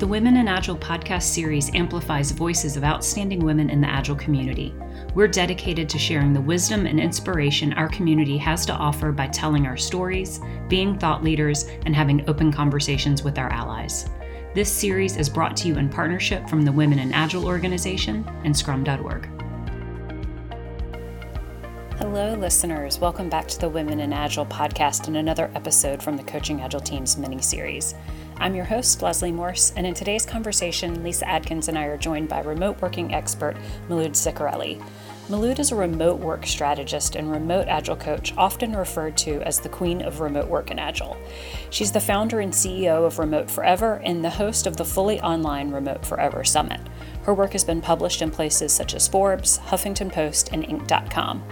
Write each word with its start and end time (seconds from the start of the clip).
The 0.00 0.08
Women 0.08 0.38
in 0.38 0.48
Agile 0.48 0.76
podcast 0.76 1.22
series 1.22 1.72
amplifies 1.72 2.32
voices 2.32 2.76
of 2.76 2.82
outstanding 2.82 3.38
women 3.38 3.70
in 3.70 3.80
the 3.80 3.88
Agile 3.88 4.16
community. 4.16 4.74
We're 5.14 5.28
dedicated 5.28 5.88
to 5.88 6.00
sharing 6.00 6.32
the 6.32 6.40
wisdom 6.40 6.84
and 6.84 6.98
inspiration 6.98 7.72
our 7.74 7.88
community 7.88 8.36
has 8.38 8.66
to 8.66 8.72
offer 8.72 9.12
by 9.12 9.28
telling 9.28 9.68
our 9.68 9.76
stories, 9.76 10.40
being 10.68 10.98
thought 10.98 11.22
leaders, 11.22 11.68
and 11.86 11.94
having 11.94 12.28
open 12.28 12.50
conversations 12.52 13.22
with 13.22 13.38
our 13.38 13.48
allies. 13.52 14.10
This 14.52 14.70
series 14.70 15.16
is 15.16 15.28
brought 15.28 15.56
to 15.58 15.68
you 15.68 15.76
in 15.76 15.88
partnership 15.88 16.48
from 16.48 16.62
the 16.62 16.72
Women 16.72 16.98
in 16.98 17.12
Agile 17.12 17.46
organization 17.46 18.28
and 18.42 18.54
scrum.org. 18.54 19.28
Hello, 21.98 22.34
listeners. 22.34 22.98
Welcome 22.98 23.28
back 23.28 23.46
to 23.46 23.60
the 23.60 23.68
Women 23.68 24.00
in 24.00 24.12
Agile 24.12 24.46
podcast 24.46 25.06
and 25.06 25.16
another 25.16 25.52
episode 25.54 26.02
from 26.02 26.16
the 26.16 26.24
Coaching 26.24 26.60
Agile 26.60 26.80
Team's 26.80 27.16
mini 27.16 27.40
series. 27.40 27.94
I'm 28.38 28.54
your 28.54 28.64
host, 28.64 29.00
Leslie 29.00 29.30
Morse, 29.30 29.72
and 29.76 29.86
in 29.86 29.94
today's 29.94 30.26
conversation, 30.26 31.02
Lyssa 31.02 31.26
Adkins 31.26 31.68
and 31.68 31.78
I 31.78 31.84
are 31.84 31.96
joined 31.96 32.28
by 32.28 32.40
remote 32.40 32.82
working 32.82 33.14
expert 33.14 33.56
Milud 33.88 34.10
Ciccarelli. 34.10 34.82
Milud 35.28 35.58
is 35.58 35.72
a 35.72 35.76
remote 35.76 36.18
work 36.20 36.44
strategist 36.44 37.16
and 37.16 37.30
remote 37.30 37.66
agile 37.68 37.96
coach, 37.96 38.34
often 38.36 38.76
referred 38.76 39.16
to 39.18 39.40
as 39.42 39.60
the 39.60 39.70
queen 39.70 40.02
of 40.02 40.20
remote 40.20 40.48
work 40.48 40.70
and 40.70 40.78
agile. 40.78 41.16
She's 41.70 41.92
the 41.92 42.00
founder 42.00 42.40
and 42.40 42.52
CEO 42.52 43.06
of 43.06 43.18
Remote 43.18 43.50
Forever 43.50 44.02
and 44.04 44.22
the 44.22 44.30
host 44.30 44.66
of 44.66 44.76
the 44.76 44.84
fully 44.84 45.20
online 45.22 45.70
Remote 45.70 46.04
Forever 46.04 46.44
Summit. 46.44 46.80
Her 47.22 47.32
work 47.32 47.52
has 47.52 47.64
been 47.64 47.80
published 47.80 48.20
in 48.20 48.30
places 48.30 48.74
such 48.74 48.94
as 48.94 49.08
Forbes, 49.08 49.58
Huffington 49.58 50.12
Post, 50.12 50.50
and 50.52 50.62
Inc.com. 50.62 51.42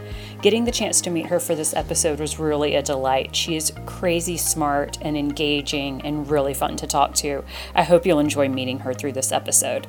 Getting 0.42 0.64
the 0.64 0.73
chance 0.73 1.01
to 1.02 1.10
meet 1.10 1.27
her 1.27 1.38
for 1.38 1.55
this 1.55 1.73
episode 1.73 2.19
was 2.19 2.41
really 2.41 2.74
a 2.74 2.82
delight. 2.82 3.37
She 3.37 3.55
is 3.55 3.73
crazy 3.87 4.37
smart 4.37 4.98
and 5.01 5.16
engaging 5.16 6.02
and 6.02 6.28
really 6.28 6.52
fun 6.52 6.74
to 6.78 6.87
talk 6.88 7.15
to. 7.16 7.45
I 7.77 7.84
hope 7.84 8.05
you'll 8.05 8.18
enjoy 8.18 8.48
meeting 8.48 8.80
her 8.80 8.92
through 8.92 9.12
this 9.12 9.30
episode. 9.30 9.87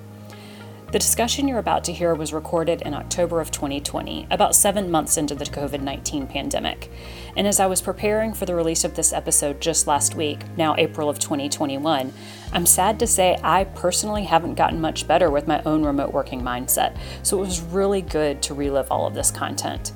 The 0.91 0.99
discussion 0.99 1.48
you're 1.48 1.57
about 1.57 1.84
to 1.85 1.91
hear 1.91 2.13
was 2.13 2.34
recorded 2.34 2.84
in 2.84 2.93
October 2.93 3.41
of 3.41 3.49
2020, 3.49 4.27
about 4.29 4.54
seven 4.54 4.91
months 4.91 5.18
into 5.18 5.34
the 5.34 5.45
COVID 5.45 5.82
19 5.82 6.27
pandemic. 6.27 6.91
And 7.35 7.48
as 7.48 7.60
I 7.60 7.65
was 7.65 7.82
preparing 7.82 8.35
for 8.35 8.45
the 8.45 8.54
release 8.54 8.84
of 8.84 8.95
this 8.95 9.12
episode 9.12 9.60
just 9.60 9.88
last 9.88 10.13
week, 10.13 10.41
now 10.55 10.76
April 10.77 11.10
of 11.10 11.17
2021, 11.17 12.13
I'm 12.51 12.65
sad 12.67 12.99
to 12.99 13.07
say 13.07 13.40
I 13.41 13.63
personally 13.63 14.26
haven't 14.26 14.54
gotten 14.54 14.79
much 14.79 15.07
better 15.07 15.32
with 15.32 15.48
my 15.48 15.63
own 15.63 15.84
remote 15.84 16.13
working 16.13 16.43
mindset, 16.43 16.95
so 17.23 17.40
it 17.40 17.48
was 17.48 17.60
really 17.60 18.04
good 18.04 18.43
to 18.43 18.54
relive 18.54 18.91
all 18.91 19.07
of 19.07 19.15
this 19.15 19.32
content. 19.32 19.93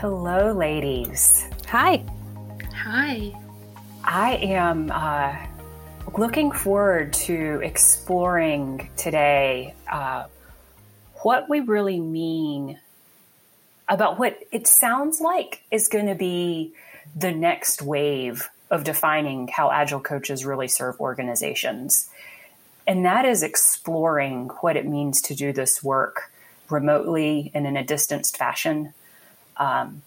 Hello, 0.00 0.52
ladies. 0.52 1.46
Hi. 1.68 2.04
Hi. 2.74 3.32
I 4.04 4.34
am 4.36 4.90
uh, 4.92 5.34
looking 6.18 6.52
forward 6.52 7.14
to 7.14 7.60
exploring 7.62 8.90
today 8.96 9.74
uh, 9.90 10.26
what 11.22 11.48
we 11.48 11.60
really 11.60 11.98
mean 11.98 12.78
about 13.88 14.18
what 14.18 14.38
it 14.50 14.66
sounds 14.66 15.20
like 15.20 15.62
is 15.70 15.88
going 15.88 16.06
to 16.06 16.14
be 16.14 16.72
the 17.14 17.32
next 17.32 17.82
wave 17.82 18.48
of 18.70 18.84
defining 18.84 19.48
how 19.48 19.70
agile 19.70 20.00
coaches 20.00 20.44
really 20.44 20.68
serve 20.68 20.98
organizations. 21.00 22.10
And 22.86 23.04
that 23.04 23.24
is 23.24 23.42
exploring 23.42 24.48
what 24.60 24.76
it 24.76 24.86
means 24.86 25.22
to 25.22 25.34
do 25.34 25.52
this 25.52 25.82
work 25.82 26.32
remotely 26.68 27.50
and 27.54 27.66
in 27.66 27.76
a 27.76 27.84
distanced 27.84 28.36
fashion. 28.36 28.92
Um, 29.56 30.02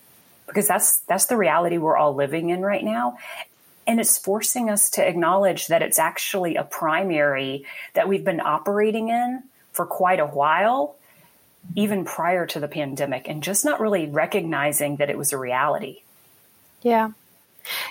because 0.45 0.67
that's 0.67 0.99
that's 1.01 1.27
the 1.27 1.37
reality 1.37 1.77
we're 1.77 1.95
all 1.95 2.15
living 2.15 2.49
in 2.49 2.61
right 2.61 2.83
now. 2.83 3.17
And 3.85 3.99
it's 3.99 4.17
forcing 4.17 4.69
us 4.69 4.89
to 4.91 5.07
acknowledge 5.07 5.67
that 5.67 5.81
it's 5.81 5.99
actually 5.99 6.55
a 6.55 6.63
primary 6.63 7.65
that 7.93 8.07
we've 8.07 8.23
been 8.23 8.41
operating 8.41 9.09
in 9.09 9.43
for 9.71 9.85
quite 9.85 10.19
a 10.19 10.25
while 10.25 10.95
even 11.75 12.05
prior 12.05 12.45
to 12.47 12.59
the 12.59 12.67
pandemic 12.67 13.27
and 13.27 13.43
just 13.43 13.65
not 13.65 13.79
really 13.79 14.07
recognizing 14.07 14.97
that 14.97 15.09
it 15.09 15.17
was 15.17 15.33
a 15.33 15.37
reality. 15.37 16.01
Yeah. 16.81 17.11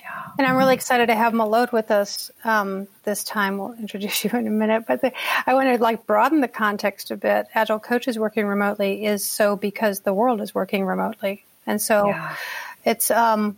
yeah. 0.03 0.23
And 0.37 0.47
I'm 0.47 0.57
really 0.57 0.75
excited 0.75 1.07
to 1.07 1.15
have 1.15 1.33
Milud 1.33 1.73
with 1.73 1.91
us 1.91 2.31
um, 2.45 2.89
this 3.05 3.25
time. 3.25 3.59
We'll 3.59 3.75
introduce 3.75 4.25
you 4.25 4.31
in 4.31 4.47
a 4.47 4.51
minute, 4.51 4.85
but 4.87 5.01
the, 5.01 5.13
I 5.47 5.55
want 5.55 5.69
to 5.75 5.83
like 5.83 6.07
broaden 6.07 6.41
the 6.41 6.49
context 6.49 7.11
a 7.11 7.17
bit. 7.17 7.47
Agile 7.55 7.79
coaches 7.79 8.19
working 8.19 8.47
remotely 8.47 9.05
is 9.05 9.25
so 9.25 9.57
because 9.57 10.01
the 10.01 10.15
world 10.15 10.41
is 10.41 10.55
working 10.55 10.85
remotely, 10.85 11.45
and 11.67 11.81
so 11.81 12.09
yeah. 12.09 12.37
it's 12.85 13.11
um, 13.11 13.57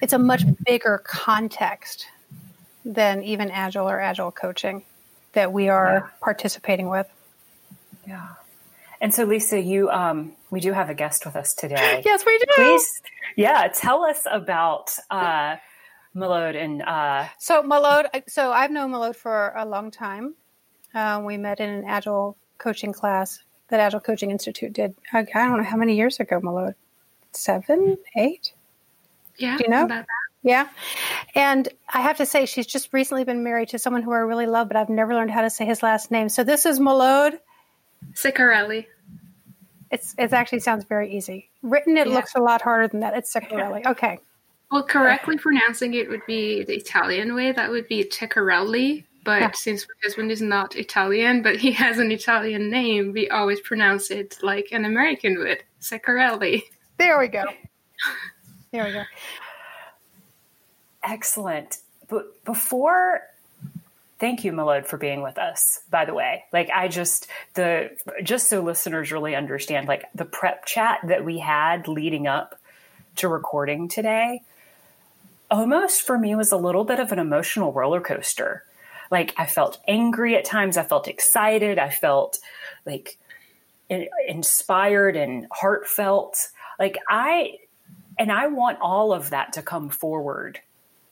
it's 0.00 0.12
a 0.12 0.18
much 0.18 0.42
bigger 0.64 1.00
context 1.04 2.06
than 2.84 3.22
even 3.22 3.50
agile 3.50 3.88
or 3.88 4.00
agile 4.00 4.30
coaching 4.30 4.82
that 5.32 5.52
we 5.52 5.68
are 5.68 5.94
yeah. 5.94 6.08
participating 6.20 6.88
with. 6.88 7.08
Yeah. 8.06 8.28
And 9.04 9.12
so, 9.12 9.24
Lyssa, 9.24 9.60
you 9.60 9.90
um, 9.90 10.32
we 10.50 10.60
do 10.60 10.72
have 10.72 10.88
a 10.88 10.94
guest 10.94 11.26
with 11.26 11.36
us 11.36 11.52
today. 11.52 12.00
Yes, 12.06 12.24
we 12.24 12.38
do. 12.38 12.44
Please, 12.54 13.02
yeah, 13.36 13.68
tell 13.68 14.02
us 14.02 14.22
about 14.24 14.96
uh, 15.10 15.56
Milud 16.16 16.56
and. 16.56 16.80
Uh, 16.80 17.26
so 17.38 17.62
Malode. 17.62 18.06
so 18.28 18.50
I've 18.50 18.70
known 18.70 18.92
Malode 18.92 19.14
for 19.14 19.52
a 19.58 19.66
long 19.66 19.90
time. 19.90 20.36
Uh, 20.94 21.20
we 21.22 21.36
met 21.36 21.60
in 21.60 21.68
an 21.68 21.84
agile 21.86 22.38
coaching 22.56 22.94
class 22.94 23.40
that 23.68 23.78
Agile 23.78 24.00
Coaching 24.00 24.30
Institute 24.30 24.72
did. 24.72 24.94
I, 25.12 25.18
I 25.18 25.24
don't 25.48 25.58
know 25.58 25.64
how 25.64 25.76
many 25.76 25.96
years 25.96 26.18
ago, 26.18 26.40
Malode, 26.40 26.74
Seven, 27.32 27.98
eight. 28.16 28.54
Yeah, 29.36 29.58
do 29.58 29.64
you 29.64 29.70
know? 29.70 30.04
Yeah. 30.42 30.66
And 31.34 31.68
I 31.92 32.00
have 32.00 32.16
to 32.18 32.26
say, 32.26 32.46
she's 32.46 32.66
just 32.66 32.90
recently 32.94 33.24
been 33.24 33.44
married 33.44 33.68
to 33.70 33.78
someone 33.78 34.02
who 34.02 34.12
I 34.12 34.20
really 34.20 34.46
love, 34.46 34.68
but 34.68 34.78
I've 34.78 34.88
never 34.88 35.14
learned 35.14 35.30
how 35.30 35.42
to 35.42 35.50
say 35.50 35.66
his 35.66 35.82
last 35.82 36.10
name. 36.10 36.30
So 36.30 36.42
this 36.42 36.64
is 36.64 36.80
Malode 36.80 37.38
Ciccarelli. 38.12 38.86
It's 39.94 40.12
it 40.18 40.32
actually 40.32 40.58
sounds 40.58 40.84
very 40.84 41.16
easy. 41.16 41.50
Written, 41.62 41.96
it 41.96 42.08
yeah. 42.08 42.14
looks 42.14 42.34
a 42.34 42.40
lot 42.40 42.60
harder 42.60 42.88
than 42.88 42.98
that. 43.00 43.16
It's 43.16 43.32
Ciccarelli. 43.32 43.86
Okay. 43.86 44.18
Well, 44.72 44.82
correctly 44.82 45.38
pronouncing 45.38 45.94
it 45.94 46.08
would 46.08 46.26
be 46.26 46.64
the 46.64 46.74
Italian 46.74 47.36
way. 47.36 47.52
That 47.52 47.70
would 47.70 47.86
be 47.86 48.02
Ciccarelli. 48.02 49.04
But 49.24 49.40
yeah. 49.40 49.50
since 49.52 49.86
my 49.86 49.94
husband 50.02 50.32
is 50.32 50.42
not 50.42 50.74
Italian, 50.74 51.42
but 51.42 51.56
he 51.56 51.70
has 51.84 52.00
an 52.00 52.10
Italian 52.10 52.70
name, 52.70 53.12
we 53.12 53.28
always 53.28 53.60
pronounce 53.60 54.10
it 54.10 54.36
like 54.42 54.68
an 54.72 54.84
American 54.84 55.38
would, 55.38 55.62
Ciccarelli. 55.80 56.62
There 56.98 57.18
we 57.18 57.28
go. 57.28 57.44
There 58.72 58.84
we 58.86 58.92
go. 58.92 59.04
Excellent. 61.04 61.78
But 62.08 62.44
before 62.44 63.20
Thank 64.24 64.42
you, 64.42 64.52
Milud, 64.52 64.86
for 64.86 64.96
being 64.96 65.20
with 65.20 65.36
us, 65.36 65.80
by 65.90 66.06
the 66.06 66.14
way. 66.14 66.44
Like 66.50 66.70
I 66.74 66.88
just 66.88 67.26
the 67.52 67.90
just 68.22 68.48
so 68.48 68.62
listeners 68.62 69.12
really 69.12 69.36
understand, 69.36 69.86
like 69.86 70.06
the 70.14 70.24
prep 70.24 70.64
chat 70.64 71.00
that 71.08 71.26
we 71.26 71.40
had 71.40 71.88
leading 71.88 72.26
up 72.26 72.58
to 73.16 73.28
recording 73.28 73.86
today. 73.86 74.40
almost 75.50 76.00
for 76.00 76.16
me 76.16 76.34
was 76.34 76.52
a 76.52 76.56
little 76.56 76.84
bit 76.84 77.00
of 77.00 77.12
an 77.12 77.18
emotional 77.18 77.70
roller 77.70 78.00
coaster. 78.00 78.64
Like 79.10 79.34
I 79.36 79.44
felt 79.44 79.78
angry 79.86 80.36
at 80.36 80.46
times, 80.46 80.78
I 80.78 80.84
felt 80.84 81.06
excited, 81.06 81.78
I 81.78 81.90
felt 81.90 82.38
like 82.86 83.18
inspired 84.26 85.16
and 85.16 85.46
heartfelt. 85.52 86.48
Like 86.78 86.96
I 87.10 87.58
and 88.18 88.32
I 88.32 88.46
want 88.46 88.78
all 88.80 89.12
of 89.12 89.28
that 89.30 89.52
to 89.52 89.60
come 89.60 89.90
forward 89.90 90.60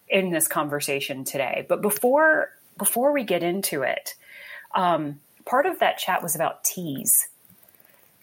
in 0.08 0.30
this 0.30 0.48
conversation 0.48 1.24
today. 1.24 1.66
But 1.68 1.82
before 1.82 2.52
before 2.82 3.12
we 3.12 3.22
get 3.22 3.44
into 3.44 3.82
it, 3.82 4.16
um, 4.74 5.20
part 5.44 5.66
of 5.66 5.78
that 5.78 5.98
chat 5.98 6.20
was 6.20 6.34
about 6.34 6.64
teas. 6.64 7.28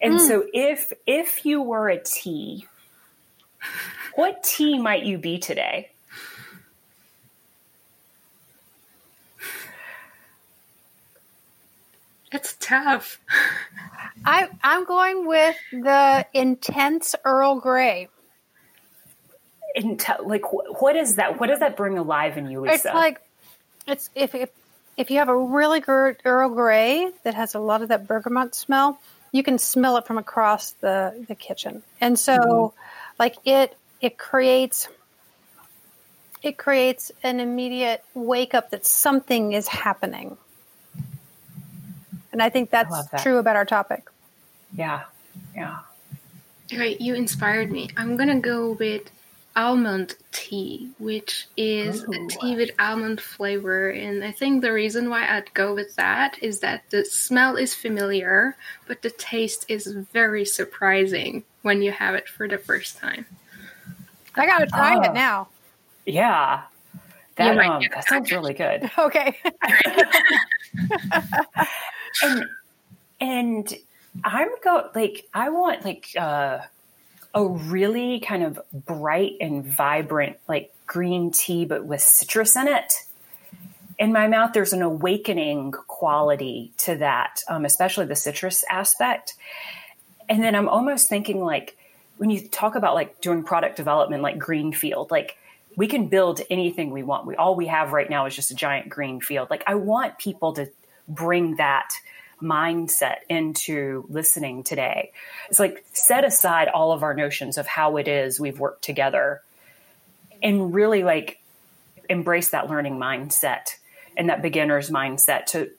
And 0.02 0.16
mm. 0.16 0.28
so 0.28 0.44
if 0.52 0.92
if 1.06 1.46
you 1.46 1.62
were 1.62 1.88
a 1.88 1.98
tea, 1.98 2.66
what 4.16 4.42
tea 4.42 4.78
might 4.78 5.02
you 5.02 5.16
be 5.16 5.38
today? 5.38 5.92
It's 12.30 12.54
tough. 12.60 13.18
I 14.26 14.50
I'm 14.62 14.84
going 14.84 15.26
with 15.26 15.56
the 15.72 16.26
intense 16.34 17.14
Earl 17.24 17.60
Grey. 17.60 18.08
Inte- 19.74 20.26
like 20.26 20.52
what 20.52 20.96
is 20.96 21.14
that? 21.14 21.40
What 21.40 21.46
does 21.46 21.60
that 21.60 21.78
bring 21.78 21.96
alive 21.96 22.36
in 22.36 22.50
you, 22.50 22.60
Lyssa? 22.60 22.74
It's 22.74 22.84
like 22.84 23.22
it's 23.92 24.10
if 24.14 24.34
if 24.34 24.50
if 24.96 25.10
you 25.10 25.18
have 25.18 25.28
a 25.28 25.36
really 25.36 25.80
good 25.80 26.16
Earl 26.24 26.50
Grey 26.50 27.10
that 27.24 27.34
has 27.34 27.54
a 27.54 27.58
lot 27.58 27.82
of 27.82 27.88
that 27.88 28.06
bergamot 28.06 28.54
smell, 28.54 29.00
you 29.32 29.42
can 29.42 29.58
smell 29.58 29.96
it 29.96 30.06
from 30.06 30.18
across 30.18 30.72
the 30.72 31.24
the 31.28 31.34
kitchen, 31.34 31.82
and 32.00 32.18
so 32.18 32.36
mm-hmm. 32.36 32.80
like 33.18 33.36
it 33.44 33.76
it 34.00 34.18
creates 34.18 34.88
it 36.42 36.56
creates 36.56 37.12
an 37.22 37.40
immediate 37.40 38.02
wake 38.14 38.54
up 38.54 38.70
that 38.70 38.86
something 38.86 39.52
is 39.52 39.68
happening. 39.68 40.36
And 42.32 42.42
I 42.42 42.48
think 42.48 42.70
that's 42.70 42.94
I 42.94 43.02
that. 43.12 43.22
true 43.22 43.38
about 43.38 43.56
our 43.56 43.64
topic. 43.64 44.08
Yeah. 44.74 45.02
Yeah. 45.54 45.80
Right, 46.72 47.00
you 47.00 47.14
inspired 47.14 47.70
me. 47.70 47.90
I'm 47.96 48.16
gonna 48.16 48.40
go 48.40 48.72
with 48.72 49.10
almond 49.56 50.14
tea, 50.32 50.90
which 50.98 51.46
is 51.56 52.04
Ooh. 52.04 52.12
a 52.12 52.28
tea 52.28 52.56
with 52.56 52.70
almond 52.78 53.20
flavor. 53.20 53.90
And 53.90 54.24
I 54.24 54.32
think 54.32 54.62
the 54.62 54.72
reason 54.72 55.10
why 55.10 55.28
I'd 55.28 55.52
go 55.54 55.74
with 55.74 55.96
that 55.96 56.38
is 56.42 56.60
that 56.60 56.84
the 56.90 57.04
smell 57.04 57.56
is 57.56 57.74
familiar, 57.74 58.56
but 58.86 59.02
the 59.02 59.10
taste 59.10 59.64
is 59.68 59.86
very 60.12 60.44
surprising 60.44 61.44
when 61.62 61.82
you 61.82 61.92
have 61.92 62.14
it 62.14 62.28
for 62.28 62.48
the 62.48 62.58
first 62.58 62.98
time. 62.98 63.26
I 64.36 64.46
gotta 64.46 64.66
try 64.66 64.96
oh. 64.96 65.02
it 65.02 65.12
now. 65.12 65.48
Yeah. 66.06 66.62
That, 67.36 67.58
um, 67.58 67.82
that 67.94 68.06
sounds 68.06 68.30
really 68.30 68.54
good. 68.54 68.90
Okay. 68.98 69.36
and 72.22 72.46
and 73.20 73.74
I'm 74.24 74.48
go 74.62 74.90
like 74.94 75.26
I 75.32 75.50
want 75.50 75.84
like 75.84 76.08
uh, 76.18 76.60
a 77.34 77.46
really 77.46 78.20
kind 78.20 78.42
of 78.42 78.60
bright 78.72 79.36
and 79.40 79.64
vibrant 79.64 80.36
like 80.48 80.72
green 80.86 81.30
tea, 81.30 81.64
but 81.64 81.84
with 81.84 82.00
citrus 82.00 82.56
in 82.56 82.66
it. 82.68 82.92
In 83.98 84.12
my 84.12 84.26
mouth, 84.28 84.52
there's 84.52 84.72
an 84.72 84.82
awakening 84.82 85.72
quality 85.72 86.72
to 86.78 86.96
that, 86.96 87.42
um, 87.48 87.64
especially 87.64 88.06
the 88.06 88.16
citrus 88.16 88.64
aspect. 88.68 89.34
And 90.28 90.42
then 90.42 90.54
I'm 90.54 90.68
almost 90.68 91.08
thinking 91.08 91.44
like 91.44 91.76
when 92.16 92.30
you 92.30 92.48
talk 92.48 92.74
about 92.74 92.94
like 92.94 93.20
doing 93.20 93.44
product 93.44 93.76
development, 93.76 94.22
like 94.22 94.38
greenfield, 94.38 95.10
like 95.10 95.36
we 95.76 95.86
can 95.86 96.08
build 96.08 96.40
anything 96.50 96.90
we 96.90 97.02
want. 97.02 97.26
We 97.26 97.36
all 97.36 97.54
we 97.54 97.66
have 97.66 97.92
right 97.92 98.08
now 98.08 98.26
is 98.26 98.34
just 98.34 98.50
a 98.50 98.54
giant 98.54 98.88
green 98.88 99.20
field. 99.20 99.50
Like 99.50 99.62
I 99.66 99.76
want 99.76 100.18
people 100.18 100.54
to 100.54 100.70
bring 101.06 101.56
that 101.56 101.90
mindset 102.42 103.16
into 103.28 104.04
listening 104.08 104.62
today. 104.62 105.12
It's 105.48 105.58
like 105.58 105.84
set 105.92 106.24
aside 106.24 106.68
all 106.68 106.92
of 106.92 107.02
our 107.02 107.14
notions 107.14 107.58
of 107.58 107.66
how 107.66 107.96
it 107.96 108.08
is 108.08 108.40
we've 108.40 108.58
worked 108.58 108.82
together 108.82 109.42
and 110.42 110.74
really 110.74 111.04
like 111.04 111.40
embrace 112.08 112.50
that 112.50 112.68
learning 112.68 112.98
mindset 112.98 113.76
and 114.16 114.28
that 114.28 114.42
beginner's 114.42 114.90
mindset 114.90 115.46
to 115.46 115.70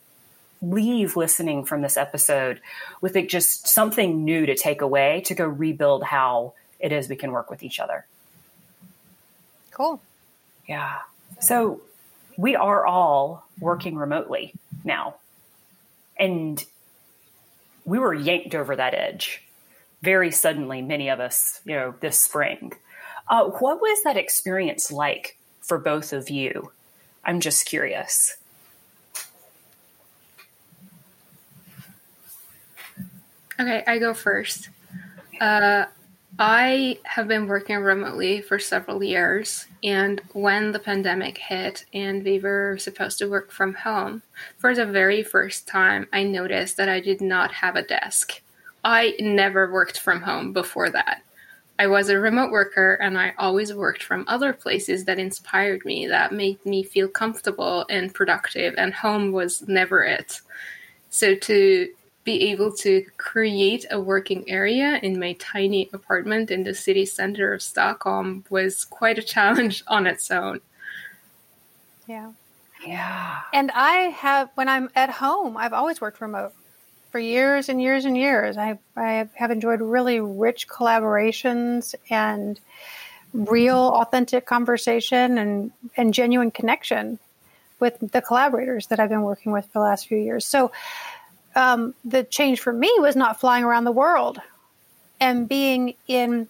leave 0.62 1.16
listening 1.16 1.66
from 1.66 1.81
this 1.81 1.98
episode 1.98 2.62
with 3.02 3.16
like 3.16 3.28
just 3.28 3.68
something 3.68 4.24
new 4.24 4.46
to 4.46 4.56
take 4.56 4.81
away 4.81 5.22
to 5.25 5.34
go 5.34 5.46
rebuild 5.46 6.04
how 6.04 6.54
it 6.80 6.92
is 6.92 7.10
we 7.10 7.16
can 7.16 7.31
work 7.31 7.50
with 7.50 7.63
each 7.63 7.80
other. 7.80 8.06
Cool. 9.72 10.00
Yeah. 10.68 11.00
So 11.40 11.81
we 12.38 12.56
are 12.56 12.86
all 12.86 13.46
working 13.60 13.96
remotely 13.96 14.54
now. 14.84 15.16
And 16.22 16.64
we 17.84 18.00
were 18.00 18.14
yanked 18.14 18.56
over 18.56 18.78
that 18.78 18.94
edge 18.94 19.44
very 20.02 20.32
suddenly, 20.32 20.82
many 20.82 21.10
of 21.10 21.20
us, 21.20 21.62
you 21.66 21.76
know, 21.76 21.94
this 22.00 22.20
spring. 22.20 22.74
Uh, 23.28 23.46
what 23.46 23.80
was 23.80 24.04
that 24.04 24.18
experience 24.18 24.92
like 24.92 25.38
for 25.62 25.78
both 25.78 26.12
of 26.12 26.30
you? 26.30 26.72
I'm 27.24 27.40
just 27.40 27.66
curious. 27.66 28.36
Okay, 33.60 33.84
I 33.86 34.00
go 34.00 34.14
first. 34.14 34.70
Uh, 35.40 35.86
I 36.44 36.98
have 37.04 37.28
been 37.28 37.46
working 37.46 37.78
remotely 37.78 38.42
for 38.42 38.58
several 38.58 39.04
years, 39.04 39.68
and 39.84 40.20
when 40.34 40.72
the 40.72 40.80
pandemic 40.80 41.38
hit 41.38 41.86
and 41.94 42.24
we 42.24 42.40
were 42.40 42.80
supposed 42.80 43.20
to 43.20 43.30
work 43.30 43.52
from 43.52 43.76
home, 43.76 44.24
for 44.58 44.74
the 44.74 44.88
very 44.88 45.22
first 45.22 45.68
time, 45.68 46.08
I 46.12 46.24
noticed 46.24 46.78
that 46.78 46.90
I 46.90 47.00
did 47.00 47.22
not 47.22 47.54
have 47.54 47.76
a 47.76 47.84
desk. 47.84 48.42
I 48.84 49.16
never 49.20 49.72
worked 49.72 50.00
from 50.00 50.24
home 50.24 50.52
before 50.52 50.90
that. 50.90 51.22
I 51.78 51.86
was 51.86 52.10
a 52.10 52.18
remote 52.18 52.50
worker 52.50 52.96
and 52.96 53.20
I 53.20 53.36
always 53.38 53.76
worked 53.76 54.02
from 54.02 54.26
other 54.28 54.52
places 54.52 55.06
that 55.06 55.20
inspired 55.20 55.86
me, 55.86 56.08
that 56.08 56.34
made 56.34 56.66
me 56.66 56.82
feel 56.82 57.08
comfortable 57.08 57.86
and 57.88 58.16
productive, 58.16 58.74
and 58.80 58.96
home 58.96 59.32
was 59.32 59.62
never 59.68 60.04
it. 60.04 60.42
So 61.12 61.36
to 61.36 61.90
be 62.24 62.52
able 62.52 62.72
to 62.72 63.06
create 63.18 63.86
a 63.90 64.00
working 64.00 64.48
area 64.50 65.00
in 65.02 65.20
my 65.20 65.34
tiny 65.34 65.90
apartment 65.92 66.52
in 66.52 66.64
the 66.64 66.74
city 66.74 67.06
center 67.06 67.54
of 67.54 67.62
Stockholm 67.62 68.46
was 68.50 68.86
quite 68.86 69.18
a 69.18 69.24
challenge 69.24 69.84
on 69.88 70.06
its 70.06 70.30
own. 70.30 70.62
Yeah. 72.08 72.32
Yeah. 72.86 73.42
And 73.54 73.72
I 73.72 73.94
have, 74.10 74.50
when 74.56 74.68
I'm 74.68 74.90
at 74.96 75.10
home, 75.10 75.56
I've 75.58 75.74
always 75.74 76.01
worked 76.01 76.22
remote 76.22 76.54
for 77.12 77.20
years 77.20 77.70
and 77.70 77.82
years 77.82 78.06
and 78.06 78.18
years. 78.18 78.58
I, 78.58 78.80
I 78.96 79.30
have 79.36 79.51
enjoyed 79.51 79.82
really 79.82 80.20
rich 80.20 80.68
collaborations 80.68 81.94
and 82.10 82.60
real, 83.34 83.78
authentic 83.78 84.46
conversation 84.46 85.38
and, 85.38 85.72
and 85.96 86.13
genuine 86.13 86.51
connection 86.51 87.20
with 87.80 87.98
the 88.00 88.22
collaborators 88.22 88.88
that 88.88 89.00
I've 89.00 89.10
been 89.10 89.24
working 89.24 89.51
with 89.51 89.66
for 89.66 89.74
the 89.74 89.80
last 89.80 90.08
few 90.08 90.18
years. 90.18 90.46
So, 90.46 90.72
um, 91.55 91.93
the 92.05 92.24
change 92.24 92.60
for 92.60 92.74
me 92.74 92.91
was 93.00 93.15
not 93.15 93.39
flying 93.39 93.63
around 93.63 93.84
the 93.84 93.91
world 93.91 94.39
and 95.20 95.48
being 95.48 95.96
in 96.08 96.48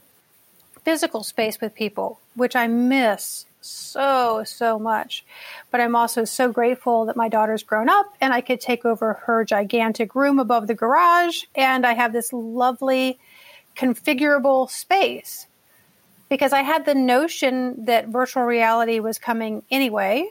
physical 0.83 1.23
space 1.23 1.59
with 1.59 1.75
people, 1.75 2.19
which 2.35 2.55
I 2.55 2.67
miss 2.67 3.45
so, 3.61 4.43
so 4.43 4.79
much. 4.79 5.23
But 5.69 5.81
I'm 5.81 5.95
also 5.95 6.25
so 6.25 6.51
grateful 6.51 7.05
that 7.05 7.15
my 7.15 7.29
daughter's 7.29 7.63
grown 7.63 7.89
up 7.89 8.07
and 8.19 8.33
I 8.33 8.41
could 8.41 8.59
take 8.59 8.85
over 8.85 9.13
her 9.25 9.45
gigantic 9.45 10.15
room 10.15 10.39
above 10.39 10.67
the 10.67 10.73
garage. 10.73 11.43
And 11.55 11.85
I 11.85 11.93
have 11.93 12.13
this 12.13 12.33
lovely 12.33 13.19
configurable 13.75 14.69
space 14.69 15.47
because 16.29 16.53
I 16.53 16.61
had 16.61 16.85
the 16.85 16.95
notion 16.95 17.85
that 17.85 18.07
virtual 18.07 18.43
reality 18.43 18.99
was 18.99 19.19
coming 19.19 19.63
anyway. 19.69 20.29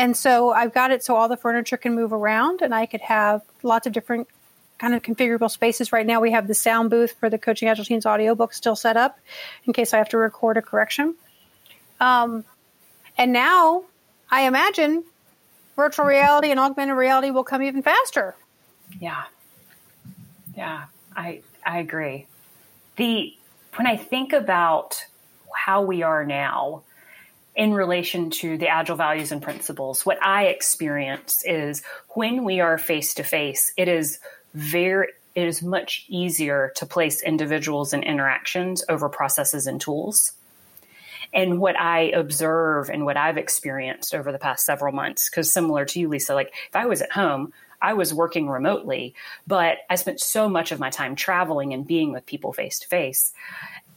And 0.00 0.16
so 0.16 0.50
I've 0.50 0.72
got 0.72 0.92
it 0.92 1.04
so 1.04 1.14
all 1.14 1.28
the 1.28 1.36
furniture 1.36 1.76
can 1.76 1.94
move 1.94 2.14
around 2.14 2.62
and 2.62 2.74
I 2.74 2.86
could 2.86 3.02
have 3.02 3.42
lots 3.62 3.86
of 3.86 3.92
different 3.92 4.28
kind 4.78 4.94
of 4.94 5.02
configurable 5.02 5.50
spaces. 5.50 5.92
Right 5.92 6.06
now 6.06 6.22
we 6.22 6.30
have 6.32 6.46
the 6.46 6.54
sound 6.54 6.88
booth 6.88 7.12
for 7.20 7.28
the 7.28 7.36
Coaching 7.36 7.68
Agile 7.68 7.84
Teams 7.84 8.06
audiobook 8.06 8.54
still 8.54 8.74
set 8.76 8.96
up 8.96 9.18
in 9.66 9.74
case 9.74 9.92
I 9.92 9.98
have 9.98 10.08
to 10.08 10.16
record 10.16 10.56
a 10.56 10.62
correction. 10.62 11.16
Um, 12.00 12.46
and 13.18 13.30
now 13.30 13.84
I 14.30 14.46
imagine 14.46 15.04
virtual 15.76 16.06
reality 16.06 16.50
and 16.50 16.58
augmented 16.58 16.96
reality 16.96 17.28
will 17.28 17.44
come 17.44 17.62
even 17.62 17.82
faster. 17.82 18.34
Yeah. 18.98 19.24
Yeah, 20.56 20.84
I 21.14 21.42
I 21.64 21.78
agree. 21.80 22.26
The 22.96 23.36
when 23.76 23.86
I 23.86 23.96
think 23.96 24.32
about 24.32 25.04
how 25.54 25.82
we 25.82 26.02
are 26.02 26.24
now, 26.24 26.84
in 27.60 27.74
relation 27.74 28.30
to 28.30 28.56
the 28.56 28.68
agile 28.68 28.96
values 28.96 29.32
and 29.32 29.42
principles, 29.42 30.06
what 30.06 30.16
I 30.24 30.46
experience 30.46 31.42
is 31.44 31.82
when 32.14 32.42
we 32.42 32.60
are 32.60 32.78
face 32.78 33.12
to 33.14 33.22
face, 33.22 33.70
it 33.76 33.86
is 33.86 34.18
very 34.54 35.08
it 35.34 35.46
is 35.46 35.62
much 35.62 36.06
easier 36.08 36.72
to 36.76 36.86
place 36.86 37.22
individuals 37.22 37.92
and 37.92 38.02
interactions 38.02 38.82
over 38.88 39.10
processes 39.10 39.66
and 39.66 39.78
tools. 39.78 40.32
And 41.34 41.60
what 41.60 41.78
I 41.78 42.04
observe 42.14 42.88
and 42.88 43.04
what 43.04 43.18
I've 43.18 43.36
experienced 43.36 44.14
over 44.14 44.32
the 44.32 44.38
past 44.38 44.64
several 44.64 44.94
months, 44.94 45.28
because 45.28 45.52
similar 45.52 45.84
to 45.84 46.00
you, 46.00 46.08
Lyssa, 46.08 46.34
like 46.34 46.54
if 46.66 46.74
I 46.74 46.86
was 46.86 47.02
at 47.02 47.12
home, 47.12 47.52
I 47.80 47.92
was 47.92 48.14
working 48.14 48.48
remotely, 48.48 49.14
but 49.46 49.76
I 49.90 49.96
spent 49.96 50.20
so 50.20 50.48
much 50.48 50.72
of 50.72 50.80
my 50.80 50.88
time 50.88 51.14
traveling 51.14 51.74
and 51.74 51.86
being 51.86 52.10
with 52.10 52.24
people 52.24 52.54
face 52.54 52.78
to 52.78 52.88
face. 52.88 53.32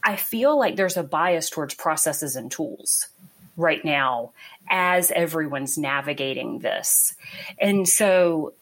I 0.02 0.16
feel 0.16 0.58
like 0.58 0.76
there's 0.76 0.98
a 0.98 1.02
bias 1.02 1.48
towards 1.48 1.72
processes 1.72 2.36
and 2.36 2.50
tools 2.50 3.08
right 3.56 3.84
now 3.84 4.32
as 4.68 5.10
everyone's 5.10 5.78
navigating 5.78 6.58
this. 6.58 7.14
And 7.58 7.88
so, 7.88 8.54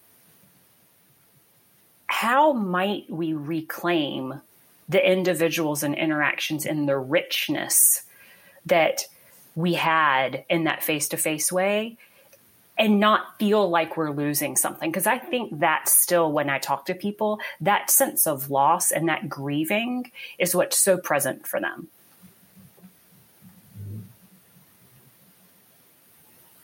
how 2.06 2.52
might 2.52 3.10
we 3.10 3.32
reclaim 3.32 4.40
the 4.88 5.10
individuals 5.10 5.82
and 5.82 5.94
interactions 5.94 6.66
and 6.66 6.88
the 6.88 6.98
richness 6.98 8.02
that 8.66 9.06
we 9.54 9.74
had 9.74 10.44
in 10.48 10.64
that 10.64 10.82
face 10.82 11.08
to 11.08 11.16
face 11.16 11.50
way 11.50 11.96
and 12.78 13.00
not 13.00 13.38
feel 13.38 13.68
like 13.68 13.96
we're 13.96 14.10
losing 14.10 14.56
something. 14.56 14.90
Because 14.90 15.06
I 15.06 15.18
think 15.18 15.60
that's 15.60 15.92
still 15.92 16.32
when 16.32 16.48
I 16.48 16.58
talk 16.58 16.86
to 16.86 16.94
people, 16.94 17.38
that 17.60 17.90
sense 17.90 18.26
of 18.26 18.50
loss 18.50 18.90
and 18.90 19.08
that 19.08 19.28
grieving 19.28 20.10
is 20.38 20.54
what's 20.54 20.78
so 20.78 20.96
present 20.96 21.46
for 21.46 21.60
them. 21.60 21.88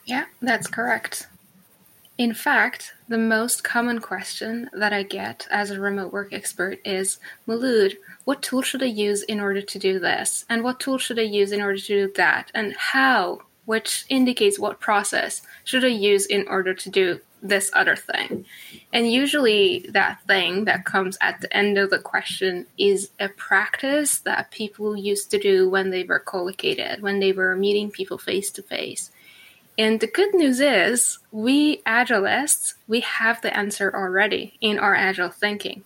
Yeah, 0.09 0.25
that's 0.41 0.67
correct. 0.67 1.29
In 2.17 2.33
fact, 2.33 2.95
the 3.09 3.19
most 3.19 3.63
common 3.63 4.01
question 4.01 4.71
that 4.73 4.93
I 4.93 5.03
get 5.03 5.47
as 5.51 5.71
a 5.71 5.79
remote 5.79 6.13
work 6.13 6.33
expert 6.33 6.81
is 6.83 7.19
Malud, 7.47 7.97
what 8.25 8.43
tool 8.43 8.63
should 8.63 8.83
I 8.83 8.87
use 8.87 9.23
in 9.23 9.39
order 9.39 9.61
to 9.61 9.79
do 9.79 10.01
this? 10.01 10.47
And 10.49 10.65
what 10.65 10.81
tool 10.81 10.97
should 10.97 11.19
I 11.19 11.23
use 11.23 11.53
in 11.53 11.61
order 11.61 11.79
to 11.79 11.87
do 11.87 12.13
that? 12.17 12.51
And 12.55 12.75
how 12.75 13.43
which 13.67 14.07
indicates 14.09 14.59
what 14.59 14.81
process 14.81 15.43
should 15.63 15.85
I 15.85 15.89
use 15.89 16.25
in 16.25 16.49
order 16.49 16.73
to 16.73 16.89
do 16.89 17.21
this 17.43 17.71
other 17.75 17.97
thing. 17.97 18.47
And 18.95 19.13
usually, 19.13 19.87
that 19.91 20.23
thing 20.27 20.65
that 20.65 20.87
comes 20.87 21.19
at 21.21 21.43
the 21.43 21.55
end 21.55 21.77
of 21.77 21.91
the 21.91 21.99
question 21.99 22.67
is 22.79 23.11
a 23.21 23.29
practice 23.29 24.21
that 24.21 24.51
people 24.51 24.97
used 24.97 25.31
to 25.33 25.39
do 25.39 25.69
when 25.69 25.91
they 25.91 26.05
were 26.05 26.19
co-located, 26.19 27.03
when 27.03 27.21
they 27.21 27.33
were 27.33 27.55
meeting 27.55 27.91
people 27.91 28.17
face 28.17 28.51
to 28.53 28.63
face. 28.63 29.11
And 29.79 30.01
the 30.01 30.09
good 30.09 30.35
news 30.35 30.59
is, 30.59 31.21
we 31.31 31.79
Agilists, 31.83 32.75
we 32.89 33.01
have 33.01 33.41
the 33.41 33.57
answer 33.57 33.95
already 33.95 34.59
in 34.61 34.77
our 34.77 34.97
Agile 34.97 35.31
thinking. 35.31 35.85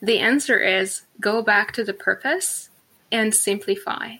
The 0.00 0.20
answer 0.20 0.60
is 0.60 1.02
go 1.20 1.42
back 1.42 1.72
to 1.72 1.82
the 1.82 1.92
purpose 1.92 2.70
and 3.10 3.34
simplify. 3.34 4.18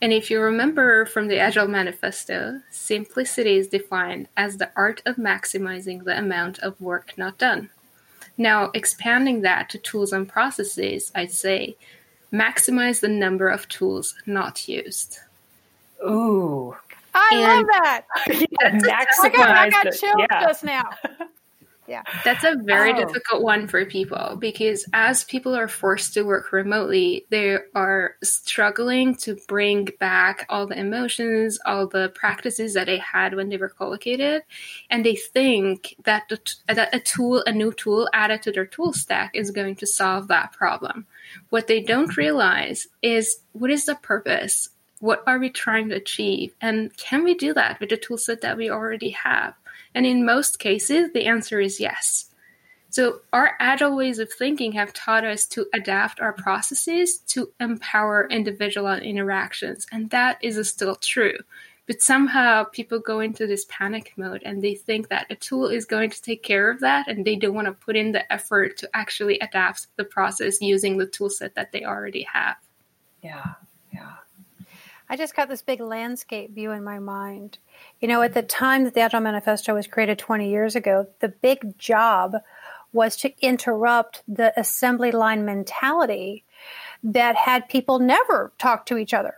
And 0.00 0.12
if 0.12 0.30
you 0.30 0.40
remember 0.40 1.04
from 1.06 1.26
the 1.26 1.40
Agile 1.40 1.66
Manifesto, 1.66 2.60
simplicity 2.70 3.56
is 3.56 3.66
defined 3.66 4.28
as 4.36 4.56
the 4.56 4.70
art 4.76 5.02
of 5.04 5.16
maximizing 5.16 6.04
the 6.04 6.16
amount 6.16 6.60
of 6.60 6.80
work 6.80 7.14
not 7.16 7.38
done. 7.38 7.70
Now, 8.36 8.70
expanding 8.72 9.40
that 9.40 9.68
to 9.70 9.78
tools 9.78 10.12
and 10.12 10.28
processes, 10.28 11.10
I'd 11.12 11.32
say 11.32 11.76
maximize 12.32 13.00
the 13.00 13.08
number 13.08 13.48
of 13.48 13.66
tools 13.66 14.14
not 14.24 14.68
used. 14.68 15.18
Ooh. 16.04 16.76
I 17.14 17.30
and 17.32 17.42
love 17.42 17.66
that. 17.72 18.02
yeah, 18.28 19.04
I 19.20 19.28
got, 19.28 19.50
I 19.50 19.70
got 19.70 19.84
chills 19.92 20.16
yeah. 20.18 20.40
just 20.42 20.64
now. 20.64 20.90
Yeah. 21.88 22.02
That's 22.22 22.44
a 22.44 22.54
very 22.62 22.92
oh. 22.92 23.06
difficult 23.06 23.42
one 23.42 23.66
for 23.66 23.84
people 23.86 24.36
because 24.38 24.84
as 24.92 25.24
people 25.24 25.56
are 25.56 25.68
forced 25.68 26.12
to 26.14 26.22
work 26.22 26.52
remotely, 26.52 27.24
they 27.30 27.56
are 27.74 28.16
struggling 28.22 29.16
to 29.16 29.38
bring 29.48 29.88
back 29.98 30.44
all 30.50 30.66
the 30.66 30.78
emotions, 30.78 31.58
all 31.64 31.86
the 31.86 32.10
practices 32.14 32.74
that 32.74 32.86
they 32.86 32.98
had 32.98 33.34
when 33.34 33.48
they 33.48 33.56
were 33.56 33.70
co-located. 33.70 34.42
And 34.90 35.04
they 35.04 35.16
think 35.16 35.96
that, 36.04 36.28
the, 36.28 36.38
that 36.66 36.94
a 36.94 37.00
tool, 37.00 37.42
a 37.46 37.52
new 37.52 37.72
tool 37.72 38.06
added 38.12 38.42
to 38.42 38.52
their 38.52 38.66
tool 38.66 38.92
stack 38.92 39.34
is 39.34 39.50
going 39.50 39.76
to 39.76 39.86
solve 39.86 40.28
that 40.28 40.52
problem. 40.52 41.06
What 41.48 41.68
they 41.68 41.80
don't 41.80 42.18
realize 42.18 42.86
is 43.00 43.38
what 43.52 43.70
is 43.70 43.86
the 43.86 43.94
purpose? 43.94 44.68
What 45.00 45.22
are 45.26 45.38
we 45.38 45.50
trying 45.50 45.88
to 45.90 45.96
achieve? 45.96 46.54
And 46.60 46.96
can 46.96 47.24
we 47.24 47.34
do 47.34 47.54
that 47.54 47.78
with 47.80 47.90
the 47.90 47.96
toolset 47.96 48.40
that 48.40 48.56
we 48.56 48.70
already 48.70 49.10
have? 49.10 49.54
And 49.94 50.04
in 50.06 50.26
most 50.26 50.58
cases, 50.58 51.12
the 51.12 51.26
answer 51.26 51.60
is 51.60 51.80
yes. 51.80 52.26
So, 52.90 53.20
our 53.32 53.52
agile 53.60 53.94
ways 53.94 54.18
of 54.18 54.32
thinking 54.32 54.72
have 54.72 54.94
taught 54.94 55.24
us 55.24 55.44
to 55.48 55.66
adapt 55.74 56.20
our 56.20 56.32
processes 56.32 57.18
to 57.28 57.52
empower 57.60 58.26
individual 58.28 58.94
interactions. 58.94 59.86
And 59.92 60.08
that 60.10 60.38
is 60.42 60.68
still 60.68 60.96
true. 60.96 61.36
But 61.86 62.02
somehow 62.02 62.64
people 62.64 62.98
go 62.98 63.20
into 63.20 63.46
this 63.46 63.66
panic 63.68 64.12
mode 64.16 64.42
and 64.44 64.62
they 64.62 64.74
think 64.74 65.08
that 65.08 65.26
a 65.30 65.36
tool 65.36 65.68
is 65.68 65.86
going 65.86 66.10
to 66.10 66.20
take 66.20 66.42
care 66.42 66.70
of 66.70 66.80
that 66.80 67.08
and 67.08 67.24
they 67.24 67.36
don't 67.36 67.54
want 67.54 67.66
to 67.66 67.72
put 67.72 67.96
in 67.96 68.12
the 68.12 68.30
effort 68.30 68.76
to 68.78 68.90
actually 68.94 69.38
adapt 69.38 69.86
the 69.96 70.04
process 70.04 70.60
using 70.60 70.98
the 70.98 71.06
toolset 71.06 71.54
that 71.54 71.72
they 71.72 71.84
already 71.84 72.26
have. 72.30 72.56
Yeah. 73.22 73.54
I 75.10 75.16
just 75.16 75.34
got 75.34 75.48
this 75.48 75.62
big 75.62 75.80
landscape 75.80 76.54
view 76.54 76.72
in 76.72 76.84
my 76.84 76.98
mind. 76.98 77.58
You 78.00 78.08
know, 78.08 78.22
at 78.22 78.34
the 78.34 78.42
time 78.42 78.84
that 78.84 78.94
the 78.94 79.00
Agile 79.00 79.20
Manifesto 79.20 79.74
was 79.74 79.86
created 79.86 80.18
20 80.18 80.50
years 80.50 80.76
ago, 80.76 81.06
the 81.20 81.28
big 81.28 81.78
job 81.78 82.36
was 82.92 83.16
to 83.16 83.32
interrupt 83.40 84.22
the 84.28 84.58
assembly 84.58 85.10
line 85.10 85.44
mentality 85.44 86.44
that 87.02 87.36
had 87.36 87.68
people 87.68 87.98
never 87.98 88.52
talk 88.58 88.86
to 88.86 88.98
each 88.98 89.14
other. 89.14 89.34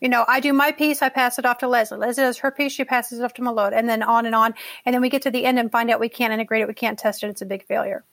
You 0.00 0.08
know, 0.08 0.24
I 0.28 0.40
do 0.40 0.52
my 0.52 0.70
piece, 0.70 1.00
I 1.02 1.08
pass 1.08 1.38
it 1.38 1.46
off 1.46 1.58
to 1.58 1.68
Leslie. 1.68 1.98
Leslie 1.98 2.24
does 2.24 2.38
her 2.38 2.50
piece, 2.50 2.72
she 2.72 2.84
passes 2.84 3.20
it 3.20 3.24
off 3.24 3.34
to 3.34 3.42
Malode, 3.42 3.72
and 3.72 3.88
then 3.88 4.02
on 4.02 4.26
and 4.26 4.34
on. 4.34 4.54
And 4.84 4.92
then 4.92 5.00
we 5.00 5.08
get 5.08 5.22
to 5.22 5.30
the 5.30 5.44
end 5.44 5.58
and 5.58 5.72
find 5.72 5.90
out 5.90 5.98
we 5.98 6.08
can't 6.08 6.32
integrate 6.32 6.62
it, 6.62 6.68
we 6.68 6.74
can't 6.74 6.98
test 6.98 7.22
it, 7.22 7.28
it's 7.28 7.42
a 7.42 7.46
big 7.46 7.64
failure. 7.64 8.04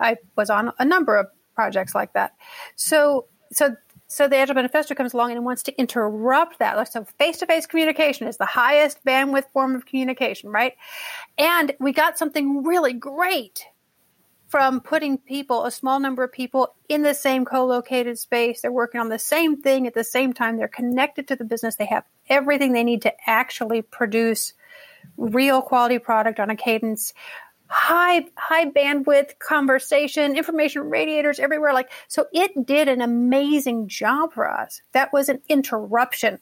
I 0.00 0.16
was 0.36 0.48
on 0.48 0.72
a 0.78 0.84
number 0.84 1.16
of 1.16 1.26
projects 1.54 1.94
like 1.94 2.12
that. 2.14 2.34
So, 2.76 3.26
so 3.52 3.76
so 4.08 4.26
the 4.26 4.36
Agile 4.36 4.54
Manifesto 4.54 4.94
comes 4.94 5.12
along 5.12 5.32
and 5.32 5.44
wants 5.44 5.62
to 5.64 5.78
interrupt 5.78 6.58
that. 6.58 6.90
So 6.90 7.04
face-to-face 7.04 7.66
communication 7.66 8.26
is 8.26 8.38
the 8.38 8.46
highest 8.46 9.04
bandwidth 9.04 9.50
form 9.52 9.74
of 9.74 9.84
communication, 9.84 10.50
right? 10.50 10.72
And 11.36 11.72
we 11.78 11.92
got 11.92 12.18
something 12.18 12.64
really 12.64 12.94
great 12.94 13.66
from 14.48 14.80
putting 14.80 15.18
people, 15.18 15.66
a 15.66 15.70
small 15.70 16.00
number 16.00 16.24
of 16.24 16.32
people 16.32 16.74
in 16.88 17.02
the 17.02 17.12
same 17.12 17.44
co-located 17.44 18.18
space. 18.18 18.62
They're 18.62 18.72
working 18.72 18.98
on 18.98 19.10
the 19.10 19.18
same 19.18 19.60
thing 19.60 19.86
at 19.86 19.92
the 19.92 20.04
same 20.04 20.32
time. 20.32 20.56
They're 20.56 20.68
connected 20.68 21.28
to 21.28 21.36
the 21.36 21.44
business. 21.44 21.76
They 21.76 21.84
have 21.84 22.04
everything 22.30 22.72
they 22.72 22.84
need 22.84 23.02
to 23.02 23.12
actually 23.26 23.82
produce 23.82 24.54
real 25.18 25.60
quality 25.60 25.98
product 25.98 26.40
on 26.40 26.48
a 26.48 26.56
cadence 26.56 27.12
high 27.68 28.24
high 28.36 28.66
bandwidth 28.66 29.38
conversation 29.38 30.36
information 30.36 30.88
radiators 30.88 31.38
everywhere 31.38 31.74
like 31.74 31.90
so 32.08 32.26
it 32.32 32.66
did 32.66 32.88
an 32.88 33.02
amazing 33.02 33.88
job 33.88 34.32
for 34.32 34.50
us. 34.50 34.80
That 34.92 35.12
was 35.12 35.28
an 35.28 35.40
interruption 35.48 36.38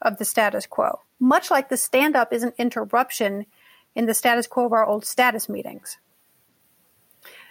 of 0.00 0.18
the 0.18 0.24
status 0.24 0.66
quo. 0.66 1.00
Much 1.20 1.50
like 1.50 1.68
the 1.68 1.76
stand 1.76 2.16
up 2.16 2.32
is 2.32 2.42
an 2.42 2.52
interruption 2.58 3.46
in 3.94 4.06
the 4.06 4.14
status 4.14 4.46
quo 4.46 4.66
of 4.66 4.72
our 4.72 4.84
old 4.84 5.04
status 5.04 5.48
meetings. 5.48 5.98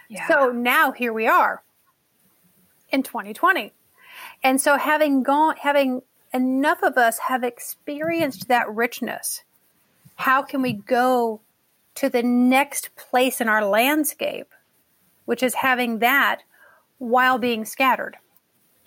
Yeah. 0.09 0.27
so 0.27 0.51
now 0.51 0.91
here 0.91 1.13
we 1.13 1.27
are 1.27 1.63
in 2.89 3.01
2020 3.01 3.71
and 4.43 4.59
so 4.59 4.77
having 4.77 5.23
gone 5.23 5.55
having 5.55 6.01
enough 6.33 6.83
of 6.83 6.97
us 6.97 7.17
have 7.19 7.45
experienced 7.45 8.49
that 8.49 8.69
richness 8.69 9.43
how 10.15 10.41
can 10.41 10.61
we 10.61 10.73
go 10.73 11.39
to 12.01 12.09
the 12.09 12.23
next 12.23 12.95
place 12.95 13.39
in 13.41 13.47
our 13.47 13.63
landscape, 13.63 14.51
which 15.25 15.43
is 15.43 15.53
having 15.53 15.99
that 15.99 16.41
while 16.97 17.37
being 17.37 17.63
scattered. 17.63 18.17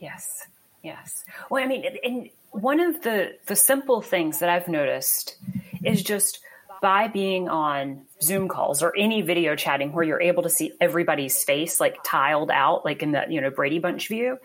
Yes, 0.00 0.48
yes. 0.82 1.24
Well, 1.48 1.62
I 1.62 1.68
mean, 1.68 1.84
and 2.02 2.28
one 2.50 2.80
of 2.80 3.02
the 3.02 3.36
the 3.46 3.54
simple 3.54 4.02
things 4.02 4.40
that 4.40 4.48
I've 4.48 4.66
noticed 4.66 5.36
is 5.84 6.02
just 6.02 6.40
by 6.82 7.06
being 7.06 7.48
on 7.48 8.02
Zoom 8.20 8.48
calls 8.48 8.82
or 8.82 8.92
any 8.98 9.22
video 9.22 9.54
chatting 9.54 9.92
where 9.92 10.02
you're 10.02 10.20
able 10.20 10.42
to 10.42 10.50
see 10.50 10.72
everybody's 10.80 11.44
face 11.44 11.78
like 11.78 11.98
tiled 12.02 12.50
out, 12.50 12.84
like 12.84 13.00
in 13.00 13.12
the 13.12 13.26
you 13.28 13.40
know 13.40 13.50
Brady 13.50 13.78
Bunch 13.78 14.08
view. 14.08 14.38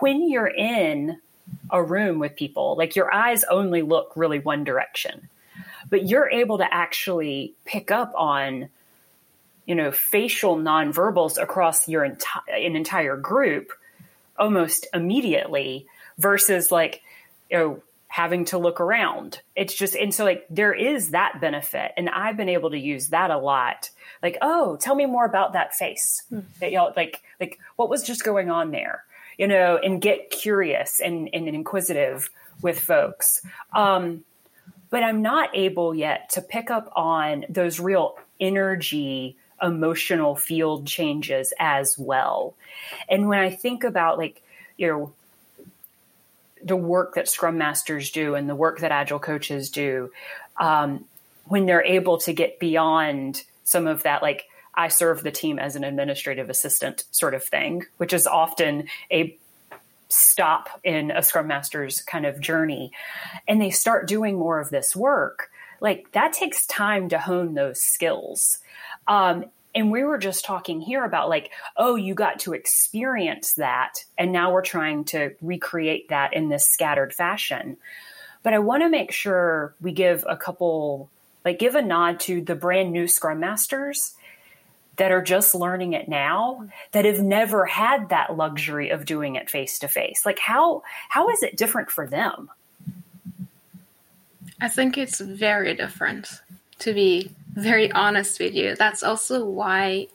When 0.00 0.28
you're 0.28 0.46
in 0.54 1.18
a 1.70 1.82
room 1.82 2.18
with 2.18 2.36
people, 2.36 2.76
like 2.76 2.94
your 2.94 3.10
eyes 3.10 3.42
only 3.44 3.80
look 3.80 4.12
really 4.16 4.38
one 4.38 4.64
direction 4.64 5.30
but 5.92 6.08
you're 6.08 6.30
able 6.30 6.56
to 6.56 6.74
actually 6.74 7.52
pick 7.66 7.90
up 7.90 8.14
on 8.16 8.70
you 9.66 9.74
know 9.74 9.92
facial 9.92 10.56
nonverbals 10.56 11.40
across 11.40 11.86
your 11.86 12.02
entire 12.02 12.42
an 12.48 12.74
entire 12.74 13.16
group 13.16 13.72
almost 14.38 14.86
immediately 14.94 15.86
versus 16.16 16.72
like 16.72 17.02
you 17.50 17.58
know 17.58 17.82
having 18.08 18.46
to 18.46 18.58
look 18.58 18.80
around 18.80 19.40
it's 19.54 19.74
just 19.74 19.94
and 19.94 20.14
so 20.14 20.24
like 20.24 20.46
there 20.50 20.74
is 20.74 21.10
that 21.10 21.40
benefit 21.40 21.92
and 21.96 22.08
i've 22.10 22.36
been 22.36 22.48
able 22.48 22.70
to 22.70 22.78
use 22.78 23.08
that 23.08 23.30
a 23.30 23.38
lot 23.38 23.90
like 24.22 24.38
oh 24.42 24.76
tell 24.76 24.94
me 24.94 25.06
more 25.06 25.26
about 25.26 25.52
that 25.52 25.74
face 25.74 26.24
mm. 26.32 26.42
that 26.60 26.72
y'all 26.72 26.92
like 26.96 27.22
like 27.38 27.58
what 27.76 27.90
was 27.90 28.02
just 28.02 28.24
going 28.24 28.50
on 28.50 28.70
there 28.70 29.04
you 29.38 29.46
know 29.46 29.76
and 29.76 30.00
get 30.00 30.30
curious 30.30 31.00
and, 31.00 31.28
and 31.32 31.46
inquisitive 31.48 32.30
with 32.62 32.78
folks. 32.78 33.44
Um, 33.74 34.24
but 34.92 35.02
I'm 35.02 35.22
not 35.22 35.48
able 35.54 35.94
yet 35.94 36.28
to 36.32 36.42
pick 36.42 36.70
up 36.70 36.92
on 36.94 37.46
those 37.48 37.80
real 37.80 38.18
energy, 38.38 39.36
emotional 39.60 40.36
field 40.36 40.86
changes 40.86 41.54
as 41.58 41.96
well. 41.98 42.54
And 43.08 43.26
when 43.26 43.38
I 43.38 43.48
think 43.48 43.84
about 43.84 44.18
like, 44.18 44.42
you 44.76 44.86
know, 44.86 45.12
the 46.62 46.76
work 46.76 47.14
that 47.14 47.26
Scrum 47.26 47.56
Masters 47.56 48.10
do 48.10 48.34
and 48.34 48.50
the 48.50 48.54
work 48.54 48.80
that 48.80 48.92
Agile 48.92 49.18
coaches 49.18 49.70
do, 49.70 50.12
um, 50.58 51.06
when 51.46 51.64
they're 51.64 51.84
able 51.84 52.18
to 52.18 52.34
get 52.34 52.58
beyond 52.58 53.44
some 53.64 53.86
of 53.86 54.02
that, 54.02 54.20
like, 54.20 54.44
I 54.74 54.88
serve 54.88 55.22
the 55.22 55.30
team 55.30 55.58
as 55.58 55.74
an 55.74 55.84
administrative 55.84 56.50
assistant 56.50 57.04
sort 57.10 57.32
of 57.34 57.42
thing, 57.42 57.84
which 57.96 58.12
is 58.12 58.26
often 58.26 58.88
a 59.10 59.36
stop 60.12 60.68
in 60.84 61.10
a 61.10 61.22
scrum 61.22 61.46
master's 61.46 62.00
kind 62.02 62.26
of 62.26 62.40
journey 62.40 62.92
and 63.48 63.60
they 63.60 63.70
start 63.70 64.06
doing 64.06 64.38
more 64.38 64.60
of 64.60 64.70
this 64.70 64.94
work 64.94 65.50
like 65.82 66.12
that 66.12 66.32
takes 66.32 66.64
time 66.64 67.08
to 67.08 67.18
hone 67.18 67.54
those 67.54 67.82
skills. 67.82 68.58
Um, 69.08 69.46
and 69.74 69.90
we 69.90 70.04
were 70.04 70.18
just 70.18 70.44
talking 70.44 70.80
here 70.80 71.04
about 71.04 71.28
like 71.28 71.50
oh 71.76 71.96
you 71.96 72.14
got 72.14 72.38
to 72.40 72.52
experience 72.52 73.54
that 73.54 74.04
and 74.16 74.30
now 74.30 74.52
we're 74.52 74.62
trying 74.62 75.04
to 75.04 75.34
recreate 75.42 76.08
that 76.10 76.34
in 76.34 76.48
this 76.48 76.66
scattered 76.66 77.12
fashion. 77.12 77.76
But 78.42 78.54
i 78.54 78.58
want 78.58 78.82
to 78.82 78.88
make 78.88 79.12
sure 79.12 79.74
we 79.80 79.92
give 79.92 80.24
a 80.28 80.36
couple 80.36 81.10
like 81.44 81.58
give 81.58 81.74
a 81.74 81.82
nod 81.82 82.20
to 82.20 82.40
the 82.40 82.54
brand 82.54 82.92
new 82.92 83.08
scrum 83.08 83.40
masters 83.40 84.14
that 84.96 85.10
are 85.10 85.22
just 85.22 85.54
learning 85.54 85.94
it 85.94 86.08
now 86.08 86.68
that 86.92 87.04
have 87.04 87.20
never 87.20 87.64
had 87.64 88.10
that 88.10 88.36
luxury 88.36 88.90
of 88.90 89.04
doing 89.04 89.36
it 89.36 89.48
face 89.48 89.78
to 89.78 89.88
face 89.88 90.24
like 90.26 90.38
how 90.38 90.82
how 91.08 91.28
is 91.28 91.42
it 91.42 91.56
different 91.56 91.90
for 91.90 92.06
them? 92.06 92.50
I 94.60 94.68
think 94.68 94.96
it's 94.96 95.20
very 95.20 95.74
different 95.74 96.28
to 96.80 96.92
be 96.92 97.30
very 97.54 97.90
honest 97.92 98.40
with 98.40 98.54
you. 98.54 98.74
That's 98.76 99.02
also 99.02 99.44
why 99.44 100.08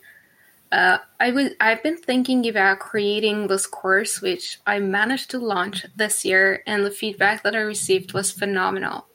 uh, 0.71 0.97
I 1.19 1.31
was 1.31 1.51
I've 1.59 1.83
been 1.83 1.97
thinking 1.97 2.47
about 2.47 2.79
creating 2.79 3.47
this 3.47 3.65
course, 3.65 4.21
which 4.21 4.59
I 4.67 4.79
managed 4.79 5.31
to 5.31 5.39
launch 5.39 5.85
this 5.95 6.25
year, 6.25 6.61
and 6.67 6.85
the 6.85 6.91
feedback 6.91 7.43
that 7.43 7.55
I 7.55 7.59
received 7.59 8.13
was 8.13 8.31
phenomenal 8.31 9.07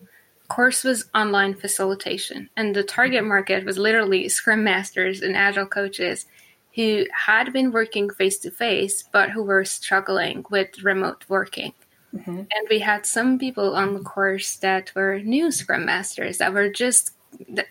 course 0.53 0.85
was 0.85 1.09
online 1.15 1.55
facilitation, 1.55 2.51
and 2.57 2.77
the 2.77 2.83
target 2.83 3.25
market 3.25 3.65
was 3.65 3.79
literally 3.79 4.29
Scrum 4.29 4.63
Masters 4.63 5.23
and 5.23 5.35
Agile 5.35 5.67
coaches 5.67 6.27
who 6.75 7.07
had 7.27 7.53
been 7.53 7.73
working 7.73 8.11
face 8.11 8.39
to 8.41 8.51
face 8.51 9.05
but 9.13 9.31
who 9.31 9.43
were 9.43 9.65
struggling 9.65 10.45
with 10.51 10.83
remote 10.83 11.25
working. 11.29 11.73
Mm-hmm. 12.15 12.39
And 12.39 12.69
we 12.69 12.81
had 12.81 13.07
some 13.07 13.39
people 13.39 13.75
on 13.75 13.95
the 13.95 14.01
course 14.01 14.57
that 14.57 14.93
were 14.95 15.21
new 15.21 15.51
Scrum 15.51 15.87
Masters 15.87 16.39
that 16.39 16.53
were 16.53 16.69
just 16.69 17.13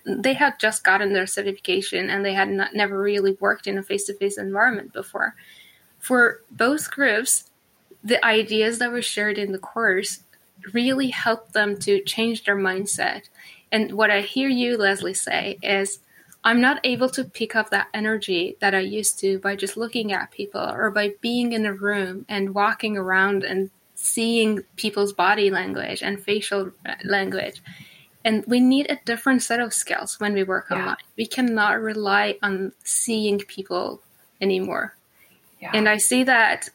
they 0.04 0.34
had 0.34 0.60
just 0.60 0.84
gotten 0.84 1.14
their 1.14 1.28
certification 1.28 2.10
and 2.10 2.26
they 2.26 2.34
had 2.34 2.50
not, 2.50 2.74
never 2.74 3.00
really 3.00 3.38
worked 3.40 3.68
in 3.68 3.78
a 3.78 3.84
face-to-face 3.84 4.40
environment 4.40 4.92
before. 4.92 5.36
For 6.00 6.42
both 6.50 6.90
groups, 6.90 7.52
the 8.04 8.24
ideas 8.26 8.80
that 8.80 8.92
were 8.92 9.04
shared 9.04 9.38
in 9.38 9.52
the 9.52 9.60
course 9.60 10.24
really 10.74 11.10
help 11.10 11.51
them 11.51 11.77
to 11.80 12.01
change 12.03 12.44
their 12.44 12.58
mindset. 12.58 13.24
And 13.72 13.94
what 13.94 14.12
I 14.12 14.22
hear 14.22 14.50
you, 14.50 14.77
Leslie, 14.77 15.13
say 15.13 15.58
is, 15.62 16.00
I'm 16.44 16.60
not 16.60 16.80
able 16.84 17.10
to 17.10 17.24
pick 17.24 17.56
up 17.56 17.70
that 17.70 17.88
energy 17.94 18.58
that 18.62 18.74
I 18.74 18.80
used 18.80 19.20
to 19.20 19.38
by 19.39 19.56
just 19.56 19.77
looking 19.77 20.12
at 20.12 20.32
people 20.32 20.62
or 20.62 20.89
by 20.89 21.13
being 21.22 21.53
in 21.53 21.65
a 21.65 21.74
room 21.74 22.25
and 22.27 22.56
walking 22.56 22.98
around 22.98 23.44
and 23.44 23.70
seeing 23.94 24.63
people's 24.75 25.13
body 25.13 25.51
language 25.51 26.01
and 26.01 26.22
facial 26.22 26.72
language. 27.03 27.62
And 28.25 28.44
we 28.48 28.60
need 28.60 28.89
a 28.89 29.00
different 29.06 29.44
set 29.44 29.60
of 29.60 29.74
skills 29.74 30.20
when 30.20 30.34
we 30.34 30.44
work 30.44 30.68
yeah. 30.70 30.77
online. 30.77 30.98
We 31.15 31.27
cannot 31.27 31.80
rely 31.80 32.38
on 32.41 32.74
seeing 32.84 33.39
people 33.39 34.02
anymore. 34.39 34.95
Yeah. 35.60 35.71
And 35.74 35.88
I 35.88 35.97
see 35.97 36.24
that 36.24 36.69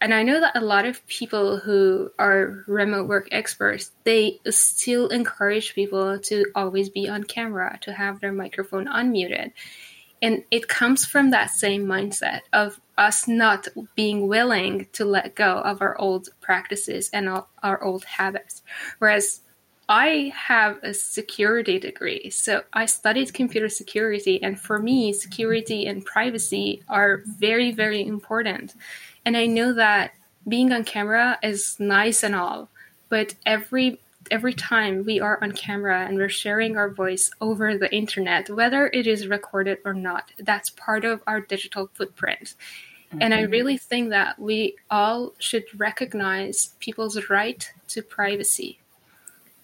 and 0.00 0.14
I 0.14 0.22
know 0.22 0.40
that 0.40 0.56
a 0.56 0.64
lot 0.64 0.86
of 0.86 1.06
people 1.06 1.58
who 1.58 2.10
are 2.18 2.64
remote 2.66 3.06
work 3.06 3.28
experts, 3.32 3.90
they 4.04 4.40
still 4.48 5.08
encourage 5.08 5.74
people 5.74 6.18
to 6.20 6.46
always 6.54 6.88
be 6.88 7.08
on 7.08 7.24
camera, 7.24 7.78
to 7.82 7.92
have 7.92 8.20
their 8.20 8.32
microphone 8.32 8.86
unmuted. 8.86 9.52
And 10.22 10.44
it 10.50 10.68
comes 10.68 11.04
from 11.04 11.30
that 11.30 11.50
same 11.50 11.86
mindset 11.86 12.40
of 12.52 12.80
us 12.98 13.26
not 13.26 13.68
being 13.94 14.28
willing 14.28 14.86
to 14.92 15.04
let 15.04 15.34
go 15.34 15.58
of 15.58 15.80
our 15.80 15.98
old 15.98 16.28
practices 16.40 17.10
and 17.12 17.28
our 17.62 17.82
old 17.82 18.04
habits. 18.04 18.62
Whereas 18.98 19.40
I 19.88 20.32
have 20.36 20.78
a 20.84 20.94
security 20.94 21.80
degree. 21.80 22.30
So 22.30 22.62
I 22.72 22.86
studied 22.86 23.34
computer 23.34 23.68
security. 23.68 24.40
And 24.40 24.58
for 24.58 24.78
me, 24.78 25.12
security 25.12 25.86
and 25.86 26.04
privacy 26.04 26.84
are 26.88 27.22
very, 27.26 27.72
very 27.72 28.06
important. 28.06 28.74
And 29.24 29.36
I 29.36 29.46
know 29.46 29.72
that 29.74 30.12
being 30.48 30.72
on 30.72 30.84
camera 30.84 31.38
is 31.42 31.76
nice 31.78 32.22
and 32.22 32.34
all, 32.34 32.68
but 33.08 33.34
every 33.44 34.00
every 34.30 34.54
time 34.54 35.04
we 35.04 35.18
are 35.18 35.42
on 35.42 35.52
camera 35.52 36.06
and 36.06 36.16
we're 36.16 36.28
sharing 36.28 36.76
our 36.76 36.88
voice 36.88 37.30
over 37.40 37.76
the 37.76 37.92
internet, 37.92 38.48
whether 38.50 38.86
it 38.88 39.06
is 39.06 39.26
recorded 39.26 39.78
or 39.84 39.94
not, 39.94 40.30
that's 40.38 40.70
part 40.70 41.04
of 41.04 41.22
our 41.26 41.40
digital 41.40 41.90
footprint. 41.94 42.54
Mm-hmm. 43.08 43.22
And 43.22 43.34
I 43.34 43.42
mm-hmm. 43.42 43.52
really 43.52 43.76
think 43.76 44.10
that 44.10 44.38
we 44.38 44.76
all 44.90 45.34
should 45.38 45.64
recognize 45.76 46.74
people's 46.78 47.28
right 47.28 47.70
to 47.88 48.02
privacy. 48.02 48.78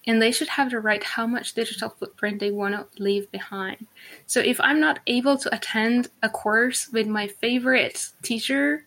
And 0.09 0.23
they 0.23 0.31
should 0.31 0.49
have 0.49 0.71
the 0.71 0.81
right 0.81 1.03
how 1.03 1.27
much 1.27 1.55
digital 1.55 1.91
footprint 1.91 2.39
they 2.39 2.53
want 2.53 2.75
to 2.75 3.03
leave 3.03 3.31
behind. 3.31 3.87
So 4.27 4.41
if 4.41 4.61
I'm 4.61 4.81
not 4.81 5.01
able 5.07 5.37
to 5.39 5.55
attend 5.55 6.09
a 6.23 6.29
course 6.29 6.89
with 6.93 7.09
my 7.09 7.27
favorite 7.27 8.09
teacher 8.23 8.85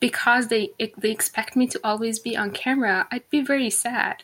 because 0.00 0.48
they 0.48 0.70
they 0.78 1.10
expect 1.10 1.56
me 1.56 1.66
to 1.68 1.80
always 1.82 2.18
be 2.18 2.36
on 2.36 2.50
camera, 2.50 3.06
I'd 3.10 3.28
be 3.30 3.40
very 3.40 3.70
sad. 3.70 4.22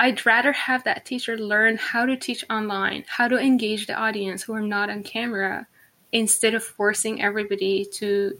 I'd 0.00 0.24
rather 0.24 0.52
have 0.52 0.84
that 0.84 1.04
teacher 1.04 1.36
learn 1.36 1.76
how 1.76 2.06
to 2.06 2.16
teach 2.16 2.44
online, 2.48 3.04
how 3.08 3.26
to 3.26 3.36
engage 3.36 3.86
the 3.86 3.94
audience 3.94 4.44
who 4.44 4.54
are 4.54 4.60
not 4.60 4.90
on 4.90 5.02
camera, 5.02 5.66
instead 6.12 6.54
of 6.54 6.62
forcing 6.62 7.20
everybody 7.20 7.84
to 7.84 8.38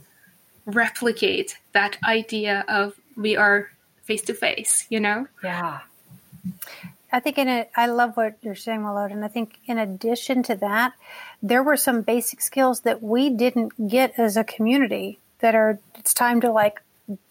replicate 0.66 1.58
that 1.72 1.96
idea 2.04 2.64
of 2.68 2.94
we 3.16 3.36
are 3.36 3.70
face 4.04 4.22
to 4.22 4.34
face, 4.34 4.86
you 4.88 5.00
know? 5.00 5.26
Yeah. 5.42 5.80
I 7.10 7.20
think 7.20 7.38
in 7.38 7.48
it, 7.48 7.70
I 7.74 7.86
love 7.86 8.16
what 8.16 8.36
you're 8.42 8.54
saying, 8.54 8.80
Malode, 8.80 9.12
and 9.12 9.24
I 9.24 9.28
think 9.28 9.58
in 9.66 9.78
addition 9.78 10.42
to 10.44 10.56
that, 10.56 10.92
there 11.42 11.62
were 11.62 11.76
some 11.76 12.02
basic 12.02 12.40
skills 12.42 12.80
that 12.80 13.02
we 13.02 13.30
didn't 13.30 13.88
get 13.88 14.18
as 14.18 14.36
a 14.36 14.44
community 14.44 15.18
that 15.40 15.54
are 15.54 15.78
it's 15.96 16.14
time 16.14 16.40
to 16.42 16.50
like 16.50 16.80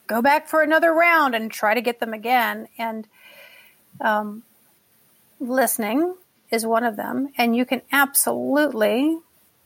go 0.07 0.21
back 0.21 0.47
for 0.47 0.61
another 0.61 0.93
round 0.93 1.35
and 1.35 1.51
try 1.51 1.73
to 1.73 1.81
get 1.81 1.99
them 1.99 2.13
again. 2.13 2.67
And 2.77 3.07
um, 4.01 4.43
listening 5.39 6.15
is 6.49 6.65
one 6.65 6.83
of 6.83 6.95
them. 6.95 7.29
And 7.37 7.55
you 7.55 7.65
can 7.65 7.81
absolutely 7.91 9.19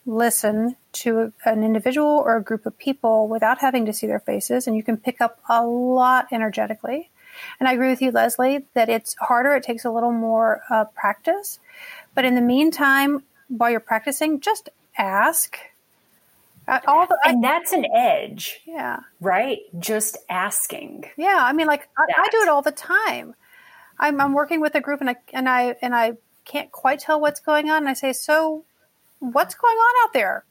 listen 0.06 0.76
to 0.92 1.32
an 1.46 1.64
individual 1.64 2.08
or 2.08 2.38
a 2.38 2.44
group 2.44 2.66
of 2.66 2.78
people 2.78 3.28
without 3.28 3.60
having 3.60 3.86
to 3.86 3.94
see 3.94 4.08
their 4.08 4.20
faces. 4.20 4.68
And 4.68 4.76
you 4.76 4.84
can 4.84 4.98
pick 4.98 5.22
up 5.22 5.40
a 5.48 5.64
lot 5.66 6.28
energetically. 6.32 7.12
And 7.60 7.70
i 7.70 7.74
agree 7.74 7.90
with 7.90 8.02
you 8.02 8.12
leslie 8.12 8.66
that 8.74 8.90
it's 8.90 9.16
harder. 9.20 9.56
It 9.56 9.64
takes 9.64 9.86
a 9.86 9.92
little 9.92 10.12
more 10.12 10.62
uh, 10.70 10.86
practice. 10.86 11.60
But 12.14 12.26
in 12.26 12.36
the 12.36 12.42
meantime 12.42 13.24
while 13.48 13.70
you're 13.70 13.80
practicing 13.80 14.40
just 14.40 14.70
ask 14.98 15.58
all 16.88 17.06
the, 17.06 17.18
and 17.26 17.44
that's 17.44 17.74
an 17.74 17.86
edge. 17.94 18.62
Yeah. 18.66 19.00
Right? 19.20 19.60
Just 19.78 20.18
asking. 20.30 21.06
Yeah. 21.18 21.40
I 21.40 21.54
mean, 21.54 21.68
like, 21.68 21.88
I, 21.98 22.06
I, 22.18 22.28
do 22.30 22.38
it 22.40 22.50
all 22.50 22.62
the 22.62 22.72
time. 22.72 23.36
I'm, 24.00 24.20
I'm 24.22 24.34
working 24.34 24.62
with 24.62 24.76
a 24.76 24.82
group 24.82 25.02
and 25.02 25.10
I, 25.10 25.16
and 25.34 25.50
I, 25.50 25.76
and 25.82 25.96
I 25.96 26.14
can't 26.46 26.72
quite 26.72 27.00
tell 27.00 27.20
what's 27.20 27.40
going 27.40 27.70
on. 27.70 27.78
And 27.80 27.90
I 27.90 27.94
say, 27.94 28.14
so 28.14 28.64
what's 29.20 29.56
going 29.56 29.78
on 29.78 30.08
out 30.08 30.14
there? 30.14 30.46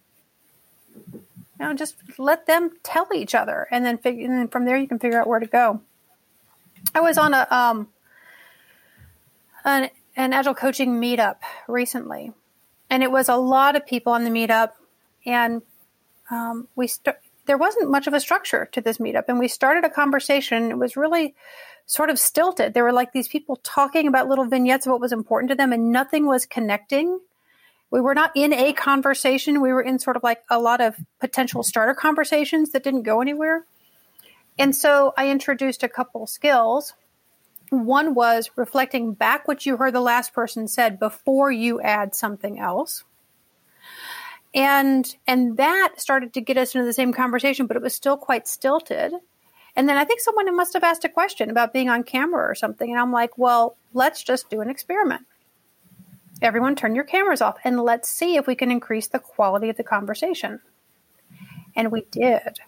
You 1.15 1.21
know, 1.59 1.75
just 1.75 1.97
let 2.19 2.47
them 2.47 2.71
tell 2.83 3.09
each 3.15 3.35
other. 3.35 3.67
And 3.71 3.85
then, 3.85 3.99
fig- 3.99 4.21
and 4.21 4.33
then 4.33 4.49
from 4.49 4.65
there, 4.65 4.77
you 4.77 4.89
can 4.89 4.99
figure 4.99 5.21
out 5.21 5.27
where 5.27 5.41
to 5.41 5.47
go. 5.47 5.81
I 6.95 7.01
was 7.01 7.19
on 7.19 7.35
a, 7.35 7.47
um, 7.51 7.89
an, 9.65 9.91
an 10.17 10.33
agile 10.33 10.55
coaching 10.55 11.01
meetup 11.01 11.37
recently 11.69 12.33
and 12.91 13.05
it 13.05 13.11
was 13.11 13.29
a 13.29 13.37
lot 13.37 13.77
of 13.77 13.87
people 13.87 14.13
on 14.13 14.25
the 14.25 14.31
meetup 14.31 14.73
and 15.25 15.63
um, 16.31 16.69
we 16.77 16.87
st- 16.89 17.17
there 17.47 17.59
wasn't 17.59 17.91
much 17.91 18.07
of 18.07 18.15
a 18.15 18.21
structure 18.21 18.69
to 18.73 18.81
this 18.81 18.99
meetup, 18.99 19.25
and 19.29 19.39
we 19.39 19.49
started 19.49 19.85
a 19.85 19.91
conversation. 19.91 20.71
It 20.71 20.79
was 20.79 20.97
really 20.97 21.35
sort 21.87 22.11
of 22.11 22.19
stilted. 22.19 22.75
There 22.75 22.85
were 22.85 22.93
like 22.93 23.13
these 23.13 23.29
people 23.29 23.57
talking 23.65 24.07
about 24.09 24.29
little 24.29 24.47
vignettes 24.47 24.87
of 24.87 24.93
what 24.93 25.01
was 25.01 25.13
important 25.13 25.51
to 25.51 25.57
them, 25.57 25.73
and 25.73 25.91
nothing 25.93 26.27
was 26.27 26.47
connecting. 26.47 27.21
We 27.91 28.01
were 28.01 28.15
not 28.15 28.33
in 28.37 28.53
a 28.53 28.73
conversation. 28.73 29.61
We 29.61 29.73
were 29.73 29.83
in 29.83 29.99
sort 29.99 30.17
of 30.17 30.23
like 30.23 30.43
a 30.51 30.61
lot 30.61 30.81
of 30.81 30.97
potential 31.21 31.63
starter 31.65 31.95
conversations 31.95 32.71
that 32.71 32.85
didn't 32.85 33.03
go 33.03 33.21
anywhere. 33.21 33.65
And 34.59 34.77
so 34.77 35.13
I 35.17 35.31
introduced 35.31 35.83
a 35.83 35.89
couple 35.89 36.27
skills 36.27 36.95
One 37.71 38.15
was 38.15 38.51
reflecting 38.57 39.15
back 39.15 39.47
what 39.47 39.67
you 39.67 39.77
heard 39.77 39.95
the 39.95 40.01
last 40.01 40.33
person 40.33 40.69
said 40.69 40.99
before 40.99 41.53
you 41.53 41.81
add 41.81 42.15
something 42.15 42.59
else. 42.59 43.05
And 44.55 45.15
and 45.27 45.57
that 45.59 45.95
started 45.99 46.35
to 46.35 46.41
get 46.41 46.57
us 46.57 46.75
into 46.75 46.85
the 46.85 46.93
same 46.93 47.13
conversation, 47.13 47.67
but 47.67 47.77
it 47.77 47.83
was 47.83 47.95
still 47.95 48.17
quite 48.17 48.49
stilted. 48.49 49.13
And 49.77 49.89
then 49.89 49.97
I 49.97 50.05
think 50.05 50.21
someone 50.21 50.55
must 50.57 50.73
have 50.73 50.83
asked 50.83 51.05
a 51.05 51.09
question 51.09 51.51
about 51.51 51.73
being 51.73 51.89
on 51.89 52.03
camera 52.03 52.51
or 52.51 52.55
something. 52.55 52.91
And 52.91 52.99
I'm 52.99 53.13
like, 53.13 53.39
well, 53.39 53.77
let's 53.93 54.23
just 54.23 54.51
do 54.51 54.61
an 54.61 54.69
experiment. 54.69 55.23
Everyone 56.43 56.75
turn 56.75 56.95
your 56.95 57.05
cameras 57.05 57.41
off 57.41 57.59
and 57.65 57.81
let's 57.81 58.09
see 58.09 58.37
if 58.37 58.47
we 58.47 58.55
can 58.55 58.71
increase 58.71 59.09
the 59.09 59.19
quality 59.19 59.69
of 59.69 59.77
the 59.77 59.85
conversation. 59.85 60.61
And 61.77 61.93
we 61.93 62.03
did. 62.11 62.59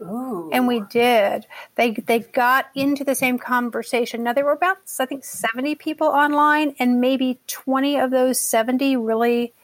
Ooh. 0.00 0.50
And 0.52 0.68
we 0.68 0.80
did. 0.80 1.46
They 1.74 1.92
they 1.92 2.18
got 2.20 2.66
into 2.74 3.02
the 3.02 3.14
same 3.14 3.38
conversation. 3.38 4.22
Now 4.22 4.34
there 4.34 4.44
were 4.44 4.52
about 4.52 4.76
I 5.00 5.06
think 5.06 5.24
70 5.24 5.74
people 5.76 6.08
online 6.08 6.74
and 6.78 7.00
maybe 7.00 7.40
20 7.46 7.98
of 7.98 8.10
those 8.10 8.38
70 8.38 8.96
really 8.98 9.54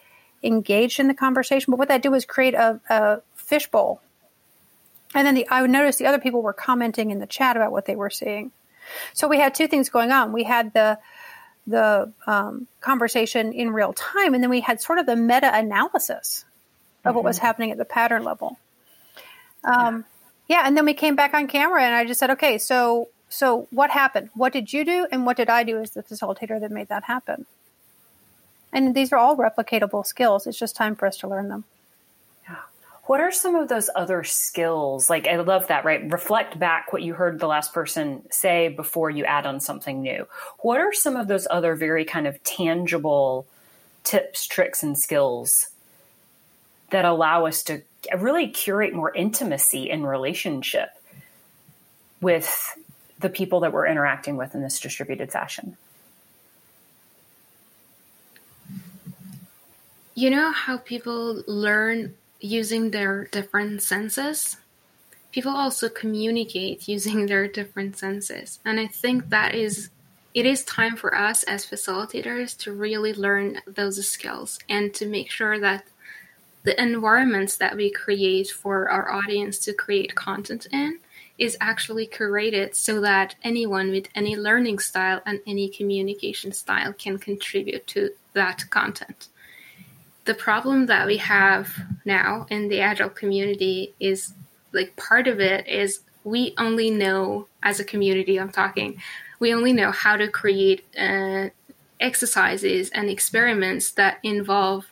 engaged 0.43 1.01
in 1.01 1.09
the 1.09 1.15
conversation. 1.15 1.71
But 1.71 1.79
what 1.79 1.89
that 1.89 2.03
did 2.03 2.11
was 2.11 2.25
create 2.25 2.55
a, 2.55 2.81
a 2.89 3.21
fishbowl. 3.35 4.01
And 5.15 5.27
then 5.27 5.35
the, 5.35 5.49
I 5.49 5.63
would 5.63 5.71
notice 5.71 5.97
the 5.97 6.07
other 6.07 6.19
people 6.19 6.43
were 6.43 6.53
commenting 6.53 7.11
in 7.11 7.19
the 7.19 7.27
chat 7.27 7.57
about 7.57 7.73
what 7.73 7.85
they 7.85 7.97
were 7.97 8.11
seeing. 8.11 8.51
So 9.13 9.29
we 9.29 9.39
had 9.39 9.55
two 9.55 9.69
things 9.69 9.89
going 9.89 10.11
on. 10.11 10.33
We 10.33 10.45
had 10.45 10.73
the 10.73 10.99
the 11.65 12.13
um, 12.27 12.67
conversation 12.81 13.53
in 13.53 13.71
real 13.71 13.93
time, 13.93 14.35
and 14.35 14.43
then 14.43 14.51
we 14.51 14.61
had 14.61 14.81
sort 14.81 14.99
of 14.99 15.07
the 15.07 15.15
meta 15.15 15.49
analysis 15.53 16.45
of 17.05 17.11
mm-hmm. 17.11 17.17
what 17.17 17.25
was 17.25 17.37
mm-hmm. 17.37 17.47
happening 17.47 17.71
at 17.71 17.79
the 17.79 17.85
pattern 17.85 18.25
level. 18.25 18.59
Um, 19.63 20.05
yeah, 20.49 20.63
and 20.65 20.77
then 20.77 20.85
we 20.85 20.95
came 20.95 21.15
back 21.15 21.35
on 21.35 21.47
camera, 21.47 21.85
and 21.85 21.95
I 21.95 22.05
just 22.05 22.19
said, 22.19 22.31
okay, 22.31 22.59
so 22.59 23.09
so 23.29 23.69
what 23.71 23.91
happened? 23.91 24.31
What 24.35 24.53
did 24.53 24.73
you 24.73 24.85
do, 24.85 25.07
and 25.13 25.25
what 25.25 25.37
did 25.37 25.49
I 25.49 25.63
do 25.63 25.79
as 25.79 25.93
the 25.93 26.03
facilitator 26.03 26.61
that 26.61 26.71
made 26.71 26.89
that 26.89 27.05
happen? 27.05 27.47
And 28.73 28.95
these 28.95 29.13
are 29.13 29.19
all 29.19 29.37
replicatable 29.37 30.07
skills. 30.07 30.47
It's 30.47 30.59
just 30.59 30.77
time 30.77 30.97
for 30.97 31.07
us 31.07 31.19
to 31.19 31.29
learn 31.29 31.49
them. 31.49 31.65
What 33.07 33.21
are 33.21 33.33
some 33.33 33.57
of 33.57 33.69
those 33.69 33.91
other 33.97 34.23
skills? 34.23 35.11
Like, 35.11 35.27
I 35.27 35.37
love 35.37 35.67
that, 35.67 35.85
right? 35.85 36.11
Reflect 36.11 36.59
back 36.59 36.93
what 36.93 37.03
you 37.03 37.15
heard 37.15 37.41
the 37.41 37.49
last 37.49 37.75
person 37.75 38.23
say 38.31 38.69
before 38.69 39.11
you 39.11 39.25
add 39.25 39.45
on 39.45 39.59
something 39.59 40.01
new. 40.03 40.29
What 40.61 40.79
are 40.79 40.93
some 40.93 41.17
of 41.17 41.27
those 41.27 41.49
other 41.51 41.75
very 41.75 42.05
kind 42.05 42.29
of 42.29 42.43
tangible 42.45 43.45
tips, 44.05 44.47
tricks, 44.47 44.85
and 44.85 44.97
skills 44.97 45.71
that 46.91 47.05
allow 47.05 47.47
us 47.47 47.65
to 47.65 47.83
really 48.17 48.49
curate 48.49 48.95
more 48.95 49.13
intimacy 49.13 49.91
in 49.91 50.07
relationship 50.07 50.91
with 52.21 52.79
the 53.19 53.29
people 53.29 53.61
that 53.61 53.73
we're 53.73 53.87
interacting 53.87 54.37
with 54.37 54.55
in 54.55 54.63
this 54.63 54.79
distributed 54.79 55.33
fashion. 55.33 55.77
You 60.15 60.29
know 60.29 60.53
how 60.53 60.77
people 60.77 61.43
learn 61.47 62.15
using 62.39 62.91
their 62.91 63.25
different 63.25 63.83
senses? 63.83 64.59
People 65.31 65.53
also 65.53 65.89
communicate 65.89 66.87
using 66.87 67.27
their 67.27 67.49
different 67.49 67.97
senses. 67.97 68.61
And 68.65 68.79
I 68.79 68.89
think 68.89 69.31
that 69.31 69.55
is 69.55 69.91
it 70.35 70.47
is 70.47 70.65
time 70.65 70.97
for 70.97 71.15
us 71.15 71.43
as 71.43 71.67
facilitators 71.67 72.57
to 72.59 72.73
really 72.73 73.13
learn 73.13 73.61
those 73.67 74.07
skills 74.09 74.59
and 74.69 74.93
to 74.95 75.07
make 75.07 75.31
sure 75.31 75.59
that 75.61 75.85
the 76.63 76.81
environments 76.81 77.57
that 77.57 77.77
we 77.77 77.91
create 77.91 78.49
for 78.49 78.89
our 78.89 79.13
audience 79.13 79.59
to 79.59 79.75
create 79.75 80.15
content 80.15 80.67
in 80.73 80.99
is 81.37 81.57
actually 81.61 82.07
curated 82.07 82.75
so 82.75 83.01
that 83.01 83.35
anyone 83.43 83.91
with 83.91 84.09
any 84.15 84.37
learning 84.37 84.79
style 84.79 85.21
and 85.27 85.41
any 85.47 85.69
communication 85.69 86.53
style 86.53 86.93
can 86.95 87.19
contribute 87.19 87.87
to 87.87 88.11
that 88.33 88.65
content. 88.71 89.29
The 90.25 90.35
problem 90.35 90.87
that 90.87 91.07
we 91.07 91.17
have 91.17 91.73
now 92.05 92.47
in 92.51 92.69
the 92.69 92.81
agile 92.81 93.11
community 93.11 93.95
is 93.99 94.35
like 94.73 94.95
part 94.97 95.27
of 95.29 95.41
it 95.41 95.67
is 95.67 96.01
we 96.25 96.55
only 96.59 96.91
know 96.91 97.47
as 97.65 97.81
a 97.81 97.85
community 97.85 98.39
i'm 98.39 98.51
talking 98.51 99.01
we 99.41 99.53
only 99.53 99.73
know 99.73 99.91
how 99.91 100.17
to 100.17 100.29
create 100.29 100.85
uh, 100.97 101.49
exercises 101.99 102.91
and 102.91 103.11
experiments 103.11 103.91
that 103.93 104.19
involve 104.23 104.87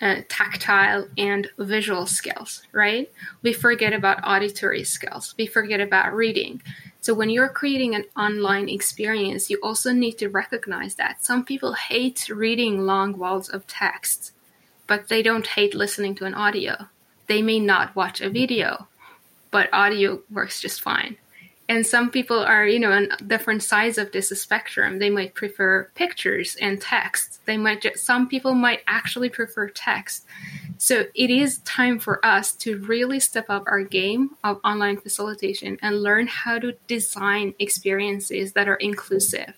uh, 0.00 0.16
tactile 0.28 1.06
and 1.16 1.48
visual 1.58 2.06
skills, 2.06 2.62
right? 2.72 3.08
We 3.42 3.52
forget 3.52 3.92
about 3.92 4.18
auditory 4.24 4.82
skills. 4.82 5.32
We 5.38 5.46
forget 5.46 5.80
about 5.80 6.12
reading. 6.12 6.60
So 7.02 7.12
when 7.14 7.30
you're 7.30 7.48
creating 7.48 7.96
an 7.96 8.04
online 8.16 8.68
experience, 8.68 9.50
you 9.50 9.58
also 9.60 9.92
need 9.92 10.18
to 10.18 10.28
recognize 10.28 10.94
that 10.94 11.24
some 11.24 11.44
people 11.44 11.74
hate 11.74 12.28
reading 12.28 12.86
long 12.86 13.18
walls 13.18 13.48
of 13.48 13.66
text, 13.66 14.32
but 14.86 15.08
they 15.08 15.20
don't 15.20 15.46
hate 15.46 15.74
listening 15.74 16.14
to 16.14 16.26
an 16.26 16.34
audio. 16.34 16.86
They 17.26 17.42
may 17.42 17.58
not 17.58 17.96
watch 17.96 18.20
a 18.20 18.30
video, 18.30 18.86
but 19.50 19.68
audio 19.72 20.22
works 20.30 20.60
just 20.60 20.80
fine 20.80 21.16
and 21.68 21.86
some 21.86 22.10
people 22.10 22.38
are 22.38 22.66
you 22.66 22.78
know 22.78 22.92
on 22.92 23.08
different 23.26 23.62
sides 23.62 23.98
of 23.98 24.12
this 24.12 24.28
spectrum. 24.30 24.98
They 24.98 25.10
might 25.10 25.34
prefer 25.34 25.90
pictures 25.94 26.56
and 26.60 26.80
text 26.80 27.32
they 27.44 27.56
might 27.56 27.82
just, 27.82 28.04
some 28.04 28.28
people 28.28 28.54
might 28.54 28.80
actually 28.86 29.28
prefer 29.28 29.68
text. 29.68 30.24
So 30.78 31.04
it 31.14 31.30
is 31.30 31.58
time 31.58 31.98
for 31.98 32.24
us 32.24 32.52
to 32.56 32.78
really 32.78 33.20
step 33.20 33.46
up 33.48 33.64
our 33.66 33.82
game 33.82 34.30
of 34.44 34.60
online 34.64 34.96
facilitation 34.96 35.78
and 35.82 36.02
learn 36.02 36.26
how 36.26 36.58
to 36.58 36.74
design 36.86 37.54
experiences 37.58 38.52
that 38.52 38.68
are 38.68 38.76
inclusive. 38.76 39.54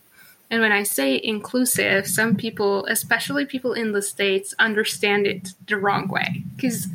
And 0.51 0.61
when 0.61 0.73
I 0.73 0.83
say 0.83 1.21
inclusive, 1.23 2.07
some 2.07 2.37
people, 2.37 2.85
especially 2.87 3.47
people 3.47 3.73
in 3.73 3.93
the 3.93 4.03
States, 4.03 4.55
understand 4.59 5.27
it 5.27 5.55
the 5.67 5.79
wrong 5.79 6.09
way. 6.09 6.45
Because 6.55 6.87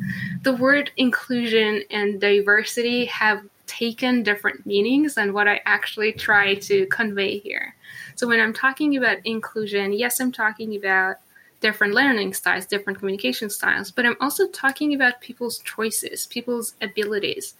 the 0.42 0.54
word 0.54 0.90
inclusion 0.96 1.82
and 1.90 2.20
diversity 2.20 3.06
have 3.06 3.42
taken 3.80 4.22
different 4.22 4.66
meanings 4.66 5.14
than 5.14 5.32
what 5.32 5.48
I 5.48 5.60
actually 5.64 6.12
try 6.12 6.54
to 6.54 6.86
convey 6.86 7.38
here. 7.38 7.74
So 8.14 8.28
when 8.28 8.38
I'm 8.38 8.52
talking 8.52 8.96
about 8.96 9.24
inclusion, 9.24 9.94
yes, 9.94 10.20
I'm 10.20 10.32
talking 10.32 10.76
about 10.76 11.16
different 11.60 11.94
learning 11.94 12.34
styles, 12.34 12.66
different 12.66 12.98
communication 12.98 13.48
styles, 13.48 13.90
but 13.90 14.04
I'm 14.04 14.16
also 14.20 14.48
talking 14.48 14.94
about 14.94 15.22
people's 15.22 15.58
choices, 15.60 16.26
people's 16.26 16.74
abilities. 16.82 17.54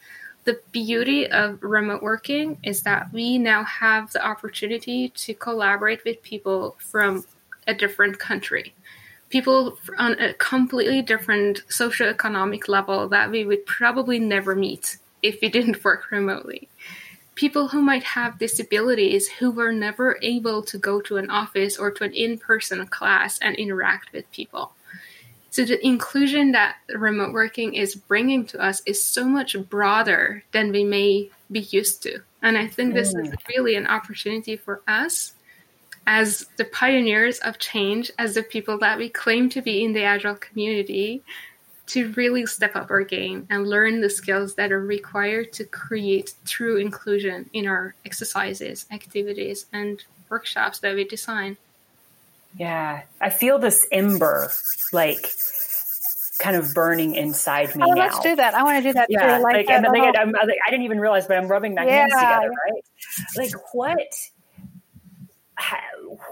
The 0.45 0.61
beauty 0.73 1.27
of 1.27 1.63
remote 1.63 2.03
working 2.03 2.59
is 2.63 2.83
that 2.83 3.11
we 3.13 3.39
now 3.39 3.65
have 3.65 4.13
the 4.13 4.25
opportunity 4.25 5.09
to 5.25 5.33
collaborate 5.35 6.05
with 6.05 6.23
people 6.23 6.77
from 6.79 7.25
a 7.67 7.73
different 7.73 8.19
country. 8.19 8.75
People 9.31 9.79
on 9.97 10.13
a 10.21 10.35
completely 10.35 11.03
different 11.03 11.63
socioeconomic 11.69 12.69
level 12.69 13.09
that 13.09 13.31
we 13.31 13.45
would 13.45 13.65
probably 13.65 14.19
never 14.19 14.55
meet 14.55 14.99
if 15.23 15.41
we 15.41 15.49
didn't 15.49 15.85
work 15.85 16.11
remotely. 16.11 16.69
People 17.35 17.69
who 17.69 17.81
might 17.81 18.03
have 18.03 18.39
disabilities 18.39 19.29
who 19.29 19.51
were 19.51 19.73
never 19.73 20.19
able 20.21 20.63
to 20.63 20.77
go 20.77 21.01
to 21.01 21.17
an 21.17 21.31
office 21.31 21.79
or 21.79 21.91
to 21.91 22.05
an 22.05 22.13
in 22.13 22.39
person 22.39 22.87
class 22.87 23.39
and 23.39 23.57
interact 23.57 24.13
with 24.13 24.31
people. 24.31 24.73
So, 25.51 25.65
the 25.65 25.85
inclusion 25.85 26.53
that 26.53 26.77
remote 26.95 27.33
working 27.33 27.75
is 27.75 27.97
bringing 27.97 28.47
to 28.47 28.61
us 28.61 28.83
is 28.87 29.03
so 29.03 29.25
much 29.25 29.57
broader 29.69 30.45
than 30.53 30.71
we 30.71 30.85
may 30.85 31.31
be 31.51 31.61
used 31.61 32.03
to. 32.05 32.21
And 32.41 32.57
I 32.57 32.69
think 32.69 32.95
this 32.95 33.09
is 33.09 33.31
mm. 33.31 33.35
really 33.49 33.75
an 33.75 33.87
opportunity 33.87 34.57
for 34.57 34.83
us 34.87 35.35
as 36.07 36.47
the 36.57 36.65
pioneers 36.65 37.39
of 37.41 37.59
change, 37.59 38.11
as 38.19 38.35
the 38.35 38.43
people 38.43 38.79
that 38.79 38.99
we 38.99 39.09
claim 39.09 39.49
to 39.51 39.61
be 39.61 39.85
in 39.85 39.93
the 39.93 40.03
Agile 40.03 40.37
community, 40.37 41.23
to 41.91 42.13
really 42.13 42.47
step 42.47 42.77
up 42.77 42.89
our 42.91 43.03
game 43.03 43.49
and 43.51 43.67
learn 43.67 44.01
the 44.01 44.09
skills 44.09 44.55
that 44.55 44.71
are 44.71 44.81
required 44.81 45.53
to 45.53 45.65
create 45.65 46.35
true 46.45 46.77
inclusion 46.77 47.51
in 47.53 47.67
our 47.67 47.97
exercises, 48.07 48.87
activities, 48.93 49.67
and 49.73 50.05
workshops 50.29 50.79
that 50.79 50.95
we 50.95 51.03
design. 51.03 51.57
Yeah, 52.57 53.03
I 53.21 53.31
feel 53.31 53.59
this 53.59 53.87
ember 53.91 54.53
like 54.93 55.27
kind 56.39 56.57
of 56.57 56.73
burning 56.75 57.17
inside 57.17 57.75
me 57.75 57.83
oh, 57.85 57.93
now. 57.93 58.03
Let's 58.03 58.21
do 58.21 58.37
that. 58.37 58.55
I 58.55 58.63
want 58.63 58.83
to 58.83 58.89
do 58.89 58.93
that 58.93 59.09
yeah, 59.11 59.39
too. 59.39 59.43
Like, 59.43 59.55
like 59.55 59.71
and 59.71 59.85
then 59.85 59.93
they 59.93 60.01
I'm, 60.01 60.31
like, 60.31 60.59
I 60.67 60.71
didn't 60.71 60.85
even 60.85 61.01
realize, 61.01 61.27
but 61.27 61.37
I'm 61.39 61.49
rubbing 61.49 61.75
my 61.75 61.85
yeah. 61.85 62.07
hands 62.09 62.13
together, 62.13 62.51
right? 62.51 62.83
Like 63.37 63.75
what? 63.75 64.15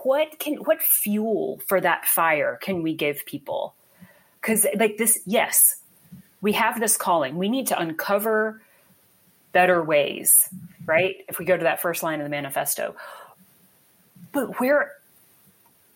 What 0.05 0.38
can 0.38 0.55
what 0.57 0.81
fuel 0.81 1.61
for 1.66 1.81
that 1.81 2.07
fire 2.07 2.59
can 2.62 2.83
we 2.83 2.94
give 2.94 3.27
people? 3.27 3.75
Because 4.40 4.66
like 4.77 4.96
this 4.96 5.20
yes 5.27 5.77
we 6.40 6.53
have 6.53 6.81
this 6.81 6.96
calling 6.96 7.37
we 7.37 7.48
need 7.48 7.66
to 7.68 7.79
uncover 7.79 8.61
better 9.53 9.83
ways 9.83 10.48
right 10.87 11.24
if 11.29 11.38
we 11.38 11.44
go 11.44 11.57
to 11.57 11.64
that 11.64 11.81
first 11.81 12.03
line 12.03 12.20
of 12.20 12.24
the 12.24 12.31
manifesto 12.31 12.94
but 14.33 14.61
where 14.61 14.92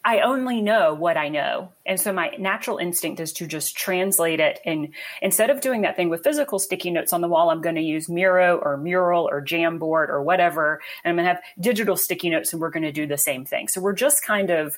I 0.04 0.20
only 0.20 0.60
know 0.60 0.94
what 0.94 1.16
I 1.16 1.28
know. 1.28 1.70
And 1.86 2.00
so 2.00 2.12
my 2.12 2.30
natural 2.36 2.78
instinct 2.78 3.20
is 3.20 3.32
to 3.34 3.46
just 3.46 3.76
translate 3.76 4.40
it. 4.40 4.58
And 4.64 4.88
instead 5.20 5.48
of 5.48 5.60
doing 5.60 5.82
that 5.82 5.94
thing 5.94 6.08
with 6.08 6.24
physical 6.24 6.58
sticky 6.58 6.90
notes 6.90 7.12
on 7.12 7.20
the 7.20 7.28
wall, 7.28 7.50
I'm 7.50 7.62
going 7.62 7.76
to 7.76 7.82
use 7.82 8.08
Miro 8.08 8.58
or 8.58 8.76
Mural 8.76 9.28
or 9.30 9.40
Jamboard 9.40 10.08
or 10.08 10.20
whatever. 10.20 10.80
And 11.04 11.10
I'm 11.10 11.16
going 11.16 11.26
to 11.26 11.34
have 11.34 11.42
digital 11.60 11.96
sticky 11.96 12.30
notes 12.30 12.52
and 12.52 12.60
we're 12.60 12.70
going 12.70 12.82
to 12.82 12.92
do 12.92 13.06
the 13.06 13.18
same 13.18 13.44
thing. 13.44 13.68
So 13.68 13.80
we're 13.80 13.92
just 13.92 14.24
kind 14.24 14.50
of, 14.50 14.76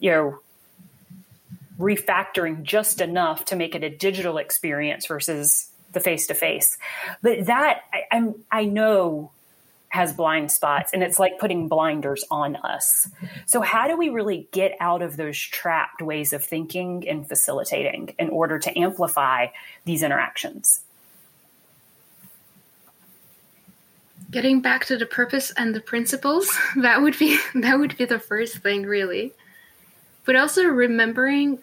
you 0.00 0.10
know, 0.10 0.40
refactoring 1.78 2.62
just 2.62 3.00
enough 3.00 3.44
to 3.46 3.56
make 3.56 3.74
it 3.74 3.82
a 3.82 3.90
digital 3.90 4.38
experience 4.38 5.06
versus 5.06 5.70
the 5.92 6.00
face 6.00 6.26
to 6.26 6.34
face. 6.34 6.78
But 7.22 7.46
that 7.46 7.82
I, 7.92 8.02
I'm, 8.10 8.34
I 8.50 8.64
know 8.64 9.30
has 9.94 10.12
blind 10.12 10.50
spots 10.50 10.92
and 10.92 11.04
it's 11.04 11.20
like 11.20 11.38
putting 11.38 11.68
blinders 11.68 12.24
on 12.28 12.56
us. 12.56 13.08
So, 13.46 13.60
how 13.60 13.86
do 13.86 13.96
we 13.96 14.08
really 14.08 14.48
get 14.50 14.72
out 14.80 15.02
of 15.02 15.16
those 15.16 15.38
trapped 15.38 16.02
ways 16.02 16.32
of 16.32 16.44
thinking 16.44 17.08
and 17.08 17.26
facilitating 17.28 18.12
in 18.18 18.28
order 18.30 18.58
to 18.58 18.76
amplify 18.76 19.46
these 19.84 20.02
interactions? 20.02 20.80
Getting 24.32 24.60
back 24.60 24.84
to 24.86 24.96
the 24.96 25.06
purpose 25.06 25.52
and 25.56 25.72
the 25.72 25.80
principles, 25.80 26.50
that 26.76 27.00
would 27.00 27.16
be 27.16 27.38
that 27.54 27.78
would 27.78 27.96
be 27.96 28.04
the 28.04 28.18
first 28.18 28.58
thing 28.58 28.82
really. 28.82 29.32
But 30.24 30.36
also 30.36 30.64
remembering 30.64 31.62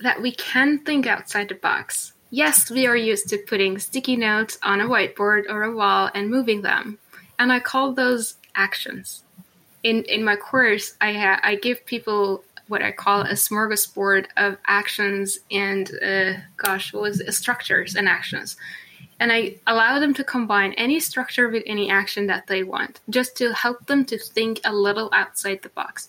that 0.00 0.20
we 0.20 0.32
can 0.32 0.78
think 0.78 1.06
outside 1.06 1.48
the 1.48 1.54
box. 1.54 2.12
Yes, 2.30 2.70
we 2.70 2.86
are 2.86 2.96
used 2.96 3.28
to 3.28 3.38
putting 3.38 3.78
sticky 3.78 4.16
notes 4.16 4.58
on 4.62 4.80
a 4.80 4.88
whiteboard 4.88 5.44
or 5.48 5.62
a 5.62 5.74
wall 5.74 6.10
and 6.14 6.30
moving 6.30 6.62
them 6.62 6.98
and 7.42 7.52
I 7.52 7.58
call 7.58 7.92
those 7.92 8.36
actions. 8.54 9.24
In 9.82 10.04
in 10.04 10.24
my 10.24 10.36
course, 10.36 10.94
I 11.00 11.12
ha- 11.12 11.40
I 11.42 11.56
give 11.56 11.84
people 11.86 12.44
what 12.68 12.82
I 12.82 12.92
call 12.92 13.22
a 13.22 13.34
smorgasbord 13.34 14.26
of 14.36 14.56
actions 14.66 15.40
and 15.50 15.90
uh, 16.00 16.34
gosh, 16.56 16.92
what 16.92 17.02
was 17.02 17.20
it? 17.20 17.32
structures 17.32 17.96
and 17.96 18.08
actions. 18.08 18.56
And 19.18 19.32
I 19.32 19.56
allow 19.66 19.98
them 19.98 20.14
to 20.14 20.24
combine 20.24 20.72
any 20.74 21.00
structure 21.00 21.48
with 21.48 21.64
any 21.66 21.90
action 21.90 22.28
that 22.28 22.46
they 22.46 22.62
want, 22.62 23.00
just 23.10 23.36
to 23.38 23.52
help 23.52 23.86
them 23.86 24.04
to 24.06 24.18
think 24.18 24.60
a 24.64 24.72
little 24.72 25.10
outside 25.12 25.62
the 25.62 25.68
box. 25.70 26.08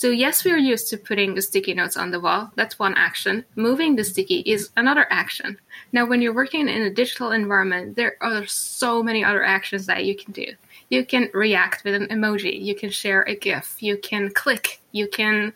So 0.00 0.08
yes, 0.08 0.44
we 0.44 0.50
are 0.52 0.56
used 0.56 0.88
to 0.88 0.96
putting 0.96 1.34
the 1.34 1.42
sticky 1.42 1.74
notes 1.74 1.94
on 1.94 2.10
the 2.10 2.20
wall. 2.20 2.52
That's 2.54 2.78
one 2.78 2.94
action. 2.96 3.44
Moving 3.54 3.96
the 3.96 4.04
sticky 4.04 4.38
is 4.46 4.70
another 4.74 5.06
action. 5.10 5.58
Now, 5.92 6.06
when 6.06 6.22
you're 6.22 6.32
working 6.32 6.70
in 6.70 6.80
a 6.80 6.88
digital 6.88 7.32
environment, 7.32 7.96
there 7.96 8.16
are 8.22 8.46
so 8.46 9.02
many 9.02 9.22
other 9.22 9.44
actions 9.44 9.84
that 9.84 10.06
you 10.06 10.16
can 10.16 10.32
do 10.32 10.54
you 10.88 11.04
can 11.04 11.28
react 11.32 11.84
with 11.84 11.94
an 11.94 12.08
emoji, 12.08 12.60
you 12.60 12.74
can 12.74 12.90
share 12.90 13.22
a 13.22 13.36
GIF, 13.36 13.76
you 13.82 13.96
can 13.96 14.30
click, 14.30 14.80
you 14.90 15.06
can 15.06 15.52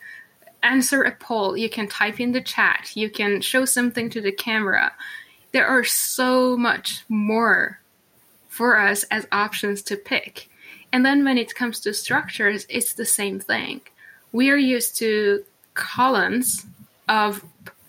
answer 0.62 1.02
a 1.02 1.10
poll, 1.10 1.56
you 1.56 1.68
can 1.68 1.88
type 1.88 2.20
in 2.20 2.32
the 2.32 2.40
chat, 2.40 2.92
you 2.94 3.10
can 3.10 3.40
show 3.40 3.64
something 3.64 4.08
to 4.10 4.20
the 4.20 4.30
camera. 4.30 4.92
There 5.52 5.66
are 5.66 5.84
so 5.84 6.56
much 6.56 7.04
more 7.08 7.80
for 8.46 8.78
us 8.78 9.04
as 9.10 9.26
options 9.32 9.82
to 9.84 9.96
pick. 9.96 10.48
And 10.92 11.04
then 11.04 11.24
when 11.24 11.38
it 11.38 11.56
comes 11.56 11.80
to 11.80 11.94
structures, 11.94 12.66
it's 12.68 12.92
the 12.92 13.04
same 13.04 13.40
thing. 13.40 13.80
We 14.34 14.50
are 14.50 14.56
used 14.56 14.96
to 14.98 15.44
columns 15.72 16.66
of 17.08 17.42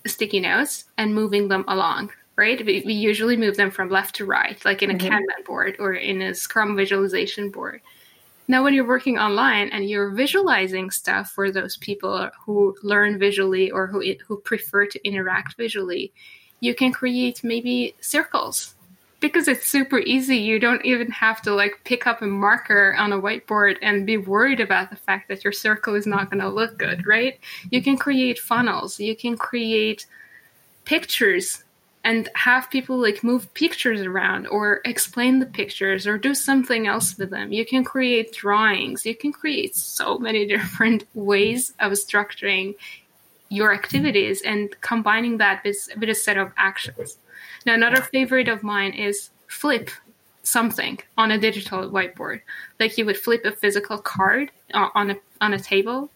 sticky 0.05 0.39
notes 0.39 0.85
and 0.97 1.13
moving 1.13 1.49
them 1.49 1.65
along 1.67 2.11
right? 2.35 2.65
We, 2.65 2.83
we 2.85 2.93
usually 2.93 3.37
move 3.37 3.55
them 3.55 3.71
from 3.71 3.89
left 3.89 4.15
to 4.15 4.25
right, 4.25 4.63
like 4.65 4.83
in 4.83 4.91
a 4.91 4.93
mm-hmm. 4.93 5.07
Kanban 5.07 5.45
board 5.45 5.77
or 5.79 5.93
in 5.93 6.21
a 6.21 6.33
Scrum 6.33 6.75
visualization 6.75 7.49
board. 7.49 7.81
Now, 8.47 8.63
when 8.63 8.73
you're 8.73 8.87
working 8.87 9.17
online 9.17 9.69
and 9.69 9.89
you're 9.89 10.11
visualizing 10.11 10.91
stuff 10.91 11.31
for 11.31 11.49
those 11.49 11.77
people 11.77 12.29
who 12.45 12.75
learn 12.83 13.17
visually 13.17 13.71
or 13.71 13.87
who 13.87 14.03
who 14.27 14.37
prefer 14.37 14.85
to 14.85 15.07
interact 15.07 15.57
visually, 15.57 16.13
you 16.59 16.75
can 16.75 16.91
create 16.91 17.43
maybe 17.43 17.95
circles 18.01 18.75
because 19.19 19.47
it's 19.47 19.65
super 19.65 19.99
easy. 19.99 20.37
You 20.37 20.59
don't 20.59 20.85
even 20.85 21.09
have 21.11 21.41
to 21.43 21.53
like 21.53 21.81
pick 21.83 22.05
up 22.05 22.21
a 22.21 22.27
marker 22.27 22.95
on 22.97 23.13
a 23.13 23.21
whiteboard 23.21 23.77
and 23.81 24.05
be 24.05 24.17
worried 24.17 24.59
about 24.59 24.89
the 24.89 24.95
fact 24.95 25.29
that 25.29 25.43
your 25.43 25.53
circle 25.53 25.95
is 25.95 26.05
not 26.05 26.29
going 26.29 26.41
to 26.41 26.49
look 26.49 26.77
good, 26.77 27.05
right? 27.07 27.39
You 27.69 27.81
can 27.81 27.97
create 27.97 28.39
funnels. 28.39 28.99
You 28.99 29.15
can 29.15 29.37
create 29.37 30.05
pictures 30.83 31.63
and 32.03 32.29
have 32.35 32.69
people 32.69 32.97
like 32.97 33.23
move 33.23 33.51
pictures 33.55 34.01
around 34.01 34.45
or 34.47 34.79
explain 34.85 35.39
the 35.39 35.45
pictures 35.47 36.05
or 36.05 36.19
do 36.19 36.35
something 36.35 36.85
else 36.85 37.17
with 37.17 37.31
them. 37.31 37.51
You 37.51 37.65
can 37.65 37.83
create 37.83 38.31
drawings. 38.31 39.07
You 39.07 39.15
can 39.15 39.33
create 39.33 39.75
so 39.75 40.19
many 40.19 40.45
different 40.55 41.05
ways 41.15 41.73
of 41.79 41.93
structuring 41.93 42.75
your 43.49 43.73
activities 43.73 44.41
and 44.43 44.75
combining 44.81 45.37
that 45.37 45.63
with, 45.63 45.89
with 45.99 46.09
a 46.09 46.15
set 46.15 46.37
of 46.37 46.51
actions. 46.57 47.17
Now, 47.65 47.73
another 47.73 48.01
favorite 48.01 48.47
of 48.47 48.63
mine 48.63 48.93
is 48.93 49.29
flip 49.47 49.89
something 50.43 50.99
on 51.17 51.31
a 51.31 51.39
digital 51.39 51.89
whiteboard. 51.89 52.41
Like 52.79 52.97
you 52.97 53.05
would 53.05 53.17
flip 53.17 53.45
a 53.45 53.51
physical 53.51 53.97
card 53.97 54.51
on 54.73 55.11
a 55.11 55.15
on 55.41 55.53
a 55.53 55.59
table 55.59 56.09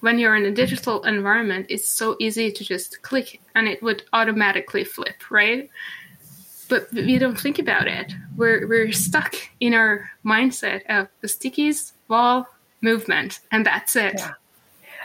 when 0.00 0.18
you're 0.18 0.36
in 0.36 0.44
a 0.44 0.50
digital 0.50 1.02
environment, 1.04 1.66
it's 1.68 1.88
so 1.88 2.16
easy 2.20 2.52
to 2.52 2.64
just 2.64 3.02
click 3.02 3.40
and 3.54 3.66
it 3.66 3.82
would 3.82 4.04
automatically 4.12 4.84
flip, 4.84 5.30
right? 5.30 5.68
But 6.68 6.92
we 6.92 7.18
don't 7.18 7.38
think 7.38 7.58
about 7.58 7.88
it. 7.88 8.12
We're, 8.36 8.66
we're 8.68 8.92
stuck 8.92 9.34
in 9.58 9.74
our 9.74 10.10
mindset 10.24 10.82
of 10.88 11.08
the 11.20 11.28
stickies, 11.28 11.92
wall, 12.08 12.46
movement, 12.80 13.40
and 13.50 13.66
that's 13.66 13.96
it. 13.96 14.14
Yeah. 14.18 14.32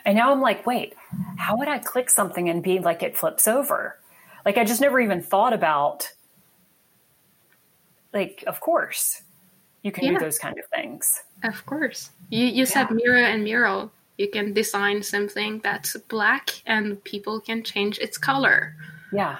And 0.06 0.18
now 0.18 0.32
I'm 0.32 0.42
like, 0.42 0.66
wait, 0.66 0.94
how 1.38 1.58
would 1.58 1.70
I 1.70 1.80
click 1.80 2.10
something 2.10 2.50
and 2.50 2.62
be 2.62 2.80
like 2.80 3.02
it 3.02 3.18
flips 3.18 3.48
over? 3.48 3.98
Like 4.46 4.58
I 4.58 4.64
just 4.64 4.82
never 4.82 5.00
even 5.00 5.22
thought 5.22 5.54
about 5.54 6.12
like, 8.14 8.44
of 8.48 8.60
course, 8.60 9.24
you 9.82 9.92
can 9.92 10.06
yeah. 10.06 10.12
do 10.12 10.20
those 10.20 10.38
kind 10.38 10.58
of 10.60 10.66
things. 10.68 11.22
Of 11.44 11.66
course. 11.66 12.12
You 12.30 12.46
you 12.46 12.64
yeah. 12.64 12.66
said 12.66 12.92
Miro 12.92 13.20
and 13.20 13.44
mural 13.44 13.92
you 14.18 14.30
can 14.30 14.54
design 14.54 15.02
something 15.02 15.60
that's 15.64 15.98
black 16.08 16.62
and 16.66 17.04
people 17.04 17.40
can 17.40 17.64
change 17.64 17.98
its 18.00 18.18
color. 18.18 18.76
Yeah. 19.12 19.38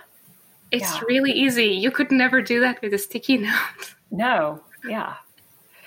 It's 0.72 0.96
yeah. 0.96 1.02
really 1.08 1.32
easy. 1.32 1.68
You 1.68 1.92
could 1.92 2.12
never 2.12 2.42
do 2.42 2.60
that 2.62 2.82
with 2.82 2.94
a 2.94 2.98
sticky 2.98 3.38
note. 3.50 3.96
No. 4.12 4.64
Yeah. 4.88 5.16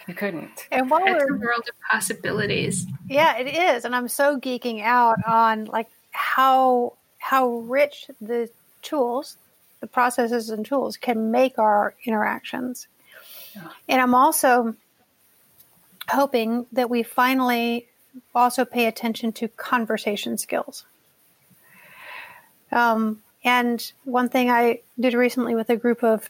You 0.07 0.15
couldn't. 0.15 0.69
And 0.71 0.89
while 0.89 1.03
it's 1.05 1.25
we're, 1.25 1.35
a 1.35 1.39
world 1.39 1.65
of 1.69 1.75
possibilities. 1.91 2.87
Yeah, 3.09 3.37
it 3.37 3.49
is. 3.49 3.85
And 3.85 3.95
I'm 3.95 4.07
so 4.07 4.39
geeking 4.39 4.83
out 4.83 5.19
on 5.27 5.65
like 5.65 5.89
how 6.13 6.95
how 7.19 7.57
rich 7.59 8.07
the 8.21 8.49
tools, 8.87 9.37
the 9.81 9.87
processes 9.87 10.49
and 10.49 10.65
tools 10.65 10.97
can 10.97 11.31
make 11.31 11.59
our 11.59 11.95
interactions. 12.05 12.89
Yeah. 13.55 13.69
And 13.89 14.01
I'm 14.01 14.15
also 14.15 14.75
hoping 16.09 16.67
that 16.73 16.89
we 16.89 17.03
finally 17.03 17.89
also 18.35 18.65
pay 18.65 18.87
attention 18.87 19.33
to 19.33 19.49
conversation 19.49 20.39
skills. 20.39 20.85
Um, 22.73 23.23
and 23.45 23.93
one 24.05 24.29
thing 24.29 24.51
I 24.51 24.81
did 24.99 25.15
recently 25.15 25.55
with 25.55 25.71
a 25.71 25.77
group 25.77 26.03
of 26.03 26.29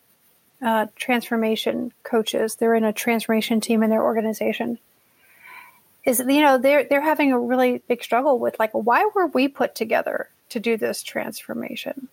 uh, 0.62 0.86
transformation 0.96 1.92
coaches, 2.02 2.56
they're 2.56 2.74
in 2.74 2.84
a 2.84 2.92
transformation 2.92 3.60
team 3.60 3.82
in 3.82 3.90
their 3.90 4.02
organization, 4.02 4.78
is 6.04 6.20
you 6.20 6.40
know 6.40 6.56
they're 6.56 6.84
they're 6.84 7.00
having 7.00 7.32
a 7.32 7.38
really 7.38 7.82
big 7.88 8.02
struggle 8.02 8.38
with 8.38 8.58
like 8.58 8.72
why 8.72 9.10
were 9.14 9.26
we 9.26 9.48
put 9.48 9.74
together 9.74 10.28
to 10.50 10.60
do 10.60 10.76
this 10.76 11.02
transformation? 11.02 12.08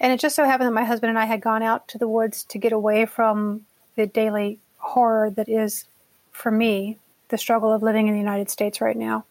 And 0.00 0.12
it 0.12 0.18
just 0.18 0.34
so 0.34 0.44
happened 0.44 0.68
that 0.68 0.72
my 0.74 0.84
husband 0.84 1.10
and 1.10 1.18
I 1.18 1.26
had 1.26 1.42
gone 1.42 1.62
out 1.62 1.86
to 1.88 1.98
the 1.98 2.08
woods 2.08 2.44
to 2.44 2.58
get 2.58 2.72
away 2.72 3.04
from 3.04 3.66
the 3.96 4.06
daily 4.06 4.58
horror 4.78 5.30
that 5.30 5.48
is 5.48 5.84
for 6.32 6.50
me 6.50 6.96
the 7.28 7.38
struggle 7.38 7.72
of 7.72 7.82
living 7.82 8.08
in 8.08 8.14
the 8.14 8.18
United 8.18 8.50
States 8.50 8.80
right 8.80 8.96
now. 8.96 9.24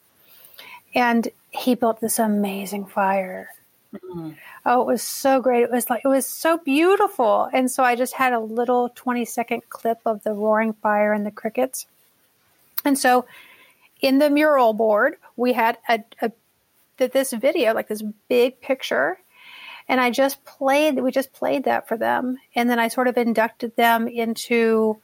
And 0.94 1.28
he 1.50 1.76
built 1.76 2.00
this 2.00 2.20
amazing 2.20 2.86
fire. 2.86 3.50
Mm-hmm. 3.94 4.32
Oh, 4.66 4.82
it 4.82 4.86
was 4.86 5.02
so 5.02 5.42
great. 5.42 5.64
It 5.64 5.72
was 5.72 5.90
like 5.90 6.04
it 6.06 6.08
was 6.08 6.28
so 6.28 6.60
beautiful. 6.60 7.50
And 7.52 7.70
so 7.72 7.84
I 7.84 7.96
just 7.96 8.14
had 8.14 8.34
a 8.34 8.40
little 8.40 8.90
20 8.90 9.26
second 9.26 9.64
clip 9.70 10.00
of 10.06 10.24
the 10.24 10.34
roaring 10.34 10.74
fire 10.74 11.14
and 11.14 11.26
the 11.26 11.32
crickets. 11.32 11.88
And 12.86 12.98
so 12.98 13.26
in 14.02 14.20
the 14.20 14.30
mural 14.30 14.74
board, 14.74 15.16
we 15.36 15.54
had 15.54 15.78
a, 15.88 16.04
a 16.22 16.32
this 16.98 17.34
video, 17.34 17.74
like 17.74 17.88
this 17.88 18.04
big 18.28 18.62
picture. 18.62 19.18
And 19.90 20.00
I 20.00 20.12
just 20.12 20.46
played, 20.46 21.00
we 21.00 21.12
just 21.12 21.34
played 21.34 21.66
that 21.66 21.88
for 21.88 21.98
them. 21.98 22.38
And 22.56 22.70
then 22.70 22.80
I 22.80 22.88
sort 22.88 23.08
of 23.08 23.18
inducted 23.18 23.76
them 23.76 24.08
into, 24.08 25.02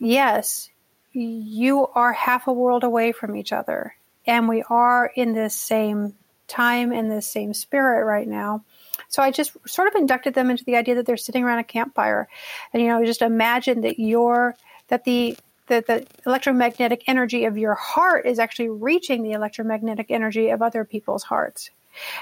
yes, 0.00 0.68
you 1.12 1.86
are 1.86 2.12
half 2.12 2.48
a 2.48 2.52
world 2.52 2.82
away 2.82 3.12
from 3.12 3.36
each 3.36 3.52
other. 3.52 3.94
And 4.26 4.48
we 4.48 4.64
are 4.68 5.10
in 5.14 5.32
this 5.32 5.54
same 5.54 6.14
time 6.48 6.92
and 6.92 7.10
this 7.10 7.30
same 7.30 7.54
spirit 7.54 8.04
right 8.04 8.26
now. 8.26 8.64
So 9.08 9.22
I 9.22 9.30
just 9.30 9.56
sort 9.66 9.88
of 9.88 9.94
inducted 9.94 10.34
them 10.34 10.50
into 10.50 10.64
the 10.64 10.76
idea 10.76 10.96
that 10.96 11.06
they're 11.06 11.16
sitting 11.16 11.44
around 11.44 11.60
a 11.60 11.64
campfire. 11.64 12.28
And, 12.72 12.82
you 12.82 12.88
know, 12.88 13.04
just 13.04 13.22
imagine 13.22 13.82
that 13.82 13.98
you're, 13.98 14.56
that 14.88 15.04
the 15.04 15.36
that 15.66 15.86
the 15.86 16.06
electromagnetic 16.26 17.04
energy 17.06 17.46
of 17.46 17.56
your 17.56 17.74
heart 17.74 18.26
is 18.26 18.38
actually 18.38 18.68
reaching 18.68 19.22
the 19.22 19.32
electromagnetic 19.32 20.10
energy 20.10 20.50
of 20.50 20.60
other 20.60 20.84
people's 20.84 21.22
hearts 21.22 21.70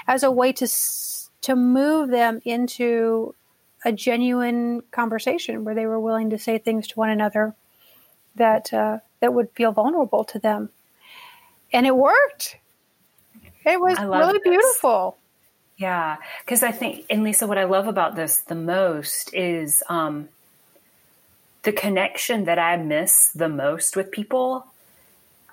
as 0.07 0.23
a 0.23 0.31
way 0.31 0.53
to 0.53 0.65
to 1.43 1.55
move 1.55 2.09
them 2.09 2.41
into 2.45 3.35
a 3.85 3.91
genuine 3.91 4.81
conversation 4.91 5.63
where 5.63 5.75
they 5.75 5.85
were 5.85 5.99
willing 5.99 6.29
to 6.31 6.39
say 6.39 6.57
things 6.57 6.87
to 6.87 6.95
one 6.95 7.09
another 7.09 7.53
that 8.35 8.73
uh, 8.73 8.99
that 9.19 9.33
would 9.33 9.49
feel 9.51 9.71
vulnerable 9.71 10.23
to 10.25 10.39
them. 10.39 10.69
And 11.71 11.85
it 11.85 11.95
worked. 11.95 12.57
It 13.65 13.79
was 13.79 13.99
really 13.99 14.33
this. 14.33 14.43
beautiful. 14.43 15.17
Yeah 15.77 16.17
because 16.45 16.61
i 16.61 16.71
think 16.71 17.03
and 17.09 17.23
lyssa 17.23 17.47
what 17.47 17.57
i 17.57 17.63
love 17.63 17.87
about 17.87 18.15
this 18.15 18.37
the 18.41 18.55
most 18.55 19.33
is 19.33 19.83
um, 19.89 20.29
the 21.63 21.71
connection 21.71 22.45
that 22.45 22.59
I 22.59 22.77
miss 22.77 23.31
the 23.31 23.49
most 23.49 23.95
with 23.95 24.11
people 24.11 24.67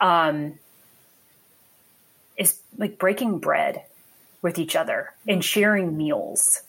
um, 0.00 0.58
is 2.36 2.60
like 2.76 2.98
breaking 2.98 3.38
bread 3.38 3.84
with 4.42 4.58
each 4.58 4.76
other 4.76 5.12
and 5.28 5.44
sharing 5.44 5.96
meals. 5.96 6.62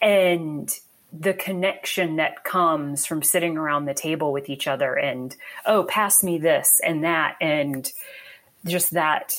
And 0.00 0.70
the 1.12 1.34
connection 1.34 2.16
that 2.16 2.44
comes 2.44 3.06
from 3.06 3.22
sitting 3.22 3.56
around 3.56 3.84
the 3.84 3.94
table 3.94 4.32
with 4.32 4.48
each 4.48 4.66
other 4.66 4.94
and, 4.94 5.34
oh, 5.64 5.84
pass 5.84 6.22
me 6.22 6.38
this 6.38 6.80
and 6.84 7.04
that. 7.04 7.36
And 7.40 7.90
just 8.66 8.92
that 8.92 9.32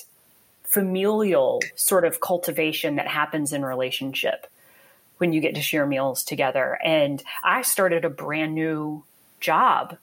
familial 0.63 1.62
sort 1.75 2.06
of 2.06 2.19
cultivation 2.19 2.95
that 2.95 3.08
happens 3.08 3.54
in 3.54 3.63
relationship 3.63 4.47
when 5.17 5.32
you 5.32 5.39
get 5.39 5.56
to 5.56 5.62
share 5.62 5.86
meals 5.86 6.23
together. 6.23 6.78
And 6.84 7.23
I 7.43 7.62
started 7.62 8.04
a 8.04 8.10
brand 8.10 8.56
new 8.56 9.04
job 9.39 9.97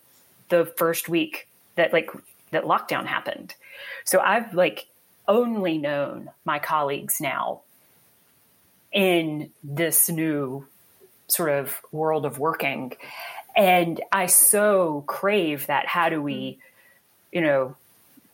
the 0.48 0.64
first 0.76 1.08
week 1.08 1.48
that 1.74 1.92
like 1.92 2.10
that 2.50 2.64
lockdown 2.64 3.06
happened. 3.06 3.54
So 4.04 4.20
I've 4.20 4.54
like 4.54 4.86
only 5.32 5.78
known 5.78 6.30
my 6.44 6.58
colleagues 6.58 7.20
now 7.20 7.62
in 8.92 9.50
this 9.64 10.10
new 10.10 10.66
sort 11.26 11.48
of 11.48 11.80
world 11.90 12.26
of 12.26 12.38
working. 12.38 12.92
And 13.56 14.00
I 14.12 14.26
so 14.26 15.02
crave 15.06 15.66
that 15.68 15.86
how 15.86 16.10
do 16.10 16.20
we, 16.20 16.58
you 17.32 17.40
know, 17.40 17.76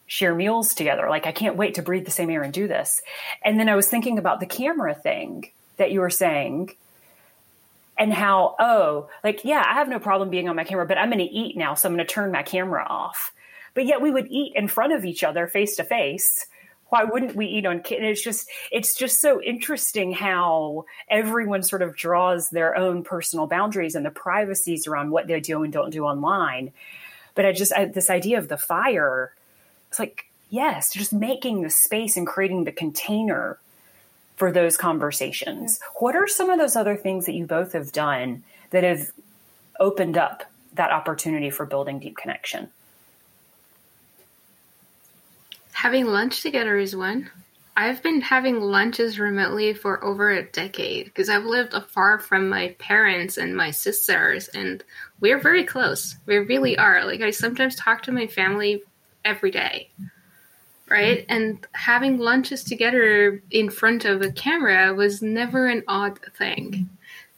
share 0.08 0.34
meals 0.34 0.74
together? 0.74 1.08
Like 1.08 1.26
I 1.26 1.32
can't 1.32 1.56
wait 1.56 1.74
to 1.74 1.82
breathe 1.82 2.04
the 2.04 2.10
same 2.10 2.30
air 2.30 2.42
and 2.42 2.52
do 2.52 2.66
this. 2.66 3.00
And 3.44 3.60
then 3.60 3.68
I 3.68 3.76
was 3.76 3.88
thinking 3.88 4.18
about 4.18 4.40
the 4.40 4.46
camera 4.46 4.94
thing 4.94 5.50
that 5.76 5.92
you 5.92 6.00
were 6.00 6.10
saying 6.10 6.74
and 7.96 8.12
how, 8.12 8.56
oh, 8.58 9.08
like, 9.22 9.44
yeah, 9.44 9.64
I 9.64 9.74
have 9.74 9.88
no 9.88 10.00
problem 10.00 10.30
being 10.30 10.48
on 10.48 10.56
my 10.56 10.64
camera, 10.64 10.86
but 10.86 10.98
I'm 10.98 11.10
going 11.10 11.18
to 11.18 11.32
eat 11.32 11.56
now. 11.56 11.74
So 11.74 11.88
I'm 11.88 11.94
going 11.94 12.04
to 12.04 12.12
turn 12.12 12.32
my 12.32 12.42
camera 12.42 12.84
off. 12.88 13.32
But 13.74 13.86
yet 13.86 14.00
we 14.00 14.10
would 14.10 14.26
eat 14.28 14.54
in 14.56 14.66
front 14.66 14.92
of 14.92 15.04
each 15.04 15.22
other 15.22 15.46
face 15.46 15.76
to 15.76 15.84
face. 15.84 16.46
Why 16.88 17.04
wouldn't 17.04 17.36
we 17.36 17.46
eat 17.46 17.66
on? 17.66 17.76
And 17.76 17.84
it's 18.04 18.22
just, 18.22 18.48
it's 18.72 18.94
just 18.94 19.20
so 19.20 19.42
interesting 19.42 20.12
how 20.12 20.86
everyone 21.08 21.62
sort 21.62 21.82
of 21.82 21.94
draws 21.94 22.48
their 22.48 22.76
own 22.76 23.04
personal 23.04 23.46
boundaries 23.46 23.94
and 23.94 24.06
the 24.06 24.10
privacies 24.10 24.86
around 24.86 25.10
what 25.10 25.26
they 25.26 25.40
do 25.40 25.62
and 25.62 25.72
don't 25.72 25.90
do 25.90 26.04
online. 26.04 26.72
But 27.34 27.44
I 27.44 27.52
just, 27.52 27.72
I, 27.74 27.84
this 27.84 28.10
idea 28.10 28.38
of 28.38 28.48
the 28.48 28.56
fire, 28.56 29.34
it's 29.90 29.98
like, 29.98 30.30
yes, 30.48 30.92
just 30.92 31.12
making 31.12 31.62
the 31.62 31.70
space 31.70 32.16
and 32.16 32.26
creating 32.26 32.64
the 32.64 32.72
container 32.72 33.58
for 34.36 34.50
those 34.50 34.76
conversations. 34.76 35.80
What 35.96 36.16
are 36.16 36.26
some 36.26 36.48
of 36.48 36.58
those 36.58 36.76
other 36.76 36.96
things 36.96 37.26
that 37.26 37.34
you 37.34 37.44
both 37.44 37.72
have 37.72 37.92
done 37.92 38.44
that 38.70 38.84
have 38.84 39.10
opened 39.78 40.16
up 40.16 40.44
that 40.74 40.90
opportunity 40.90 41.50
for 41.50 41.66
building 41.66 41.98
deep 41.98 42.16
connection? 42.16 42.70
Having 45.78 46.06
lunch 46.06 46.42
together 46.42 46.76
is 46.76 46.96
one. 46.96 47.30
I've 47.76 48.02
been 48.02 48.20
having 48.20 48.58
lunches 48.58 49.20
remotely 49.20 49.72
for 49.74 50.02
over 50.04 50.30
a 50.30 50.42
decade 50.42 51.04
because 51.04 51.28
I've 51.28 51.44
lived 51.44 51.72
afar 51.72 52.18
from 52.18 52.48
my 52.48 52.74
parents 52.80 53.36
and 53.36 53.56
my 53.56 53.70
sisters, 53.70 54.48
and 54.48 54.82
we're 55.20 55.38
very 55.38 55.62
close. 55.62 56.16
We 56.26 56.38
really 56.38 56.76
are. 56.76 57.04
Like, 57.04 57.20
I 57.20 57.30
sometimes 57.30 57.76
talk 57.76 58.02
to 58.02 58.12
my 58.12 58.26
family 58.26 58.82
every 59.24 59.52
day 59.52 59.90
right? 60.90 61.24
And 61.28 61.64
having 61.72 62.18
lunches 62.18 62.64
together 62.64 63.42
in 63.50 63.70
front 63.70 64.04
of 64.04 64.22
a 64.22 64.32
camera 64.32 64.94
was 64.94 65.20
never 65.20 65.66
an 65.66 65.84
odd 65.86 66.18
thing. 66.34 66.88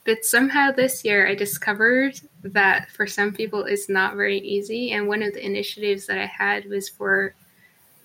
But 0.04 0.24
somehow 0.24 0.70
this 0.70 1.04
year 1.04 1.26
I 1.26 1.34
discovered 1.34 2.20
that 2.42 2.90
for 2.90 3.06
some 3.06 3.32
people 3.32 3.64
it's 3.64 3.88
not 3.88 4.14
very 4.14 4.38
easy. 4.38 4.92
And 4.92 5.08
one 5.08 5.24
of 5.24 5.34
the 5.34 5.44
initiatives 5.44 6.06
that 6.06 6.18
I 6.18 6.26
had 6.26 6.66
was 6.66 6.88
for 6.88 7.34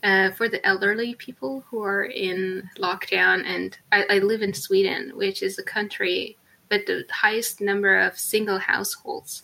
uh, 0.05 0.29
for 0.31 0.47
the 0.47 0.65
elderly 0.65 1.15
people 1.15 1.65
who 1.67 1.81
are 1.81 2.05
in 2.05 2.69
lockdown. 2.77 3.43
And 3.43 3.75
I, 3.91 4.05
I 4.09 4.17
live 4.19 4.43
in 4.43 4.53
Sweden, 4.53 5.11
which 5.15 5.41
is 5.41 5.57
a 5.57 5.63
country 5.63 6.37
with 6.69 6.85
the 6.85 7.05
highest 7.09 7.59
number 7.59 7.99
of 7.99 8.17
single 8.17 8.59
households. 8.59 9.43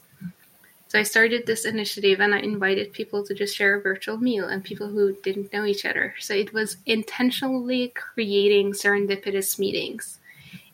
So 0.88 1.00
I 1.00 1.04
started 1.04 1.46
this 1.46 1.66
initiative 1.66 2.20
and 2.20 2.36
I 2.36 2.40
invited 2.40 2.94
people 2.94 3.26
to 3.26 3.34
just 3.34 3.56
share 3.56 3.76
a 3.76 3.82
virtual 3.82 4.18
meal 4.18 4.50
and 4.50 4.64
people 4.64 4.88
who 4.88 5.16
didn't 5.24 5.52
know 5.52 5.66
each 5.66 5.86
other. 5.86 6.14
So 6.20 6.36
it 6.36 6.54
was 6.54 6.78
intentionally 6.86 7.94
creating 7.96 8.74
serendipitous 8.74 9.58
meetings. 9.58 10.20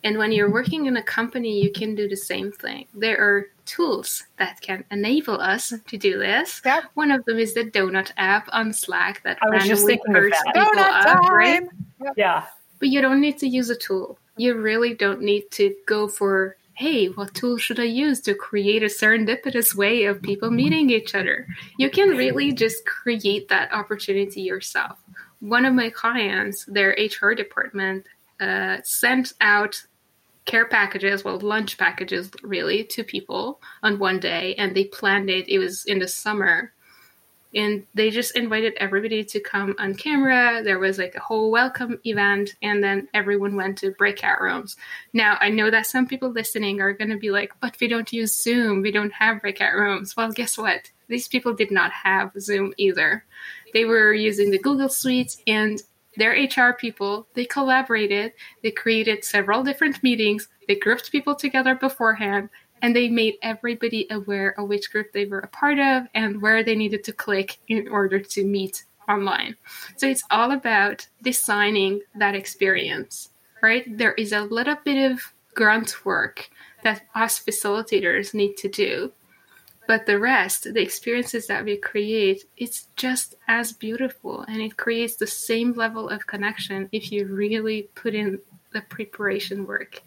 And 0.07 0.17
when 0.17 0.31
you're 0.31 0.49
working 0.49 0.85
in 0.85 0.95
a 0.95 1.03
company, 1.03 1.61
you 1.61 1.69
can 1.69 1.93
do 1.93 2.07
the 2.07 2.15
same 2.15 2.53
thing. 2.53 2.85
There 2.93 3.17
are 3.19 3.47
tools 3.65 4.23
that 4.37 4.61
can 4.61 4.85
enable 4.89 5.41
us 5.41 5.73
to 5.85 5.97
do 5.97 6.17
this. 6.17 6.61
Yep. 6.63 6.85
One 6.93 7.11
of 7.11 7.25
them 7.25 7.37
is 7.39 7.53
the 7.53 7.65
Donut 7.65 8.13
app 8.15 8.47
on 8.53 8.71
Slack 8.71 9.21
that 9.23 9.37
I 9.41 9.49
was 9.49 9.65
just 9.65 9.85
thinking 9.85 10.15
of 10.15 10.23
that. 10.23 10.43
people 10.45 10.61
Donut 10.61 11.05
up, 11.05 11.23
time. 11.23 11.33
right? 11.33 11.63
Yep. 12.01 12.13
Yeah. 12.15 12.45
But 12.79 12.87
you 12.87 13.01
don't 13.01 13.19
need 13.19 13.37
to 13.39 13.49
use 13.49 13.69
a 13.69 13.75
tool. 13.75 14.17
You 14.37 14.55
really 14.55 14.93
don't 14.93 15.21
need 15.23 15.51
to 15.51 15.75
go 15.85 16.07
for 16.07 16.55
hey, 16.75 17.07
what 17.07 17.33
tool 17.33 17.57
should 17.57 17.79
I 17.79 17.85
use 17.85 18.21
to 18.21 18.33
create 18.33 18.83
a 18.83 18.85
serendipitous 18.85 19.75
way 19.75 20.05
of 20.05 20.21
people 20.21 20.51
meeting 20.51 20.89
each 20.89 21.15
other? 21.15 21.47
You 21.77 21.89
can 21.89 22.09
really 22.09 22.53
just 22.53 22.85
create 22.85 23.49
that 23.49 23.73
opportunity 23.73 24.41
yourself. 24.41 24.99
One 25.39 25.65
of 25.65 25.73
my 25.73 25.89
clients, 25.89 26.63
their 26.65 26.91
HR 26.91 27.33
department, 27.33 28.05
uh, 28.39 28.77
sent 28.83 29.33
out 29.41 29.83
care 30.47 30.65
packages, 30.65 31.23
well, 31.23 31.39
lunch 31.39 31.77
packages 31.77 32.31
really, 32.41 32.83
to 32.85 33.03
people 33.03 33.61
on 33.83 33.99
one 33.99 34.19
day, 34.19 34.55
and 34.55 34.75
they 34.75 34.85
planned 34.85 35.29
it. 35.29 35.47
It 35.47 35.59
was 35.59 35.85
in 35.85 35.99
the 35.99 36.07
summer 36.07 36.73
and 37.55 37.85
they 37.93 38.09
just 38.09 38.35
invited 38.35 38.73
everybody 38.77 39.23
to 39.23 39.39
come 39.39 39.75
on 39.79 39.95
camera. 39.95 40.61
There 40.63 40.79
was 40.79 40.97
like 40.97 41.15
a 41.15 41.21
whole 41.21 41.49
welcome 41.49 41.99
event, 42.03 42.55
and 42.61 42.83
then 42.83 43.07
everyone 43.13 43.55
went 43.55 43.77
to 43.79 43.91
breakout 43.91 44.41
rooms. 44.41 44.75
Now, 45.13 45.37
I 45.39 45.49
know 45.49 45.71
that 45.71 45.87
some 45.87 46.07
people 46.07 46.29
listening 46.29 46.81
are 46.81 46.93
going 46.93 47.09
to 47.09 47.17
be 47.17 47.31
like, 47.31 47.53
but 47.61 47.77
we 47.79 47.87
don't 47.87 48.11
use 48.11 48.41
Zoom, 48.41 48.81
we 48.81 48.91
don't 48.91 49.13
have 49.13 49.41
breakout 49.41 49.73
rooms. 49.73 50.15
Well, 50.15 50.31
guess 50.31 50.57
what? 50.57 50.91
These 51.07 51.29
people 51.29 51.53
did 51.53 51.71
not 51.71 51.91
have 51.91 52.31
Zoom 52.39 52.73
either. 52.77 53.23
They 53.73 53.85
were 53.85 54.13
using 54.13 54.51
the 54.51 54.59
Google 54.59 54.89
Suite 54.89 55.37
and 55.47 55.81
their 56.17 56.31
HR 56.31 56.73
people, 56.73 57.27
they 57.33 57.45
collaborated, 57.45 58.33
they 58.63 58.71
created 58.71 59.23
several 59.23 59.63
different 59.63 60.01
meetings, 60.03 60.47
they 60.67 60.75
grouped 60.75 61.11
people 61.11 61.35
together 61.35 61.75
beforehand, 61.75 62.49
and 62.81 62.95
they 62.95 63.07
made 63.07 63.35
everybody 63.41 64.07
aware 64.11 64.59
of 64.59 64.67
which 64.67 64.91
group 64.91 65.11
they 65.11 65.25
were 65.25 65.39
a 65.39 65.47
part 65.47 65.79
of 65.79 66.07
and 66.13 66.41
where 66.41 66.63
they 66.63 66.75
needed 66.75 67.03
to 67.03 67.13
click 67.13 67.57
in 67.67 67.87
order 67.87 68.19
to 68.19 68.43
meet 68.43 68.85
online. 69.07 69.55
So 69.95 70.07
it's 70.07 70.23
all 70.29 70.51
about 70.51 71.07
designing 71.21 72.01
that 72.15 72.35
experience, 72.35 73.29
right? 73.61 73.85
There 73.97 74.13
is 74.13 74.33
a 74.33 74.41
little 74.41 74.77
bit 74.83 75.11
of 75.11 75.33
grunt 75.55 76.05
work 76.05 76.49
that 76.83 77.03
us 77.15 77.39
facilitators 77.39 78.33
need 78.33 78.57
to 78.57 78.69
do. 78.69 79.11
But 79.87 80.05
the 80.05 80.19
rest, 80.19 80.73
the 80.73 80.81
experiences 80.81 81.47
that 81.47 81.63
we 81.63 81.77
create, 81.77 82.43
it's 82.57 82.87
just 82.97 83.35
as 83.47 83.71
beautiful 83.71 84.41
and 84.41 84.61
it 84.61 84.75
creates 84.75 85.15
the 85.15 85.27
same 85.27 85.71
level 85.73 86.09
of 86.09 86.27
connection 86.27 86.89
if 86.91 87.11
you 87.11 87.25
really 87.25 87.83
put 87.95 88.13
in 88.13 88.39
the 88.73 88.81
preparation 88.81 89.65
work. 89.65 90.01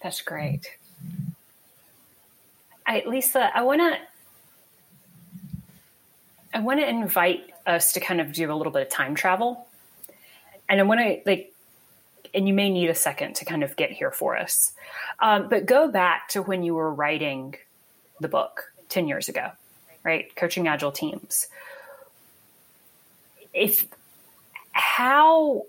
That's 0.00 0.22
great. 0.22 0.68
I, 2.86 3.02
Lyssa, 3.06 3.50
I 3.54 3.62
want 3.62 3.80
to 3.80 3.98
I 6.54 6.60
want 6.60 6.80
to 6.80 6.88
invite 6.88 7.50
us 7.66 7.94
to 7.94 8.00
kind 8.00 8.20
of 8.20 8.32
do 8.32 8.52
a 8.52 8.54
little 8.54 8.72
bit 8.72 8.82
of 8.82 8.88
time 8.90 9.14
travel. 9.14 9.66
And 10.68 10.78
I 10.80 10.82
want 10.84 11.00
to 11.00 11.20
like 11.26 11.52
and 12.34 12.46
you 12.46 12.54
may 12.54 12.70
need 12.70 12.88
a 12.88 12.94
second 12.94 13.36
to 13.36 13.44
kind 13.44 13.62
of 13.62 13.76
get 13.76 13.90
here 13.90 14.10
for 14.10 14.36
us. 14.36 14.72
Um, 15.20 15.48
but 15.48 15.66
go 15.66 15.88
back 15.88 16.28
to 16.30 16.42
when 16.42 16.62
you 16.62 16.74
were 16.74 16.92
writing 16.92 17.56
the 18.22 18.28
book 18.28 18.72
10 18.88 19.08
years 19.08 19.28
ago, 19.28 19.50
right? 20.04 20.34
Coaching 20.36 20.68
Agile 20.68 20.92
Teams. 20.92 21.48
If 23.52 23.86
how 24.72 25.66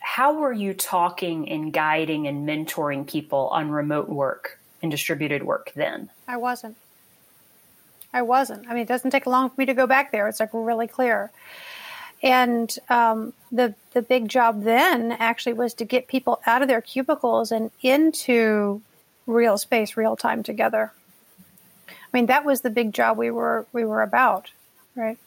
how 0.00 0.34
were 0.34 0.52
you 0.52 0.72
talking 0.72 1.48
and 1.48 1.72
guiding 1.72 2.26
and 2.26 2.48
mentoring 2.48 3.06
people 3.06 3.48
on 3.48 3.70
remote 3.70 4.08
work 4.08 4.60
and 4.80 4.90
distributed 4.90 5.42
work 5.42 5.72
then? 5.74 6.10
I 6.28 6.36
wasn't. 6.36 6.76
I 8.12 8.22
wasn't. 8.22 8.68
I 8.68 8.72
mean, 8.72 8.82
it 8.82 8.88
doesn't 8.88 9.10
take 9.10 9.26
long 9.26 9.50
for 9.50 9.56
me 9.58 9.66
to 9.66 9.74
go 9.74 9.86
back 9.86 10.12
there. 10.12 10.28
It's 10.28 10.40
like 10.40 10.50
really 10.52 10.86
clear. 10.86 11.30
And 12.22 12.74
um, 12.88 13.34
the 13.52 13.74
the 13.92 14.00
big 14.00 14.28
job 14.28 14.62
then 14.62 15.12
actually 15.12 15.52
was 15.52 15.74
to 15.74 15.84
get 15.84 16.08
people 16.08 16.40
out 16.46 16.62
of 16.62 16.68
their 16.68 16.80
cubicles 16.80 17.52
and 17.52 17.70
into 17.82 18.80
real 19.26 19.58
space, 19.58 19.96
real 19.96 20.16
time 20.16 20.42
together. 20.42 20.92
I 22.16 22.18
mean, 22.18 22.26
that 22.28 22.46
was 22.46 22.62
the 22.62 22.70
big 22.70 22.94
job 22.94 23.18
we 23.18 23.30
were 23.30 23.66
we 23.74 23.84
were 23.84 24.00
about, 24.00 24.50
right? 24.94 25.18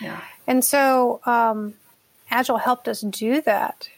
Yeah. 0.00 0.20
And 0.46 0.64
so 0.64 1.20
um, 1.26 1.74
Agile 2.30 2.56
helped 2.56 2.86
us 2.86 3.00
do 3.00 3.40
that. 3.40 3.88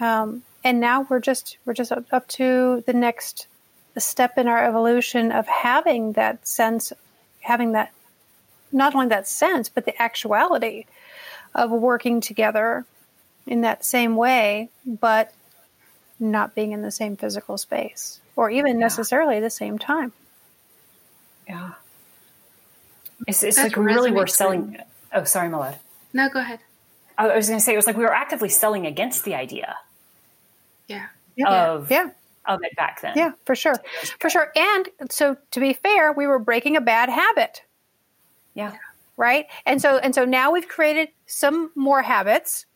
Um, 0.00 0.42
and 0.64 0.80
now 0.80 1.06
we're 1.08 1.20
just 1.20 1.56
we're 1.64 1.74
just 1.74 1.92
up, 1.92 2.04
up 2.10 2.26
to 2.30 2.82
the 2.84 2.92
next 2.94 3.46
step 3.96 4.38
in 4.38 4.48
our 4.48 4.64
evolution 4.64 5.30
of 5.30 5.46
having 5.46 6.14
that 6.14 6.48
sense, 6.48 6.92
having 7.42 7.72
that 7.74 7.92
not 8.72 8.96
only 8.96 9.06
that 9.06 9.28
sense 9.28 9.68
but 9.68 9.84
the 9.84 10.02
actuality 10.02 10.86
of 11.54 11.70
working 11.70 12.20
together 12.20 12.84
in 13.46 13.60
that 13.60 13.84
same 13.84 14.16
way, 14.16 14.68
but 14.84 15.32
not 16.18 16.56
being 16.56 16.72
in 16.72 16.82
the 16.82 16.90
same 16.90 17.16
physical 17.16 17.56
space 17.56 18.18
or 18.34 18.50
even 18.50 18.80
yeah. 18.80 18.86
necessarily 18.86 19.38
the 19.38 19.48
same 19.48 19.78
time. 19.78 20.12
Yeah. 21.50 21.72
It's, 23.26 23.42
it's 23.42 23.58
like 23.58 23.76
we 23.76 23.84
really 23.84 24.12
were 24.12 24.26
selling. 24.26 24.78
Oh, 25.12 25.24
sorry, 25.24 25.48
Malad. 25.48 25.76
No, 26.12 26.28
go 26.28 26.40
ahead. 26.40 26.60
I 27.18 27.36
was 27.36 27.48
going 27.48 27.58
to 27.58 27.64
say 27.64 27.74
it 27.74 27.76
was 27.76 27.86
like 27.86 27.96
we 27.96 28.04
were 28.04 28.14
actively 28.14 28.48
selling 28.48 28.86
against 28.86 29.24
the 29.24 29.34
idea. 29.34 29.76
Yeah. 30.86 31.06
Of 31.46 31.90
yeah. 31.90 32.10
Of 32.46 32.60
it 32.62 32.74
back 32.76 33.00
then. 33.02 33.14
Yeah, 33.16 33.32
for 33.44 33.54
sure, 33.54 33.74
for 34.18 34.28
sure. 34.30 34.50
And 34.56 34.88
so, 35.10 35.36
to 35.52 35.60
be 35.60 35.72
fair, 35.72 36.12
we 36.12 36.26
were 36.26 36.38
breaking 36.38 36.76
a 36.76 36.80
bad 36.80 37.08
habit. 37.08 37.62
Yeah. 38.54 38.72
Right. 39.16 39.46
And 39.64 39.80
so, 39.80 39.98
and 39.98 40.14
so 40.14 40.24
now 40.24 40.50
we've 40.50 40.68
created 40.68 41.08
some 41.26 41.70
more 41.74 42.02
habits. 42.02 42.66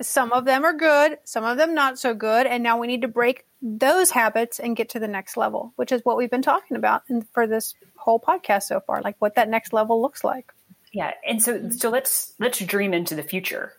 Some 0.00 0.32
of 0.32 0.44
them 0.44 0.64
are 0.64 0.74
good, 0.74 1.18
some 1.24 1.44
of 1.44 1.56
them 1.56 1.74
not 1.74 1.98
so 1.98 2.12
good, 2.12 2.46
and 2.46 2.62
now 2.62 2.78
we 2.78 2.86
need 2.86 3.02
to 3.02 3.08
break 3.08 3.45
those 3.62 4.10
habits 4.10 4.60
and 4.60 4.76
get 4.76 4.90
to 4.90 4.98
the 4.98 5.08
next 5.08 5.36
level, 5.36 5.72
which 5.76 5.92
is 5.92 6.04
what 6.04 6.16
we've 6.16 6.30
been 6.30 6.42
talking 6.42 6.76
about 6.76 7.02
in, 7.08 7.22
for 7.32 7.46
this 7.46 7.74
whole 7.96 8.20
podcast 8.20 8.64
so 8.64 8.80
far, 8.80 9.00
like 9.02 9.16
what 9.18 9.36
that 9.36 9.48
next 9.48 9.72
level 9.72 10.00
looks 10.00 10.22
like. 10.22 10.52
Yeah, 10.92 11.12
and 11.26 11.42
so 11.42 11.70
so 11.70 11.90
let's 11.90 12.32
let's 12.38 12.58
dream 12.58 12.94
into 12.94 13.14
the 13.14 13.22
future, 13.22 13.72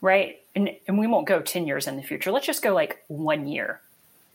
right? 0.00 0.40
And 0.54 0.70
and 0.86 0.98
we 0.98 1.06
won't 1.06 1.26
go 1.26 1.40
10 1.40 1.66
years 1.66 1.86
in 1.86 1.96
the 1.96 2.02
future. 2.02 2.32
Let's 2.32 2.46
just 2.46 2.62
go 2.62 2.74
like 2.74 3.02
1 3.08 3.46
year 3.48 3.80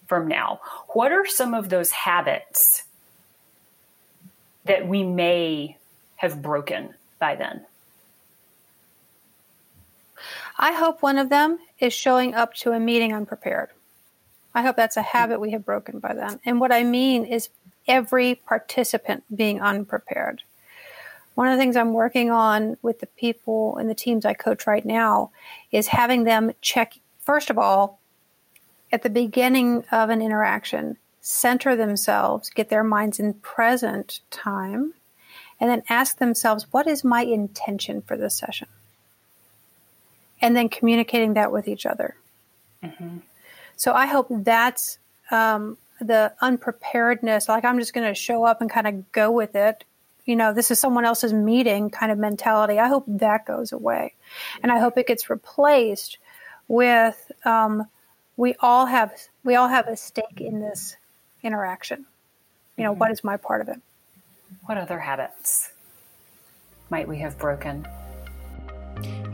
from 0.07 0.27
now. 0.27 0.59
What 0.89 1.11
are 1.11 1.25
some 1.25 1.53
of 1.53 1.69
those 1.69 1.91
habits 1.91 2.83
that 4.65 4.87
we 4.87 5.03
may 5.03 5.77
have 6.17 6.41
broken 6.41 6.93
by 7.19 7.35
then? 7.35 7.65
I 10.57 10.73
hope 10.73 11.01
one 11.01 11.17
of 11.17 11.29
them 11.29 11.57
is 11.79 11.93
showing 11.93 12.35
up 12.35 12.53
to 12.55 12.71
a 12.71 12.79
meeting 12.79 13.13
unprepared. 13.13 13.69
I 14.53 14.63
hope 14.63 14.75
that's 14.75 14.97
a 14.97 15.01
habit 15.01 15.39
we 15.39 15.51
have 15.51 15.65
broken 15.65 15.99
by 15.99 16.13
then. 16.13 16.39
And 16.45 16.59
what 16.59 16.71
I 16.71 16.83
mean 16.83 17.25
is 17.25 17.49
every 17.87 18.35
participant 18.35 19.23
being 19.35 19.61
unprepared. 19.61 20.43
One 21.35 21.47
of 21.47 21.53
the 21.53 21.59
things 21.59 21.75
I'm 21.75 21.93
working 21.93 22.31
on 22.31 22.77
with 22.81 22.99
the 22.99 23.07
people 23.07 23.77
and 23.77 23.89
the 23.89 23.95
teams 23.95 24.25
I 24.25 24.33
coach 24.33 24.67
right 24.67 24.85
now 24.85 25.31
is 25.71 25.87
having 25.87 26.23
them 26.23 26.51
check, 26.61 26.99
first 27.19 27.49
of 27.49 27.57
all, 27.57 27.99
at 28.91 29.03
the 29.03 29.09
beginning 29.09 29.85
of 29.91 30.09
an 30.09 30.21
interaction, 30.21 30.97
center 31.21 31.75
themselves, 31.75 32.49
get 32.49 32.69
their 32.69 32.83
minds 32.83 33.19
in 33.19 33.35
present 33.35 34.19
time, 34.31 34.93
and 35.59 35.69
then 35.69 35.83
ask 35.89 36.17
themselves, 36.17 36.65
what 36.71 36.87
is 36.87 37.03
my 37.03 37.21
intention 37.21 38.01
for 38.01 38.17
this 38.17 38.35
session? 38.35 38.67
And 40.41 40.55
then 40.55 40.69
communicating 40.69 41.33
that 41.35 41.51
with 41.51 41.67
each 41.67 41.85
other. 41.85 42.15
Mm-hmm. 42.83 43.17
So 43.79 43.93
I 43.93 44.05
hope 44.05 44.27
that's 44.29 44.99
um, 45.31 45.77
the 45.99 46.33
unpreparedness. 46.41 47.49
Like 47.49 47.65
I'm 47.65 47.79
just 47.79 47.93
going 47.93 48.07
to 48.07 48.13
show 48.13 48.43
up 48.43 48.61
and 48.61 48.69
kind 48.69 48.87
of 48.87 49.11
go 49.11 49.31
with 49.31 49.55
it 49.55 49.83
you 50.29 50.35
know, 50.35 50.53
this 50.53 50.69
is 50.69 50.77
someone 50.77 51.05
else's 51.05 51.33
meeting 51.33 51.89
kind 51.89 52.11
of 52.11 52.19
mentality. 52.19 52.77
I 52.77 52.87
hope 52.87 53.03
that 53.07 53.47
goes 53.47 53.71
away. 53.71 54.13
And 54.61 54.71
I 54.71 54.77
hope 54.77 54.95
it 54.99 55.07
gets 55.07 55.27
replaced 55.27 56.19
with 56.67 57.31
um, 57.45 57.87
we 58.37 58.53
all 58.59 58.85
have 58.85 59.11
we 59.43 59.55
all 59.55 59.67
have 59.67 59.87
a 59.87 59.97
stake 59.97 60.39
in 60.39 60.59
this 60.59 60.95
interaction. 61.41 62.05
You 62.77 62.83
know, 62.83 62.91
mm-hmm. 62.91 62.99
what 62.99 63.11
is 63.11 63.23
my 63.23 63.37
part 63.37 63.61
of 63.61 63.69
it? 63.69 63.81
What 64.65 64.77
other 64.77 64.99
habits 64.99 65.71
might 66.91 67.07
we 67.07 67.17
have 67.17 67.39
broken? 67.39 67.87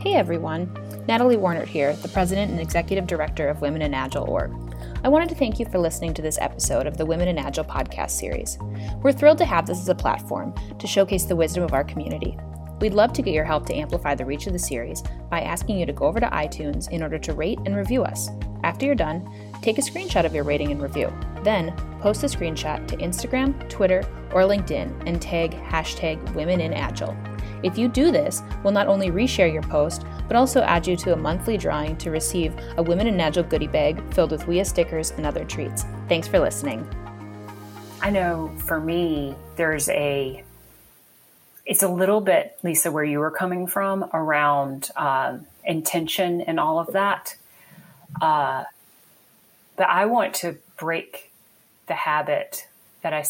Hey 0.00 0.14
everyone, 0.14 0.70
Natalie 1.08 1.36
Warner 1.36 1.64
here, 1.64 1.94
the 1.94 2.08
President 2.08 2.50
and 2.50 2.60
Executive 2.60 3.06
Director 3.06 3.48
of 3.48 3.60
Women 3.60 3.82
in 3.82 3.94
Agile 3.94 4.28
Org. 4.28 4.52
I 5.04 5.08
wanted 5.08 5.28
to 5.28 5.36
thank 5.36 5.60
you 5.60 5.66
for 5.66 5.78
listening 5.78 6.12
to 6.14 6.22
this 6.22 6.38
episode 6.40 6.88
of 6.88 6.96
the 6.96 7.06
Women 7.06 7.28
in 7.28 7.38
Agile 7.38 7.64
podcast 7.64 8.10
series. 8.10 8.58
We're 9.02 9.12
thrilled 9.12 9.38
to 9.38 9.44
have 9.44 9.66
this 9.66 9.78
as 9.78 9.88
a 9.88 9.94
platform 9.94 10.52
to 10.78 10.86
showcase 10.88 11.24
the 11.24 11.36
wisdom 11.36 11.62
of 11.62 11.74
our 11.74 11.84
community. 11.84 12.36
We'd 12.80 12.92
love 12.92 13.12
to 13.12 13.22
get 13.22 13.34
your 13.34 13.44
help 13.44 13.66
to 13.66 13.74
amplify 13.74 14.16
the 14.16 14.24
reach 14.24 14.48
of 14.48 14.52
the 14.52 14.58
series 14.58 15.02
by 15.30 15.42
asking 15.42 15.78
you 15.78 15.86
to 15.86 15.92
go 15.92 16.06
over 16.06 16.18
to 16.18 16.26
iTunes 16.26 16.90
in 16.90 17.04
order 17.04 17.18
to 17.20 17.34
rate 17.34 17.60
and 17.64 17.76
review 17.76 18.02
us. 18.02 18.28
After 18.64 18.84
you're 18.84 18.96
done, 18.96 19.30
take 19.62 19.78
a 19.78 19.82
screenshot 19.82 20.26
of 20.26 20.34
your 20.34 20.44
rating 20.44 20.72
and 20.72 20.82
review. 20.82 21.12
Then, 21.44 21.72
post 22.00 22.24
a 22.24 22.26
screenshot 22.26 22.86
to 22.88 22.96
Instagram, 22.96 23.68
Twitter, 23.70 24.00
or 24.32 24.42
LinkedIn 24.42 25.06
and 25.06 25.22
tag 25.22 25.52
hashtag 25.52 26.34
Women 26.34 26.60
in 26.60 26.72
Agile. 26.72 27.16
If 27.62 27.78
you 27.78 27.88
do 27.88 28.10
this, 28.12 28.42
we'll 28.62 28.72
not 28.72 28.88
only 28.88 29.10
reshare 29.10 29.52
your 29.52 29.62
post, 29.62 30.04
but 30.26 30.36
also 30.36 30.62
add 30.62 30.86
you 30.86 30.96
to 30.96 31.12
a 31.12 31.16
monthly 31.16 31.56
drawing 31.56 31.96
to 31.98 32.10
receive 32.10 32.54
a 32.76 32.82
Women 32.82 33.06
in 33.06 33.20
Agile 33.20 33.42
goodie 33.42 33.66
bag 33.66 34.02
filled 34.14 34.30
with 34.30 34.46
WIA 34.46 34.66
stickers 34.66 35.10
and 35.12 35.26
other 35.26 35.44
treats. 35.44 35.84
Thanks 36.08 36.28
for 36.28 36.38
listening. 36.38 36.88
I 38.00 38.10
know 38.10 38.52
for 38.58 38.80
me, 38.80 39.34
there's 39.56 39.88
a 39.88 40.42
it's 41.64 41.82
a 41.82 41.88
little 41.88 42.20
bit, 42.20 42.56
Lyssa, 42.62 42.92
where 42.92 43.02
you 43.02 43.18
were 43.18 43.30
coming 43.30 43.66
from 43.66 44.08
around 44.14 44.90
um, 44.94 45.46
intention 45.64 46.40
and 46.40 46.60
all 46.60 46.78
of 46.78 46.92
that. 46.92 47.36
Uh, 48.22 48.64
but 49.76 49.88
I 49.88 50.06
want 50.06 50.34
to 50.34 50.58
break 50.76 51.32
the 51.88 51.94
habit 51.94 52.68
that 53.02 53.12
I 53.12 53.24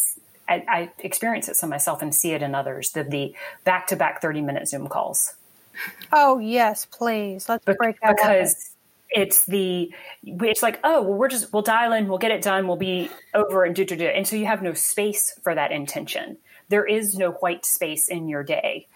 I, 0.48 0.64
I 0.68 0.90
experience 0.98 1.48
it 1.48 1.56
some 1.56 1.70
myself 1.70 2.02
and 2.02 2.14
see 2.14 2.32
it 2.32 2.42
in 2.42 2.54
others. 2.54 2.90
The 2.90 3.02
the 3.02 3.34
back 3.64 3.86
to 3.88 3.96
back 3.96 4.20
thirty 4.20 4.40
minute 4.40 4.68
Zoom 4.68 4.88
calls. 4.88 5.34
Oh 6.12 6.38
yes, 6.38 6.86
please 6.86 7.48
let's 7.48 7.64
break 7.64 8.00
that 8.00 8.16
because 8.16 8.70
it's 9.10 9.46
the 9.46 9.92
it's 10.24 10.62
like 10.62 10.80
oh 10.82 11.02
well 11.02 11.14
we're 11.14 11.28
just 11.28 11.52
we'll 11.52 11.62
dial 11.62 11.92
in 11.92 12.08
we'll 12.08 12.18
get 12.18 12.32
it 12.32 12.42
done 12.42 12.66
we'll 12.66 12.76
be 12.76 13.08
over 13.34 13.62
and 13.62 13.76
do 13.76 13.84
do 13.84 13.94
do 13.94 14.04
and 14.04 14.26
so 14.26 14.34
you 14.34 14.46
have 14.46 14.62
no 14.62 14.74
space 14.74 15.38
for 15.42 15.54
that 15.54 15.72
intention. 15.72 16.36
There 16.68 16.84
is 16.84 17.16
no 17.16 17.30
white 17.30 17.64
space 17.64 18.08
in 18.08 18.28
your 18.28 18.42
day. 18.42 18.88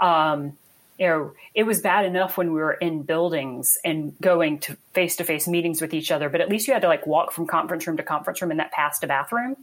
Um, 0.00 0.58
you 0.98 1.06
know, 1.06 1.32
it 1.54 1.62
was 1.62 1.80
bad 1.80 2.04
enough 2.04 2.36
when 2.36 2.52
we 2.52 2.60
were 2.60 2.72
in 2.72 3.02
buildings 3.02 3.78
and 3.84 4.18
going 4.20 4.58
to 4.60 4.76
face 4.94 5.16
to 5.16 5.24
face 5.24 5.46
meetings 5.46 5.80
with 5.80 5.94
each 5.94 6.10
other, 6.10 6.28
but 6.28 6.40
at 6.40 6.48
least 6.48 6.66
you 6.66 6.72
had 6.72 6.82
to 6.82 6.88
like 6.88 7.06
walk 7.06 7.30
from 7.30 7.46
conference 7.46 7.86
room 7.86 7.96
to 7.96 8.02
conference 8.02 8.42
room 8.42 8.50
and 8.50 8.58
that 8.58 8.72
passed 8.72 9.04
a 9.04 9.06
bathroom. 9.06 9.56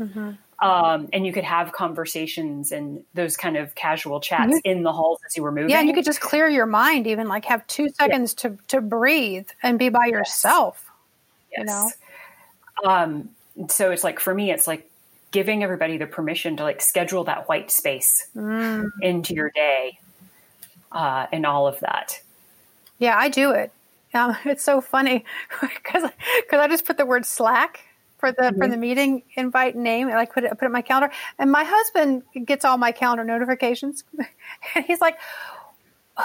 Mm-hmm. 0.00 0.32
Um, 0.60 1.08
and 1.12 1.24
you 1.24 1.32
could 1.32 1.44
have 1.44 1.70
conversations 1.70 2.72
and 2.72 3.04
those 3.14 3.36
kind 3.36 3.56
of 3.56 3.76
casual 3.76 4.20
chats 4.20 4.56
mm-hmm. 4.56 4.58
in 4.64 4.82
the 4.82 4.92
halls 4.92 5.20
as 5.24 5.36
you 5.36 5.42
were 5.44 5.52
moving. 5.52 5.70
Yeah, 5.70 5.78
and 5.78 5.88
you 5.88 5.94
could 5.94 6.04
just 6.04 6.20
clear 6.20 6.48
your 6.48 6.66
mind, 6.66 7.06
even 7.06 7.28
like 7.28 7.44
have 7.44 7.64
two 7.68 7.88
seconds 7.90 8.34
yeah. 8.42 8.50
to 8.50 8.58
to 8.68 8.80
breathe 8.80 9.48
and 9.62 9.78
be 9.78 9.88
by 9.88 10.06
yes. 10.06 10.12
yourself. 10.12 10.84
Yes. 11.56 11.58
You 11.58 11.64
know. 11.64 11.90
Um, 12.92 13.30
so 13.68 13.92
it's 13.92 14.02
like 14.02 14.18
for 14.18 14.34
me, 14.34 14.50
it's 14.50 14.66
like 14.66 14.90
giving 15.30 15.62
everybody 15.62 15.96
the 15.96 16.06
permission 16.06 16.56
to 16.56 16.64
like 16.64 16.80
schedule 16.80 17.24
that 17.24 17.48
white 17.48 17.70
space 17.70 18.28
mm. 18.34 18.90
into 19.00 19.34
your 19.34 19.50
day, 19.50 19.98
uh, 20.90 21.26
and 21.30 21.46
all 21.46 21.68
of 21.68 21.78
that. 21.80 22.20
Yeah, 22.98 23.16
I 23.16 23.28
do 23.28 23.52
it. 23.52 23.70
Um, 24.14 24.36
it's 24.44 24.64
so 24.64 24.80
funny 24.80 25.24
because 25.60 26.10
because 26.40 26.60
I 26.60 26.68
just 26.68 26.84
put 26.84 26.96
the 26.96 27.06
word 27.06 27.24
Slack 27.24 27.84
for 28.18 28.32
the 28.32 28.42
mm-hmm. 28.42 28.58
for 28.58 28.68
the 28.68 28.76
meeting 28.76 29.22
invite 29.34 29.76
name. 29.76 30.08
And 30.08 30.18
I 30.18 30.26
put 30.26 30.44
it 30.44 30.50
put 30.50 30.62
it 30.62 30.66
in 30.66 30.72
my 30.72 30.82
calendar, 30.82 31.14
and 31.38 31.50
my 31.50 31.64
husband 31.64 32.22
gets 32.44 32.64
all 32.64 32.76
my 32.78 32.92
calendar 32.92 33.24
notifications, 33.24 34.04
and 34.74 34.84
he's 34.84 35.00
like. 35.00 35.18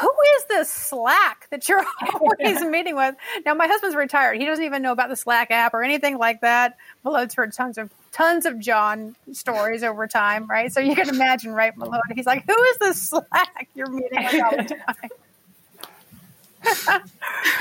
Who 0.02 0.10
is 0.38 0.46
this 0.46 0.72
Slack 0.72 1.48
that 1.52 1.70
you're 1.70 1.86
always 2.16 2.62
meeting 2.66 2.96
with? 2.96 3.14
Now, 3.46 3.54
my 3.54 3.68
husband's 3.68 3.96
retired. 3.96 4.40
He 4.40 4.46
doesn't 4.48 4.66
even 4.66 4.82
know 4.82 4.92
about 4.92 5.10
the 5.10 5.16
Slack 5.16 5.52
app 5.52 5.76
or 5.76 5.84
anything 5.84 6.18
like 6.18 6.42
that. 6.42 6.78
Malone's 7.04 7.36
heard 7.36 7.54
tons 7.54 7.78
of 7.78 7.92
tons 8.12 8.48
of 8.48 8.58
John 8.58 9.16
stories 9.34 9.84
over 9.84 10.08
time, 10.08 10.48
right? 10.48 10.74
So 10.74 10.80
you 10.80 10.96
can 10.96 11.10
imagine, 11.10 11.52
right, 11.52 11.78
Malone? 11.78 12.02
He's 12.16 12.26
like, 12.26 12.44
"Who 12.48 12.60
is 12.60 12.78
this 12.80 13.04
Slack 13.04 13.70
you're 13.76 13.88
meeting 13.88 14.24
with 14.24 14.44
all 14.44 14.58
the 14.58 14.76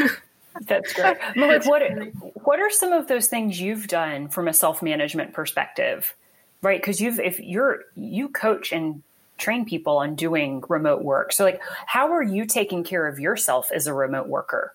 time?" 0.01 0.11
That's 0.61 0.93
great. 0.93 1.17
Malik, 1.37 1.65
what 1.65 1.83
what 2.45 2.61
are 2.61 2.71
some 2.71 2.93
of 2.93 3.09
those 3.09 3.29
things 3.29 3.61
you've 3.61 3.89
done 3.89 4.29
from 4.29 4.49
a 4.49 4.53
self 4.53 4.83
management 4.83 5.33
perspective 5.33 6.15
right? 6.63 6.81
Because 6.81 7.01
you've 7.01 7.21
if 7.21 7.39
you're 7.41 7.81
you 7.95 8.29
coach 8.29 8.73
and 8.73 9.03
train 9.37 9.65
people 9.65 9.99
on 9.99 10.15
doing 10.15 10.63
remote 10.69 11.03
work. 11.03 11.33
So 11.33 11.45
like 11.45 11.61
how 11.87 12.13
are 12.13 12.23
you 12.23 12.47
taking 12.47 12.85
care 12.85 13.07
of 13.07 13.19
yourself 13.19 13.71
as 13.73 13.87
a 13.87 13.95
remote 13.95 14.29
worker 14.29 14.73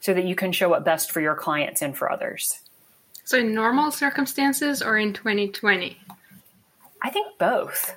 so 0.00 0.14
that 0.14 0.24
you 0.24 0.36
can 0.36 0.52
show 0.52 0.72
up 0.72 0.84
best 0.84 1.10
for 1.10 1.20
your 1.20 1.34
clients 1.34 1.82
and 1.82 1.96
for 1.96 2.10
others? 2.10 2.60
So 3.24 3.38
in 3.38 3.54
normal 3.54 3.90
circumstances 3.90 4.82
or 4.82 4.96
in 4.96 5.12
2020? 5.12 5.98
I 7.02 7.10
think 7.10 7.38
both. 7.38 7.96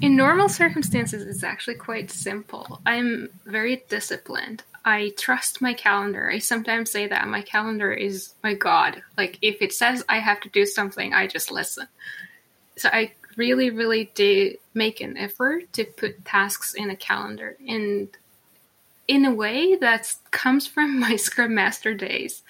In 0.00 0.16
normal 0.16 0.48
circumstances, 0.48 1.22
it's 1.26 1.44
actually 1.44 1.76
quite 1.76 2.10
simple. 2.10 2.80
I'm 2.86 3.28
very 3.44 3.84
disciplined. 3.88 4.64
I 4.84 5.12
trust 5.18 5.60
my 5.60 5.74
calendar. 5.74 6.30
I 6.30 6.38
sometimes 6.38 6.90
say 6.90 7.06
that 7.08 7.28
my 7.28 7.42
calendar 7.42 7.92
is 7.92 8.34
my 8.42 8.54
God. 8.54 9.02
Like, 9.16 9.38
if 9.42 9.62
it 9.62 9.72
says 9.72 10.04
I 10.08 10.18
have 10.18 10.40
to 10.40 10.48
do 10.48 10.66
something, 10.66 11.12
I 11.12 11.26
just 11.26 11.50
listen. 11.50 11.88
So 12.76 12.88
I 12.92 13.12
really, 13.36 13.70
really 13.70 14.10
do 14.14 14.56
make 14.74 15.00
an 15.00 15.16
effort 15.16 15.72
to 15.74 15.84
put 15.84 16.24
tasks 16.24 16.74
in 16.74 16.90
a 16.90 16.96
calendar. 16.96 17.56
And 17.66 18.08
in 19.08 19.24
a 19.24 19.34
way 19.34 19.76
that 19.76 20.12
comes 20.30 20.66
from 20.66 20.98
my 21.00 21.16
Scrum 21.16 21.54
Master 21.54 21.94
days 21.94 22.42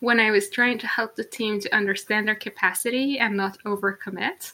when 0.00 0.20
I 0.20 0.30
was 0.30 0.50
trying 0.50 0.78
to 0.78 0.86
help 0.86 1.16
the 1.16 1.24
team 1.24 1.60
to 1.60 1.74
understand 1.74 2.28
their 2.28 2.34
capacity 2.34 3.18
and 3.18 3.36
not 3.36 3.58
overcommit. 3.64 4.52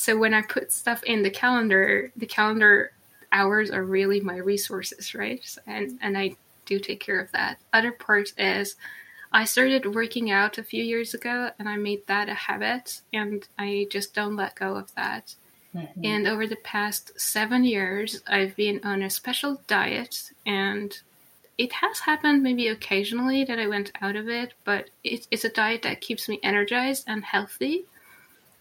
So 0.00 0.16
when 0.16 0.32
I 0.32 0.40
put 0.40 0.72
stuff 0.72 1.02
in 1.04 1.22
the 1.22 1.30
calendar, 1.30 2.10
the 2.16 2.24
calendar 2.24 2.92
hours 3.30 3.70
are 3.70 3.84
really 3.84 4.20
my 4.20 4.38
resources, 4.38 5.14
right? 5.14 5.44
And 5.66 5.98
and 6.00 6.16
I 6.16 6.36
do 6.64 6.78
take 6.78 7.00
care 7.00 7.20
of 7.20 7.30
that. 7.32 7.58
Other 7.70 7.92
part 7.92 8.32
is 8.38 8.76
I 9.30 9.44
started 9.44 9.94
working 9.94 10.30
out 10.30 10.56
a 10.56 10.62
few 10.62 10.82
years 10.82 11.12
ago 11.12 11.50
and 11.58 11.68
I 11.68 11.76
made 11.76 12.06
that 12.06 12.30
a 12.30 12.34
habit 12.34 13.02
and 13.12 13.46
I 13.58 13.88
just 13.90 14.14
don't 14.14 14.36
let 14.36 14.54
go 14.54 14.76
of 14.76 14.94
that. 14.94 15.34
Mm-hmm. 15.76 16.04
And 16.04 16.26
over 16.26 16.46
the 16.46 16.56
past 16.56 17.20
seven 17.20 17.64
years, 17.64 18.22
I've 18.26 18.56
been 18.56 18.80
on 18.82 19.02
a 19.02 19.10
special 19.10 19.60
diet, 19.66 20.32
and 20.44 20.98
it 21.58 21.72
has 21.74 22.00
happened 22.00 22.42
maybe 22.42 22.66
occasionally 22.68 23.44
that 23.44 23.58
I 23.58 23.68
went 23.68 23.92
out 24.00 24.16
of 24.16 24.28
it, 24.28 24.54
but 24.64 24.90
it, 25.04 25.28
it's 25.30 25.44
a 25.44 25.50
diet 25.50 25.82
that 25.82 26.00
keeps 26.00 26.28
me 26.28 26.40
energized 26.42 27.04
and 27.06 27.22
healthy. 27.22 27.84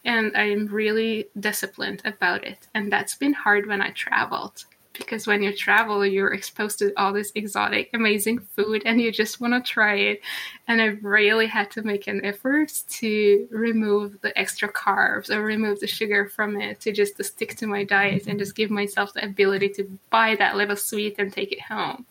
And 0.06 0.36
I'm 0.36 0.68
really 0.68 1.28
disciplined 1.40 2.02
about 2.06 2.46
it. 2.46 2.68
And 2.74 2.92
that's 2.92 3.16
been 3.16 3.34
hard 3.34 3.68
when 3.68 3.82
I 3.82 3.92
traveled 3.92 4.66
because 5.00 5.26
when 5.26 5.42
you 5.42 5.56
travel, 5.56 6.06
you're 6.06 6.34
exposed 6.34 6.80
to 6.80 6.94
all 6.98 7.14
this 7.14 7.32
exotic, 7.34 7.90
amazing 7.94 8.40
food 8.40 8.84
and 8.86 9.02
you 9.02 9.12
just 9.12 9.42
want 9.42 9.54
to 9.54 9.72
try 9.72 9.96
it. 9.96 10.22
And 10.68 10.82
I 10.82 10.88
really 11.02 11.48
had 11.48 11.72
to 11.72 11.82
make 11.82 12.08
an 12.08 12.24
effort 12.24 12.72
to 12.90 13.48
remove 13.50 14.20
the 14.22 14.38
extra 14.38 14.72
carbs 14.72 15.30
or 15.30 15.42
remove 15.42 15.80
the 15.80 15.88
sugar 15.88 16.28
from 16.28 16.60
it 16.60 16.80
to 16.82 16.92
just 16.92 17.18
to 17.18 17.24
stick 17.24 17.56
to 17.58 17.68
my 17.68 17.84
diet 17.84 18.28
and 18.28 18.38
just 18.38 18.56
give 18.56 18.70
myself 18.70 19.14
the 19.14 19.26
ability 19.26 19.70
to 19.70 20.00
buy 20.10 20.36
that 20.36 20.56
little 20.56 20.76
sweet 20.76 21.16
and 21.18 21.34
take 21.34 21.52
it 21.52 21.62
home. 21.62 22.06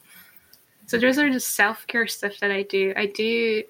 So 0.87 0.99
those 0.99 1.19
are 1.19 1.31
the 1.31 1.41
self 1.41 1.87
care 1.87 2.07
stuff 2.07 2.41
that 2.41 2.51
I 2.51 2.63
do. 2.63 2.95
I 2.97 3.07
do 3.07 3.63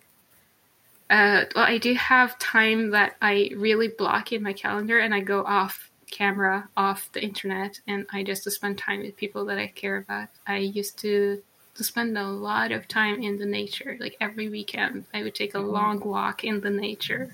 uh, 1.10 1.44
well, 1.54 1.64
I 1.64 1.78
do 1.78 1.94
have 1.94 2.38
time 2.38 2.90
that 2.90 3.16
I 3.22 3.50
really 3.56 3.88
block 3.88 4.32
in 4.32 4.42
my 4.42 4.52
calendar 4.52 4.98
and 4.98 5.14
I 5.14 5.20
go 5.20 5.42
off 5.44 5.90
camera 6.10 6.68
off 6.76 7.10
the 7.12 7.22
internet 7.22 7.80
and 7.86 8.06
I 8.12 8.22
just 8.22 8.50
spend 8.50 8.78
time 8.78 9.00
with 9.00 9.16
people 9.16 9.44
that 9.46 9.58
I 9.58 9.68
care 9.68 9.96
about. 9.96 10.28
I 10.46 10.58
used 10.58 10.98
to 11.00 11.42
to 11.78 11.84
spend 11.84 12.18
a 12.18 12.24
lot 12.24 12.72
of 12.72 12.88
time 12.88 13.22
in 13.22 13.38
the 13.38 13.46
nature. 13.46 13.96
Like 14.00 14.16
every 14.20 14.48
weekend, 14.48 15.04
I 15.14 15.22
would 15.22 15.34
take 15.34 15.54
a 15.54 15.58
mm-hmm. 15.58 15.70
long 15.70 16.00
walk 16.00 16.42
in 16.42 16.60
the 16.60 16.70
nature. 16.70 17.30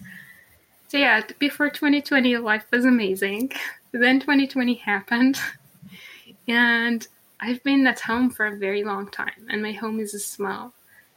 So 0.89 0.99
yeah, 0.99 1.23
before 1.39 1.71
2020, 1.71 2.37
life 2.37 2.67
was 2.71 2.85
amazing. 2.85 3.53
Then 3.93 4.19
2020 4.19 4.75
happened, 4.75 5.39
and 6.49 7.07
I've 7.39 7.63
been 7.63 7.87
at 7.87 8.01
home 8.01 8.29
for 8.29 8.47
a 8.47 8.57
very 8.57 8.83
long 8.83 9.09
time, 9.09 9.47
and 9.49 9.63
my 9.63 9.71
home 9.71 10.01
is 10.01 10.13
small. 10.25 10.73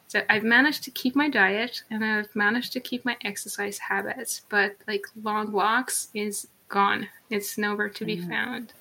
So 0.08 0.22
I've 0.30 0.44
managed 0.44 0.84
to 0.84 0.92
keep 0.92 1.16
my 1.16 1.30
diet 1.30 1.84
and 1.92 2.04
I've 2.04 2.34
managed 2.36 2.72
to 2.74 2.80
keep 2.80 3.04
my 3.04 3.18
exercise 3.24 3.78
habits, 3.78 4.42
but 4.50 4.76
like 4.88 5.06
long 5.22 5.52
walks 5.52 6.10
is 6.14 6.48
gone. 6.70 7.08
It's 7.30 7.58
nowhere 7.58 7.90
to 7.90 8.06
be 8.06 8.18
mm-hmm. 8.18 8.30
found. 8.30 8.74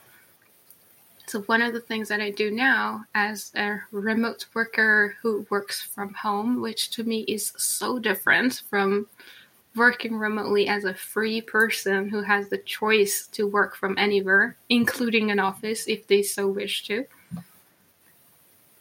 So, 1.29 1.41
one 1.43 1.61
of 1.61 1.73
the 1.73 1.81
things 1.81 2.09
that 2.09 2.21
I 2.21 2.31
do 2.31 2.53
now 2.53 3.05
as 3.13 3.51
a 3.57 3.81
remote 3.91 4.47
worker 4.55 5.17
who 5.21 5.45
works 5.51 5.83
from 5.83 6.15
home, 6.15 6.63
which 6.63 6.91
to 6.93 7.03
me 7.03 7.23
is 7.23 7.53
so 7.57 7.99
different 7.99 8.63
from 8.71 9.09
working 9.75 10.17
remotely 10.17 10.69
as 10.69 10.85
a 10.85 10.95
free 10.95 11.41
person 11.41 12.09
who 12.09 12.23
has 12.23 12.49
the 12.49 12.59
choice 12.59 13.27
to 13.33 13.49
work 13.49 13.75
from 13.75 13.99
anywhere, 13.99 14.57
including 14.69 15.33
an 15.33 15.41
office 15.41 15.89
if 15.89 16.07
they 16.07 16.23
so 16.23 16.47
wish 16.47 16.85
to. 16.85 17.05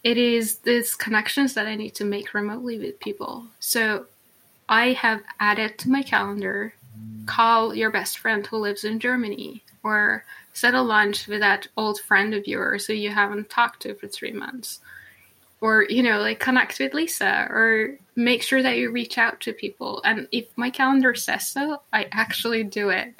It 0.06 0.18
is 0.18 0.58
these 0.58 0.94
connections 0.94 1.54
that 1.54 1.66
I 1.66 1.74
need 1.74 1.96
to 1.96 2.04
make 2.04 2.32
remotely 2.32 2.78
with 2.78 3.00
people. 3.00 3.46
So, 3.58 4.06
I 4.68 4.92
have 4.92 5.20
added 5.40 5.78
to 5.78 5.90
my 5.90 6.02
calendar 6.04 6.74
call 7.26 7.74
your 7.74 7.90
best 7.90 8.18
friend 8.18 8.46
who 8.46 8.56
lives 8.58 8.84
in 8.84 9.00
Germany 9.00 9.64
or 9.82 10.24
set 10.52 10.74
a 10.74 10.80
lunch 10.80 11.26
with 11.26 11.40
that 11.40 11.66
old 11.76 11.98
friend 11.98 12.34
of 12.34 12.46
yours 12.46 12.86
who 12.86 12.92
you 12.92 13.10
haven't 13.10 13.50
talked 13.50 13.82
to 13.82 13.94
for 13.94 14.06
three 14.06 14.30
months. 14.30 14.78
Or, 15.60 15.86
you 15.88 16.04
know, 16.04 16.20
like 16.20 16.38
connect 16.38 16.78
with 16.78 16.94
Lyssa 16.94 17.48
or 17.50 17.98
make 18.14 18.44
sure 18.44 18.62
that 18.62 18.76
you 18.76 18.92
reach 18.92 19.18
out 19.18 19.40
to 19.40 19.52
people. 19.52 20.02
And 20.04 20.28
if 20.30 20.46
my 20.54 20.70
calendar 20.70 21.16
says 21.16 21.48
so, 21.48 21.82
I 21.92 22.06
actually 22.12 22.62
do 22.62 22.90
it. 22.90 23.12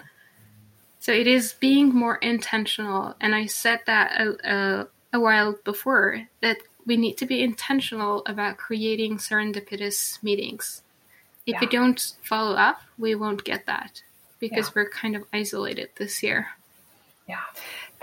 So 1.01 1.11
it 1.11 1.27
is 1.27 1.55
being 1.55 1.89
more 1.93 2.19
intentional. 2.19 3.17
And 3.21 3.35
I 3.35 3.47
said 3.47 3.81
that 3.87 4.21
a, 4.21 4.55
a, 4.55 4.89
a 5.15 5.21
while 5.21 5.57
before 5.65 6.23
that 6.43 6.59
we 6.87 6.97
need 6.97 7.19
to 7.19 7.27
be 7.27 7.43
intentional 7.43 8.23
about 8.27 8.57
creating 8.57 9.19
serendipitous 9.19 10.23
meetings 10.23 10.83
if 11.47 11.55
yeah. 11.55 11.61
we 11.61 11.67
don't 11.69 12.15
follow 12.23 12.57
up, 12.57 12.81
we 12.99 13.15
won't 13.15 13.45
get 13.45 13.67
that 13.67 14.03
because 14.41 14.67
yeah. 14.67 14.73
we're 14.75 14.91
kind 14.91 15.15
of 15.15 15.23
isolated 15.33 15.91
this 15.97 16.23
year. 16.23 16.49
Yeah. 17.29 17.41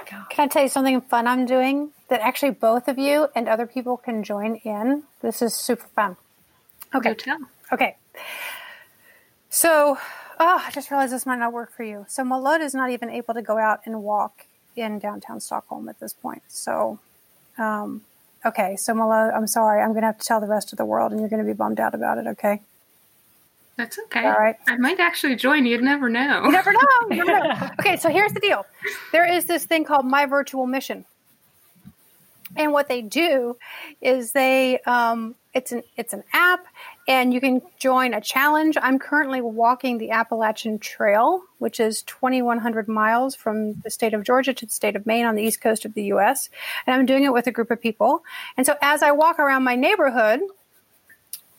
Can 0.05 0.25
I 0.37 0.47
tell 0.47 0.63
you 0.63 0.69
something 0.69 1.01
fun 1.01 1.27
I'm 1.27 1.45
doing 1.45 1.91
that 2.09 2.21
actually 2.21 2.51
both 2.51 2.87
of 2.87 2.97
you 2.97 3.27
and 3.35 3.47
other 3.47 3.67
people 3.67 3.97
can 3.97 4.23
join 4.23 4.55
in? 4.57 5.03
This 5.21 5.41
is 5.41 5.55
super 5.55 5.87
fun. 5.87 6.15
Okay. 6.95 7.15
Okay. 7.71 7.95
So, 9.49 9.97
oh, 10.39 10.63
I 10.65 10.71
just 10.71 10.89
realized 10.89 11.13
this 11.13 11.25
might 11.25 11.39
not 11.39 11.53
work 11.53 11.71
for 11.71 11.83
you. 11.83 12.05
So, 12.07 12.23
Malode 12.23 12.61
is 12.61 12.73
not 12.73 12.89
even 12.89 13.09
able 13.09 13.33
to 13.33 13.41
go 13.41 13.57
out 13.57 13.81
and 13.85 14.03
walk 14.03 14.45
in 14.75 14.99
downtown 14.99 15.39
Stockholm 15.39 15.87
at 15.89 15.99
this 15.99 16.13
point. 16.13 16.43
So, 16.47 16.99
um, 17.57 18.01
okay. 18.45 18.75
So, 18.75 18.93
Malo, 18.93 19.31
I'm 19.31 19.47
sorry. 19.47 19.81
I'm 19.81 19.89
going 19.89 20.01
to 20.01 20.07
have 20.07 20.19
to 20.19 20.25
tell 20.25 20.39
the 20.39 20.47
rest 20.47 20.73
of 20.73 20.77
the 20.77 20.85
world, 20.85 21.11
and 21.11 21.19
you're 21.19 21.29
going 21.29 21.43
to 21.43 21.47
be 21.47 21.53
bummed 21.53 21.79
out 21.79 21.93
about 21.93 22.17
it. 22.17 22.27
Okay. 22.27 22.61
That's 23.75 23.97
okay. 24.05 24.25
All 24.25 24.33
right. 24.33 24.55
I 24.67 24.77
might 24.77 24.99
actually 24.99 25.35
join. 25.35 25.65
You'd 25.65 25.81
never 25.81 26.07
know. 26.07 26.43
You 26.45 26.51
never 26.51 26.71
know. 26.71 26.79
You 27.09 27.25
never 27.25 27.47
know. 27.47 27.69
okay, 27.79 27.97
so 27.97 28.09
here's 28.09 28.31
the 28.33 28.39
deal. 28.39 28.65
There 29.11 29.27
is 29.27 29.45
this 29.45 29.65
thing 29.65 29.83
called 29.83 30.05
My 30.05 30.27
Virtual 30.27 30.67
Mission. 30.67 31.05
And 32.55 32.71
what 32.71 32.87
they 32.87 33.01
do 33.01 33.57
is 33.99 34.31
they 34.31 34.79
um, 34.81 35.33
it's 35.53 35.71
an 35.71 35.81
it's 35.97 36.13
an 36.13 36.23
app 36.33 36.65
and 37.07 37.33
you 37.33 37.41
can 37.41 37.61
join 37.77 38.13
a 38.13 38.21
challenge. 38.21 38.77
I'm 38.81 38.97
currently 38.99 39.41
walking 39.41 39.97
the 39.97 40.11
Appalachian 40.11 40.79
Trail, 40.79 41.41
which 41.57 41.79
is 41.79 42.01
2100 42.03 42.87
miles 42.87 43.35
from 43.35 43.73
the 43.81 43.89
state 43.89 44.13
of 44.13 44.23
Georgia 44.23 44.53
to 44.53 44.65
the 44.65 44.71
state 44.71 44.95
of 44.95 45.05
Maine 45.05 45.25
on 45.25 45.35
the 45.35 45.43
east 45.43 45.61
coast 45.61 45.85
of 45.85 45.93
the 45.93 46.03
US, 46.13 46.49
and 46.87 46.95
I'm 46.95 47.05
doing 47.05 47.23
it 47.23 47.33
with 47.33 47.47
a 47.47 47.51
group 47.51 47.71
of 47.71 47.81
people. 47.81 48.23
And 48.57 48.65
so 48.65 48.75
as 48.81 49.03
I 49.03 49.11
walk 49.11 49.39
around 49.39 49.63
my 49.63 49.75
neighborhood, 49.75 50.41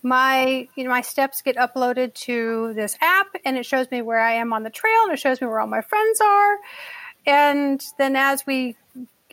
my 0.03 0.69
you 0.77 0.85
know 0.85 0.91
my 0.91 1.01
steps 1.01 1.41
get 1.43 1.57
uploaded 1.57 2.13
to 2.15 2.75
this 2.75 2.97
app 3.01 3.29
and 3.45 3.57
it 3.57 3.65
shows 3.65 3.91
me 3.91 4.03
where 4.03 4.21
I 4.21 4.33
am 4.33 4.53
on 4.53 4.63
the 4.63 4.71
trail 4.71 5.05
and 5.05 5.13
it 5.13 5.19
shows 5.19 5.41
me 5.41 5.47
where 5.47 5.61
all 5.61 5.67
my 5.67 5.81
friends 5.81 6.21
are. 6.21 6.59
And 7.27 7.83
then 7.99 8.15
as 8.15 8.47
we 8.47 8.77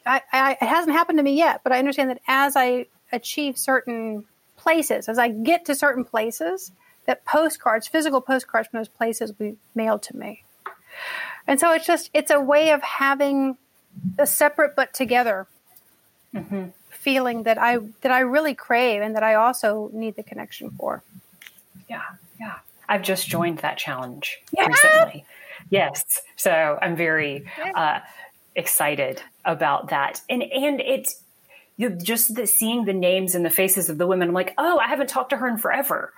I, 0.06 0.22
I, 0.32 0.52
it 0.54 0.66
hasn't 0.66 0.96
happened 0.96 1.20
to 1.20 1.24
me 1.24 1.36
yet, 1.36 1.62
but 1.64 1.74
I 1.74 1.80
understand 1.80 2.10
that 2.10 2.22
as 2.28 2.56
I 2.56 2.88
achieve 3.12 3.58
certain 3.58 4.26
places, 4.62 5.10
as 5.10 5.18
I 5.18 5.30
get 5.30 5.66
to 5.66 5.76
certain 5.76 6.06
places, 6.06 6.72
that 7.06 7.26
postcards, 7.26 7.88
physical 7.88 8.22
postcards 8.22 8.68
from 8.68 8.80
those 8.80 8.88
places 8.88 9.32
will 9.32 9.52
be 9.52 9.58
mailed 9.76 10.04
to 10.04 10.18
me. 10.18 10.44
And 11.48 11.60
so 11.60 11.74
it's 11.74 11.86
just 11.86 12.10
it's 12.14 12.32
a 12.32 12.40
way 12.40 12.72
of 12.72 12.82
having 12.82 13.58
a 14.18 14.28
separate 14.28 14.76
but 14.76 14.94
together. 14.94 15.48
Mm-hmm 16.34 16.70
feeling 17.02 17.44
that 17.44 17.58
I 17.58 17.80
that 18.02 18.12
I 18.12 18.20
really 18.20 18.54
crave 18.54 19.02
and 19.02 19.16
that 19.16 19.24
I 19.24 19.34
also 19.34 19.90
need 19.92 20.16
the 20.16 20.24
connection 20.24 20.70
for. 20.72 21.04
Yeah, 21.90 22.04
yeah. 22.40 22.58
I've 22.88 23.02
just 23.02 23.28
joined 23.28 23.60
that 23.60 23.78
challenge 23.78 24.40
yeah. 24.56 24.68
recently. 24.68 25.26
Yes, 25.70 26.22
so 26.36 26.78
I'm 26.82 26.96
very 26.96 27.46
uh, 27.76 28.00
excited 28.56 29.22
about 29.46 29.90
that, 29.90 30.22
and 30.30 30.44
and 30.44 30.80
it's 30.80 31.21
you 31.82 31.90
just 31.90 32.36
the, 32.36 32.46
seeing 32.46 32.86
the 32.86 32.94
names 32.94 33.34
and 33.34 33.44
the 33.44 33.50
faces 33.50 33.90
of 33.90 33.98
the 33.98 34.06
women. 34.06 34.28
I'm 34.28 34.36
like, 34.36 34.54
oh, 34.58 34.78
I 34.78 34.88
haven't 34.88 35.10
talked 35.10 35.32
to 35.32 35.38
her 35.38 35.48
in 35.48 35.58
forever. 35.58 36.14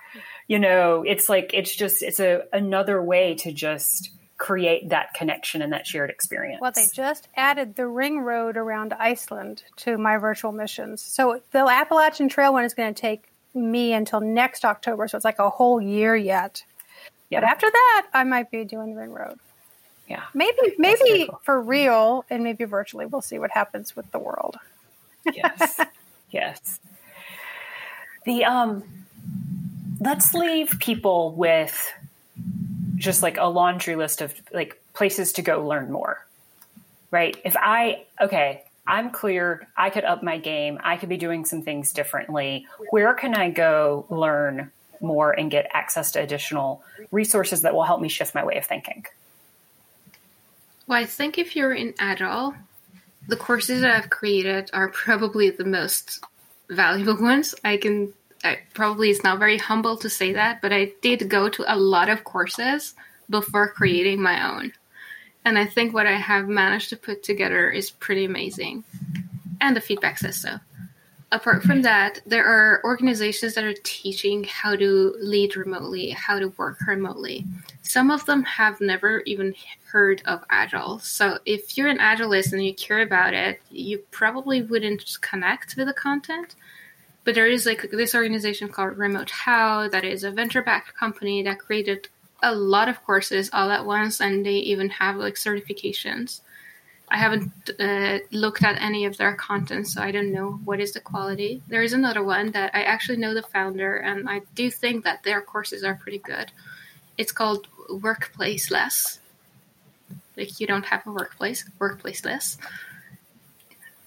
You 0.46 0.58
know, 0.58 1.04
it's 1.06 1.30
like 1.30 1.52
it's 1.54 1.74
just 1.74 2.02
it's 2.02 2.20
a 2.20 2.42
another 2.52 3.02
way 3.02 3.34
to 3.36 3.50
just 3.50 4.10
create 4.36 4.90
that 4.90 5.14
connection 5.14 5.62
and 5.62 5.72
that 5.72 5.86
shared 5.86 6.10
experience. 6.10 6.60
Well, 6.60 6.72
they 6.74 6.86
just 6.92 7.28
added 7.34 7.76
the 7.76 7.86
ring 7.86 8.20
road 8.20 8.58
around 8.58 8.92
Iceland 8.92 9.62
to 9.76 9.96
my 9.96 10.18
virtual 10.18 10.52
missions. 10.52 11.00
So 11.00 11.40
the 11.52 11.60
Appalachian 11.66 12.28
Trail 12.28 12.52
one 12.52 12.64
is 12.64 12.74
going 12.74 12.92
to 12.92 13.00
take 13.00 13.24
me 13.54 13.94
until 13.94 14.20
next 14.20 14.66
October. 14.66 15.08
So 15.08 15.16
it's 15.16 15.24
like 15.24 15.38
a 15.38 15.48
whole 15.48 15.80
year 15.80 16.14
yet. 16.14 16.62
Yeah. 17.30 17.40
But 17.40 17.48
after 17.48 17.70
that, 17.70 18.08
I 18.12 18.24
might 18.24 18.50
be 18.50 18.64
doing 18.64 18.94
the 18.94 19.00
ring 19.00 19.12
road. 19.12 19.38
Yeah. 20.08 20.24
Maybe, 20.34 20.74
maybe 20.76 21.26
cool. 21.26 21.40
for 21.42 21.58
real 21.58 22.26
and 22.28 22.44
maybe 22.44 22.64
virtually. 22.64 23.06
We'll 23.06 23.22
see 23.22 23.38
what 23.38 23.50
happens 23.52 23.96
with 23.96 24.10
the 24.10 24.18
world. 24.18 24.58
Yes. 25.32 25.80
Yes. 26.30 26.80
The, 28.24 28.44
um, 28.44 28.84
let's 30.00 30.34
leave 30.34 30.78
people 30.80 31.32
with 31.32 31.92
just 32.96 33.22
like 33.22 33.36
a 33.38 33.44
laundry 33.44 33.96
list 33.96 34.20
of 34.20 34.34
like 34.52 34.80
places 34.94 35.32
to 35.34 35.42
go 35.42 35.66
learn 35.66 35.90
more. 35.90 36.24
Right? 37.10 37.36
If 37.44 37.56
I 37.56 38.04
okay, 38.20 38.64
I'm 38.86 39.10
clear, 39.10 39.66
I 39.76 39.90
could 39.90 40.04
up 40.04 40.22
my 40.22 40.38
game, 40.38 40.78
I 40.82 40.96
could 40.96 41.08
be 41.08 41.16
doing 41.16 41.44
some 41.44 41.62
things 41.62 41.92
differently. 41.92 42.66
Where 42.90 43.14
can 43.14 43.34
I 43.34 43.50
go 43.50 44.06
learn 44.10 44.70
more 45.00 45.32
and 45.32 45.50
get 45.50 45.70
access 45.72 46.12
to 46.12 46.20
additional 46.20 46.82
resources 47.10 47.62
that 47.62 47.74
will 47.74 47.84
help 47.84 48.00
me 48.00 48.08
shift 48.08 48.34
my 48.34 48.44
way 48.44 48.56
of 48.56 48.64
thinking? 48.64 49.06
Well, 50.86 51.00
I 51.00 51.06
think 51.06 51.38
if 51.38 51.56
you're 51.56 51.72
an 51.72 51.94
Agile, 51.98 52.54
the 53.26 53.36
courses 53.36 53.80
that 53.80 53.94
I've 53.94 54.10
created 54.10 54.70
are 54.72 54.88
probably 54.88 55.50
the 55.50 55.64
most 55.64 56.24
valuable 56.68 57.22
ones. 57.22 57.54
I 57.64 57.76
can 57.76 58.12
I, 58.44 58.58
probably 58.74 59.10
it's 59.10 59.24
not 59.24 59.38
very 59.38 59.56
humble 59.56 59.96
to 59.98 60.10
say 60.10 60.34
that, 60.34 60.60
but 60.60 60.72
I 60.72 60.92
did 61.00 61.30
go 61.30 61.48
to 61.48 61.64
a 61.66 61.76
lot 61.76 62.10
of 62.10 62.24
courses 62.24 62.94
before 63.30 63.68
creating 63.68 64.20
my 64.20 64.54
own. 64.54 64.72
And 65.46 65.58
I 65.58 65.64
think 65.64 65.94
what 65.94 66.06
I 66.06 66.12
have 66.12 66.46
managed 66.46 66.90
to 66.90 66.96
put 66.96 67.22
together 67.22 67.70
is 67.70 67.90
pretty 67.90 68.26
amazing. 68.26 68.84
And 69.60 69.74
the 69.74 69.80
feedback 69.80 70.18
says 70.18 70.36
so. 70.36 70.58
Apart 71.34 71.64
from 71.64 71.82
that, 71.82 72.20
there 72.24 72.44
are 72.44 72.80
organizations 72.84 73.54
that 73.54 73.64
are 73.64 73.74
teaching 73.82 74.44
how 74.44 74.76
to 74.76 75.14
lead 75.18 75.56
remotely, 75.56 76.10
how 76.10 76.38
to 76.38 76.48
work 76.56 76.78
remotely. 76.86 77.44
Some 77.82 78.10
of 78.10 78.24
them 78.24 78.44
have 78.44 78.80
never 78.80 79.20
even 79.26 79.54
heard 79.90 80.22
of 80.26 80.44
Agile. 80.48 81.00
So 81.00 81.38
if 81.44 81.76
you're 81.76 81.88
an 81.88 81.98
Agilist 81.98 82.52
and 82.52 82.64
you 82.64 82.72
care 82.72 83.00
about 83.00 83.34
it, 83.34 83.60
you 83.70 83.98
probably 84.12 84.62
wouldn't 84.62 85.18
connect 85.20 85.76
with 85.76 85.88
the 85.88 85.92
content 85.92 86.54
but 87.24 87.34
there 87.34 87.46
is 87.46 87.64
like 87.64 87.90
this 87.90 88.14
organization 88.14 88.68
called 88.68 88.98
Remote 88.98 89.30
How 89.30 89.88
that 89.88 90.04
is 90.04 90.24
a 90.24 90.30
venture 90.30 90.62
backed 90.62 90.94
company 90.94 91.42
that 91.42 91.58
created 91.58 92.08
a 92.42 92.54
lot 92.54 92.90
of 92.90 93.02
courses 93.02 93.48
all 93.52 93.70
at 93.70 93.86
once, 93.86 94.20
and 94.20 94.44
they 94.44 94.56
even 94.56 94.90
have 94.90 95.16
like 95.16 95.34
certifications. 95.34 96.42
I 97.14 97.16
haven't 97.16 97.70
uh, 97.78 98.18
looked 98.32 98.64
at 98.64 98.82
any 98.82 99.04
of 99.04 99.16
their 99.16 99.36
content, 99.36 99.86
so 99.86 100.02
I 100.02 100.10
don't 100.10 100.32
know 100.32 100.58
what 100.64 100.80
is 100.80 100.92
the 100.92 101.00
quality. 101.00 101.62
There 101.68 101.84
is 101.84 101.92
another 101.92 102.24
one 102.24 102.50
that 102.50 102.74
I 102.74 102.82
actually 102.82 103.18
know 103.18 103.34
the 103.34 103.42
founder, 103.42 103.98
and 103.98 104.28
I 104.28 104.40
do 104.56 104.68
think 104.68 105.04
that 105.04 105.22
their 105.22 105.40
courses 105.40 105.84
are 105.84 105.94
pretty 105.94 106.18
good. 106.18 106.50
It's 107.16 107.30
called 107.30 107.68
Workplaceless. 107.88 109.20
Like 110.36 110.58
you 110.58 110.66
don't 110.66 110.86
have 110.86 111.06
a 111.06 111.12
workplace, 111.12 111.64
workplace 111.78 112.24
less. 112.24 112.58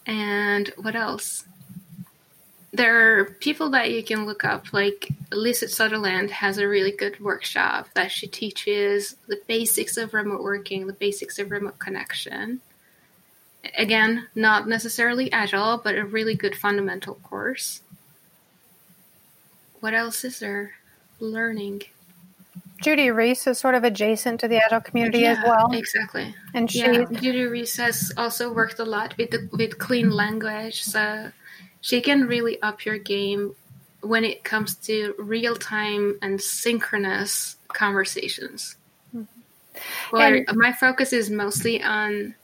And 0.06 0.68
what 0.76 0.98
else? 0.98 1.46
there 2.74 3.20
are 3.20 3.26
people 3.26 3.72
that 3.72 3.92
you 3.92 4.04
can 4.04 4.26
look 4.26 4.44
up, 4.44 4.72
like 4.74 5.10
Lisette 5.32 5.72
Sutherland 5.72 6.30
has 6.30 6.58
a 6.58 6.68
really 6.68 6.92
good 6.92 7.20
workshop 7.20 7.88
that 7.96 8.12
she 8.12 8.28
teaches 8.28 9.16
the 9.28 9.40
basics 9.48 9.98
of 9.98 10.14
remote 10.14 10.44
working, 10.44 10.86
the 10.86 10.94
basics 10.94 11.40
of 11.40 11.50
remote 11.50 11.80
connection. 11.80 12.62
Again, 13.78 14.28
not 14.36 14.68
necessarily 14.68 15.32
agile, 15.32 15.80
but 15.84 15.96
a 15.96 16.06
really 16.06 16.36
good 16.36 16.56
fundamental 16.56 17.16
course. 17.16 17.82
What 19.80 19.94
else 19.94 20.24
is 20.24 20.40
there? 20.40 20.74
Learning. 21.20 21.82
Judy 22.82 23.10
Reese 23.10 23.48
is 23.48 23.58
sort 23.58 23.76
of 23.76 23.84
adjacent 23.84 24.40
to 24.42 24.48
the 24.48 24.58
agile 24.58 24.82
community 24.82 25.20
yeah, 25.20 25.32
as 25.32 25.44
well. 25.44 25.72
Exactly. 25.72 26.36
And 26.54 26.70
she 26.70 26.80
yeah, 26.80 27.06
Judy 27.12 27.44
Reese 27.44 27.78
has 27.78 28.12
also 28.18 28.54
worked 28.54 28.80
a 28.80 28.86
lot 28.86 29.18
with 29.18 29.32
the, 29.32 29.50
with 29.52 29.80
clean 29.80 30.12
language. 30.12 30.84
So 30.84 31.32
she 31.82 32.02
can 32.02 32.28
really 32.28 32.62
up 32.62 32.86
your 32.86 32.98
game 32.98 33.56
when 34.02 34.24
it 34.24 34.44
comes 34.44 34.76
to 34.76 35.16
real 35.18 35.56
time 35.56 36.20
and 36.22 36.40
synchronous 36.40 37.58
conversations. 37.70 38.76
Mm-hmm. 39.16 40.16
Well, 40.16 40.44
my 40.54 40.72
focus 40.74 41.14
is 41.14 41.30
mostly 41.30 41.82
on 41.82 42.36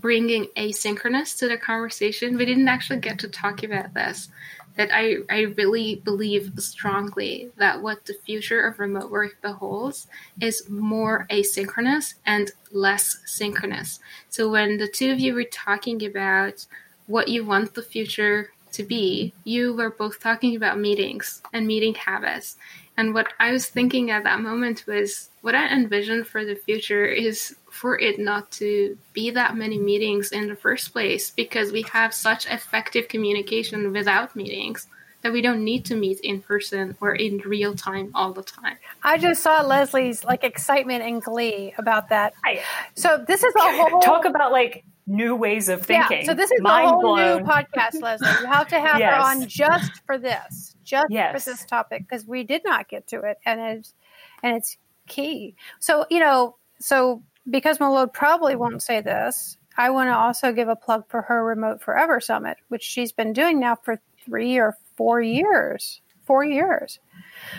bringing 0.00 0.46
asynchronous 0.56 1.36
to 1.38 1.48
the 1.48 1.56
conversation. 1.56 2.36
We 2.36 2.46
didn't 2.46 2.68
actually 2.68 3.00
get 3.00 3.18
to 3.20 3.28
talk 3.28 3.62
about 3.62 3.94
this. 3.94 4.28
That 4.76 4.90
I, 4.92 5.16
I 5.28 5.40
really 5.58 5.96
believe 5.96 6.52
strongly 6.58 7.50
that 7.56 7.82
what 7.82 8.06
the 8.06 8.14
future 8.14 8.60
of 8.60 8.78
remote 8.78 9.10
work 9.10 9.36
beholds 9.42 10.06
is 10.40 10.70
more 10.70 11.26
asynchronous 11.28 12.14
and 12.24 12.50
less 12.70 13.18
synchronous. 13.26 14.00
So 14.28 14.48
when 14.48 14.78
the 14.78 14.88
two 14.88 15.10
of 15.10 15.20
you 15.20 15.34
were 15.34 15.44
talking 15.44 16.06
about 16.06 16.66
what 17.06 17.28
you 17.28 17.44
want 17.44 17.74
the 17.74 17.82
future 17.82 18.52
to 18.72 18.84
be, 18.84 19.34
you 19.44 19.74
were 19.74 19.90
both 19.90 20.20
talking 20.20 20.54
about 20.54 20.78
meetings 20.78 21.42
and 21.52 21.66
meeting 21.66 21.94
habits. 21.94 22.56
And 22.96 23.12
what 23.12 23.32
I 23.40 23.50
was 23.50 23.66
thinking 23.66 24.10
at 24.10 24.24
that 24.24 24.40
moment 24.40 24.84
was 24.86 25.29
what 25.42 25.54
I 25.54 25.68
envision 25.68 26.24
for 26.24 26.44
the 26.44 26.54
future 26.54 27.06
is 27.06 27.56
for 27.70 27.98
it 27.98 28.18
not 28.18 28.50
to 28.52 28.98
be 29.12 29.30
that 29.30 29.56
many 29.56 29.78
meetings 29.78 30.32
in 30.32 30.48
the 30.48 30.56
first 30.56 30.92
place 30.92 31.30
because 31.30 31.72
we 31.72 31.82
have 31.92 32.12
such 32.12 32.46
effective 32.46 33.08
communication 33.08 33.92
without 33.92 34.36
meetings 34.36 34.86
that 35.22 35.32
we 35.32 35.42
don't 35.42 35.62
need 35.64 35.84
to 35.84 35.94
meet 35.94 36.20
in 36.20 36.40
person 36.40 36.96
or 37.00 37.14
in 37.14 37.38
real 37.38 37.74
time 37.74 38.10
all 38.14 38.32
the 38.32 38.42
time. 38.42 38.76
I 39.02 39.18
just 39.18 39.42
saw 39.42 39.62
Leslie's 39.62 40.24
like 40.24 40.44
excitement 40.44 41.02
and 41.02 41.22
glee 41.22 41.74
about 41.76 42.08
that. 42.08 42.34
I, 42.44 42.62
so 42.94 43.22
this 43.26 43.42
is 43.42 43.54
a 43.54 43.76
whole 43.76 44.00
talk 44.00 44.24
about 44.24 44.50
like 44.52 44.84
new 45.06 45.36
ways 45.36 45.68
of 45.68 45.82
thinking. 45.82 46.18
Yeah, 46.20 46.24
so 46.24 46.34
this 46.34 46.50
is 46.50 46.60
Mind 46.60 46.86
a 46.86 46.90
whole 46.90 47.00
blown. 47.02 47.42
new 47.42 47.48
podcast, 47.48 48.00
Leslie. 48.00 48.28
You 48.40 48.46
have 48.46 48.68
to 48.68 48.80
have 48.80 48.98
yes. 48.98 49.14
her 49.14 49.20
on 49.20 49.46
just 49.46 49.92
for 50.06 50.18
this, 50.18 50.76
just 50.84 51.08
yes. 51.10 51.44
for 51.44 51.50
this 51.50 51.64
topic, 51.66 52.06
because 52.08 52.26
we 52.26 52.44
did 52.44 52.62
not 52.64 52.88
get 52.88 53.08
to 53.08 53.20
it, 53.22 53.38
and 53.44 53.60
it's 53.60 53.94
and 54.42 54.56
it's 54.56 54.76
key. 55.10 55.54
So 55.78 56.06
you 56.10 56.20
know, 56.20 56.56
so 56.78 57.22
because 57.48 57.78
Malode 57.78 58.12
probably 58.12 58.56
won't 58.56 58.82
say 58.82 59.00
this, 59.02 59.58
I 59.76 59.90
want 59.90 60.08
to 60.08 60.16
also 60.16 60.52
give 60.52 60.68
a 60.68 60.76
plug 60.76 61.04
for 61.08 61.22
her 61.22 61.44
Remote 61.44 61.82
Forever 61.82 62.20
Summit, 62.20 62.56
which 62.68 62.82
she's 62.82 63.12
been 63.12 63.32
doing 63.32 63.60
now 63.60 63.76
for 63.76 64.00
three 64.24 64.58
or 64.58 64.76
four 64.96 65.20
years. 65.20 66.00
Four 66.24 66.44
years. 66.44 67.00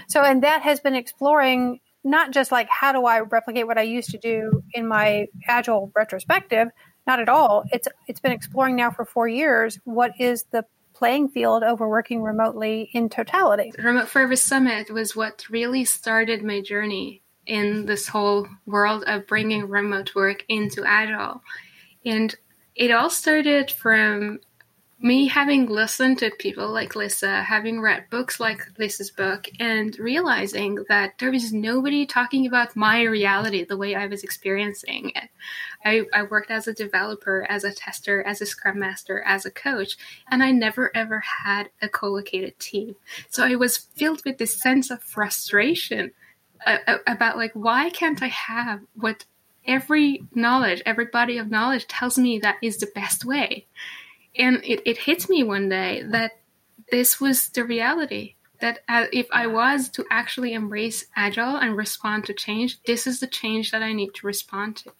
So, 0.07 0.23
and 0.23 0.43
that 0.43 0.61
has 0.61 0.79
been 0.79 0.95
exploring 0.95 1.81
not 2.03 2.31
just 2.31 2.51
like 2.51 2.69
how 2.69 2.91
do 2.93 3.05
I 3.05 3.19
replicate 3.19 3.67
what 3.67 3.77
I 3.77 3.83
used 3.83 4.11
to 4.11 4.17
do 4.17 4.63
in 4.73 4.87
my 4.87 5.27
agile 5.47 5.91
retrospective, 5.95 6.69
not 7.05 7.19
at 7.19 7.29
all. 7.29 7.65
It's 7.71 7.87
it's 8.07 8.19
been 8.19 8.31
exploring 8.31 8.75
now 8.75 8.91
for 8.91 9.05
four 9.05 9.27
years. 9.27 9.77
What 9.83 10.13
is 10.19 10.45
the 10.51 10.65
playing 10.93 11.29
field 11.29 11.63
over 11.63 11.87
working 11.87 12.21
remotely 12.21 12.89
in 12.93 13.09
totality? 13.09 13.71
Remote 13.77 14.07
Forever 14.07 14.35
Summit 14.35 14.89
was 14.91 15.15
what 15.15 15.45
really 15.49 15.83
started 15.83 16.43
my 16.43 16.61
journey 16.61 17.21
in 17.47 17.85
this 17.85 18.07
whole 18.07 18.47
world 18.65 19.03
of 19.07 19.27
bringing 19.27 19.67
remote 19.67 20.13
work 20.15 20.43
into 20.47 20.83
Agile, 20.85 21.41
and 22.05 22.35
it 22.75 22.91
all 22.91 23.09
started 23.09 23.71
from 23.71 24.39
me 25.03 25.27
having 25.27 25.65
listened 25.65 26.19
to 26.19 26.29
people 26.37 26.69
like 26.71 26.95
Lyssa, 26.95 27.41
having 27.41 27.81
read 27.81 28.09
books 28.11 28.39
like 28.39 28.67
Lyssa's 28.77 29.09
book, 29.09 29.49
and 29.59 29.97
realizing 29.97 30.77
that 30.89 31.17
there 31.17 31.31
was 31.31 31.51
nobody 31.51 32.05
talking 32.05 32.45
about 32.45 32.75
my 32.75 33.01
reality 33.01 33.63
the 33.63 33.77
way 33.77 33.95
I 33.95 34.05
was 34.05 34.23
experiencing 34.23 35.11
it. 35.15 35.29
I, 35.83 36.05
I 36.13 36.23
worked 36.23 36.51
as 36.51 36.67
a 36.67 36.73
developer, 36.73 37.47
as 37.49 37.63
a 37.63 37.73
tester, 37.73 38.21
as 38.23 38.41
a 38.41 38.45
scrum 38.45 38.77
master, 38.77 39.21
as 39.23 39.45
a 39.45 39.51
coach, 39.51 39.97
and 40.29 40.43
I 40.43 40.51
never 40.51 40.95
ever 40.95 41.19
had 41.43 41.69
a 41.81 41.89
co 41.89 42.09
located 42.09 42.59
team. 42.59 42.95
So 43.29 43.43
I 43.43 43.55
was 43.55 43.77
filled 43.77 44.23
with 44.23 44.37
this 44.37 44.55
sense 44.55 44.91
of 44.91 45.01
frustration 45.01 46.11
uh, 46.65 46.97
about 47.07 47.37
like, 47.37 47.51
why 47.53 47.89
can't 47.89 48.21
I 48.21 48.27
have 48.27 48.81
what 48.95 49.25
every 49.65 50.23
knowledge, 50.33 50.81
every 50.85 51.05
body 51.05 51.37
of 51.37 51.51
knowledge 51.51 51.87
tells 51.87 52.17
me 52.17 52.39
that 52.39 52.57
is 52.61 52.77
the 52.77 52.91
best 52.93 53.25
way? 53.25 53.67
and 54.35 54.61
it, 54.63 54.81
it 54.85 54.97
hit 54.97 55.29
me 55.29 55.43
one 55.43 55.69
day 55.69 56.03
that 56.03 56.39
this 56.91 57.19
was 57.19 57.49
the 57.49 57.63
reality 57.63 58.35
that 58.59 58.79
uh, 58.87 59.05
if 59.11 59.27
I 59.31 59.47
was 59.47 59.89
to 59.89 60.05
actually 60.11 60.53
embrace 60.53 61.05
agile 61.15 61.55
and 61.55 61.75
respond 61.75 62.25
to 62.25 62.33
change, 62.33 62.81
this 62.83 63.07
is 63.07 63.19
the 63.19 63.27
change 63.27 63.71
that 63.71 63.81
I 63.81 63.91
need 63.91 64.13
to 64.15 64.27
respond 64.27 64.77
to. 64.77 64.91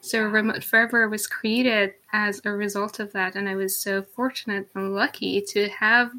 So 0.00 0.22
Remote 0.22 0.64
Forever 0.64 1.08
was 1.08 1.26
created 1.26 1.94
as 2.12 2.42
a 2.44 2.52
result 2.52 3.00
of 3.00 3.12
that, 3.12 3.36
and 3.36 3.48
I 3.48 3.56
was 3.56 3.76
so 3.76 4.02
fortunate 4.02 4.68
and 4.74 4.94
lucky 4.94 5.40
to 5.48 5.68
have 5.68 6.12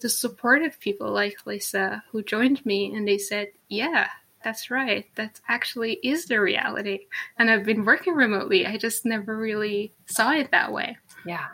the 0.00 0.08
support 0.08 0.62
of 0.62 0.80
people 0.80 1.10
like 1.10 1.46
Lyssa 1.46 2.04
who 2.10 2.22
joined 2.22 2.64
me, 2.64 2.92
and 2.94 3.06
they 3.06 3.18
said, 3.18 3.48
"Yeah, 3.68 4.08
that's 4.42 4.70
right. 4.70 5.06
That 5.16 5.40
actually 5.48 5.94
is 6.02 6.26
the 6.26 6.40
reality. 6.40 7.06
And 7.38 7.50
I've 7.50 7.64
been 7.64 7.84
working 7.84 8.14
remotely. 8.14 8.66
I 8.66 8.76
just 8.76 9.04
never 9.04 9.36
really 9.36 9.92
saw 10.06 10.32
it 10.32 10.50
that 10.50 10.72
way. 10.72 10.96
Yeah. 11.26 11.46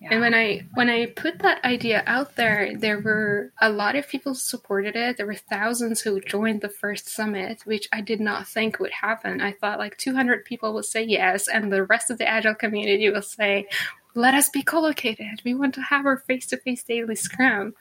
yeah. 0.00 0.08
And 0.12 0.20
when 0.20 0.34
I 0.34 0.66
when 0.74 0.88
I 0.88 1.06
put 1.06 1.40
that 1.40 1.62
idea 1.64 2.02
out 2.06 2.36
there, 2.36 2.74
there 2.76 3.00
were 3.00 3.52
a 3.60 3.68
lot 3.68 3.96
of 3.96 4.08
people 4.08 4.34
supported 4.34 4.96
it. 4.96 5.16
There 5.16 5.26
were 5.26 5.34
thousands 5.34 6.00
who 6.00 6.20
joined 6.20 6.62
the 6.62 6.68
first 6.68 7.08
summit, 7.08 7.62
which 7.64 7.88
I 7.92 8.00
did 8.00 8.20
not 8.20 8.48
think 8.48 8.78
would 8.78 8.92
happen. 8.92 9.40
I 9.40 9.52
thought 9.52 9.78
like 9.78 9.98
200 9.98 10.44
people 10.44 10.72
would 10.74 10.86
say 10.86 11.02
yes, 11.02 11.46
and 11.48 11.72
the 11.72 11.84
rest 11.84 12.10
of 12.10 12.18
the 12.18 12.26
agile 12.26 12.54
community 12.54 13.10
will 13.10 13.22
say, 13.22 13.66
"Let 14.14 14.34
us 14.34 14.48
be 14.48 14.62
co-located. 14.62 15.42
We 15.44 15.54
want 15.54 15.74
to 15.74 15.82
have 15.82 16.06
our 16.06 16.16
face-to-face 16.16 16.84
daily 16.84 17.16
scrum." 17.16 17.74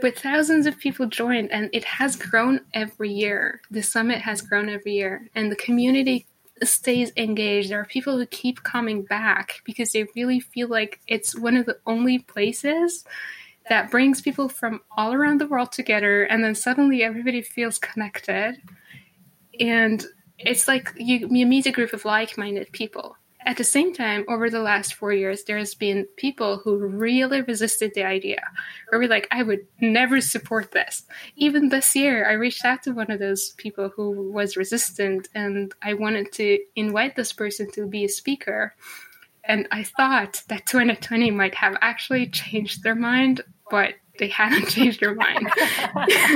But 0.00 0.18
thousands 0.18 0.66
of 0.66 0.78
people 0.78 1.06
joined, 1.06 1.52
and 1.52 1.70
it 1.72 1.84
has 1.84 2.16
grown 2.16 2.60
every 2.74 3.12
year. 3.12 3.60
The 3.70 3.82
summit 3.82 4.18
has 4.18 4.40
grown 4.40 4.68
every 4.68 4.94
year, 4.94 5.28
and 5.34 5.50
the 5.50 5.56
community 5.56 6.26
stays 6.62 7.12
engaged. 7.16 7.70
There 7.70 7.80
are 7.80 7.84
people 7.84 8.16
who 8.16 8.26
keep 8.26 8.62
coming 8.62 9.02
back 9.02 9.60
because 9.64 9.92
they 9.92 10.06
really 10.16 10.40
feel 10.40 10.68
like 10.68 11.00
it's 11.06 11.38
one 11.38 11.56
of 11.56 11.66
the 11.66 11.78
only 11.86 12.18
places 12.18 13.04
that 13.68 13.90
brings 13.90 14.20
people 14.20 14.48
from 14.48 14.80
all 14.96 15.12
around 15.12 15.40
the 15.40 15.46
world 15.46 15.72
together, 15.72 16.24
and 16.24 16.42
then 16.42 16.54
suddenly 16.54 17.02
everybody 17.02 17.42
feels 17.42 17.78
connected. 17.78 18.60
And 19.60 20.04
it's 20.38 20.66
like 20.66 20.92
you, 20.96 21.28
you 21.30 21.46
meet 21.46 21.66
a 21.66 21.72
group 21.72 21.92
of 21.92 22.04
like 22.04 22.36
minded 22.36 22.72
people 22.72 23.16
at 23.44 23.56
the 23.56 23.64
same 23.64 23.92
time, 23.92 24.24
over 24.28 24.48
the 24.48 24.60
last 24.60 24.94
four 24.94 25.12
years, 25.12 25.44
there's 25.44 25.74
been 25.74 26.06
people 26.16 26.58
who 26.58 26.76
really 26.76 27.40
resisted 27.42 27.92
the 27.94 28.04
idea, 28.04 28.42
or 28.90 28.98
were 28.98 29.08
like, 29.08 29.28
I 29.30 29.42
would 29.42 29.66
never 29.80 30.20
support 30.20 30.72
this. 30.72 31.04
Even 31.36 31.68
this 31.68 31.94
year, 31.96 32.28
I 32.28 32.34
reached 32.34 32.64
out 32.64 32.82
to 32.84 32.92
one 32.92 33.10
of 33.10 33.18
those 33.18 33.50
people 33.56 33.90
who 33.94 34.30
was 34.30 34.56
resistant, 34.56 35.28
and 35.34 35.72
I 35.82 35.94
wanted 35.94 36.32
to 36.32 36.58
invite 36.76 37.16
this 37.16 37.32
person 37.32 37.70
to 37.72 37.86
be 37.86 38.04
a 38.04 38.08
speaker. 38.08 38.74
And 39.44 39.66
I 39.72 39.82
thought 39.82 40.42
that 40.48 40.66
2020 40.66 41.30
might 41.32 41.54
have 41.56 41.76
actually 41.80 42.28
changed 42.28 42.82
their 42.82 42.94
mind, 42.94 43.40
but 43.70 43.94
they 44.18 44.28
hadn't 44.28 44.68
changed 44.70 45.00
their 45.00 45.14
mind. 45.14 45.50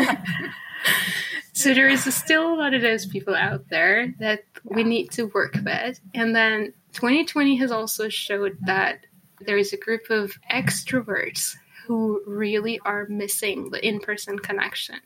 so 1.56 1.72
there 1.72 1.88
is 1.88 2.04
still 2.14 2.52
a 2.52 2.54
lot 2.54 2.74
of 2.74 2.82
those 2.82 3.06
people 3.06 3.34
out 3.34 3.70
there 3.70 4.14
that 4.18 4.44
we 4.62 4.84
need 4.84 5.10
to 5.12 5.22
work 5.28 5.56
with. 5.64 5.98
And 6.12 6.36
then 6.36 6.74
2020 6.92 7.56
has 7.56 7.72
also 7.72 8.10
showed 8.10 8.58
that 8.66 9.06
there 9.40 9.56
is 9.56 9.72
a 9.72 9.78
group 9.78 10.10
of 10.10 10.34
extroverts 10.52 11.56
who 11.86 12.22
really 12.26 12.78
are 12.84 13.06
missing 13.08 13.70
the 13.70 13.82
in 13.82 14.00
person 14.00 14.38
connection. 14.38 15.00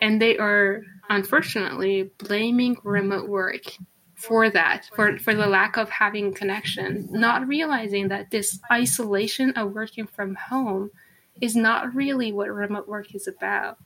And 0.00 0.22
they 0.22 0.38
are 0.38 0.82
unfortunately 1.10 2.12
blaming 2.18 2.76
remote 2.84 3.28
work 3.28 3.64
for 4.14 4.48
that, 4.48 4.88
for, 4.94 5.18
for 5.18 5.34
the 5.34 5.48
lack 5.48 5.76
of 5.76 5.90
having 5.90 6.32
connection, 6.32 7.08
not 7.10 7.48
realizing 7.48 8.06
that 8.08 8.30
this 8.30 8.60
isolation 8.70 9.50
of 9.54 9.72
working 9.72 10.06
from 10.06 10.36
home 10.36 10.92
is 11.40 11.56
not 11.56 11.92
really 11.92 12.32
what 12.32 12.50
remote 12.50 12.86
work 12.86 13.16
is 13.16 13.26
about. 13.26 13.78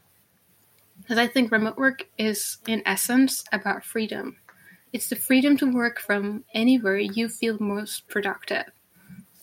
Because 1.11 1.25
I 1.25 1.27
think 1.27 1.51
remote 1.51 1.77
work 1.77 2.07
is, 2.19 2.59
in 2.69 2.85
essence, 2.87 3.43
about 3.51 3.85
freedom. 3.85 4.37
It's 4.93 5.09
the 5.09 5.17
freedom 5.17 5.57
to 5.57 5.75
work 5.75 5.99
from 5.99 6.45
anywhere 6.55 6.99
you 6.99 7.29
feel 7.29 7.57
most 7.59 8.07
productive. 8.07 8.67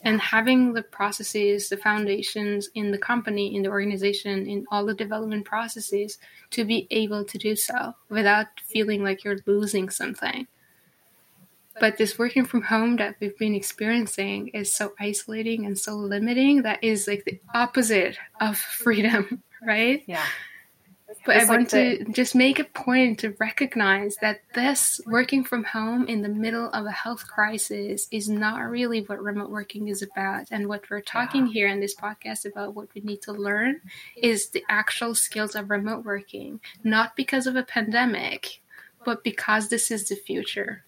And 0.02 0.22
having 0.22 0.72
the 0.72 0.82
processes, 0.82 1.68
the 1.68 1.76
foundations 1.76 2.70
in 2.74 2.92
the 2.92 2.98
company, 2.98 3.54
in 3.54 3.64
the 3.64 3.70
organization, 3.70 4.48
in 4.48 4.66
all 4.72 4.86
the 4.86 4.94
development 4.94 5.44
processes 5.44 6.20
to 6.52 6.64
be 6.64 6.88
able 6.90 7.26
to 7.26 7.38
do 7.38 7.54
so 7.54 7.96
without 8.08 8.48
feeling 8.66 9.04
like 9.04 9.26
you're 9.26 9.40
losing 9.46 9.90
something. 9.90 10.48
But 11.82 11.98
this 11.98 12.18
working 12.18 12.46
from 12.46 12.62
home 12.62 12.96
that 12.96 13.18
we've 13.20 13.38
been 13.38 13.56
experiencing 13.56 14.48
is 14.54 14.74
so 14.74 14.94
isolating 15.02 15.66
and 15.66 15.78
so 15.78 15.96
limiting 15.98 16.62
that 16.62 16.82
is 16.82 17.10
like 17.10 17.26
the 17.26 17.42
opposite 17.54 18.18
of 18.40 18.58
freedom, 18.80 19.44
right? 19.62 20.02
Yeah. 20.08 20.24
But 21.28 21.36
I 21.36 21.44
want 21.44 21.70
to 21.72 22.06
just 22.06 22.36
make 22.36 22.58
a 22.58 22.64
point 22.64 23.20
to 23.20 23.36
recognize 23.38 24.16
that 24.22 24.40
this 24.56 25.02
working 25.06 25.44
from 25.44 25.66
home 25.66 26.08
in 26.08 26.22
the 26.22 26.30
middle 26.30 26.70
of 26.70 26.86
a 26.86 26.92
health 26.92 27.28
crisis 27.28 28.08
is 28.12 28.30
not 28.30 28.60
really 28.60 29.02
what 29.02 29.22
remote 29.22 29.50
working 29.50 29.90
is 29.90 30.02
about. 30.02 30.48
And 30.52 30.70
what 30.70 30.90
we're 30.90 31.02
talking 31.02 31.48
yeah. 31.48 31.52
here 31.52 31.68
in 31.68 31.82
this 31.82 31.94
podcast 31.94 32.50
about 32.50 32.76
what 32.76 32.88
we 32.96 33.02
need 33.02 33.22
to 33.24 33.34
learn 33.34 33.82
is 34.16 34.52
the 34.52 34.64
actual 34.70 35.16
skills 35.16 35.54
of 35.54 35.70
remote 35.70 36.06
working, 36.06 36.62
not 36.82 37.18
because 37.18 37.46
of 37.46 37.58
a 37.58 37.64
pandemic, 37.64 38.62
but 39.04 39.22
because 39.22 39.68
this 39.68 39.92
is 39.92 40.08
the 40.08 40.16
future. 40.16 40.86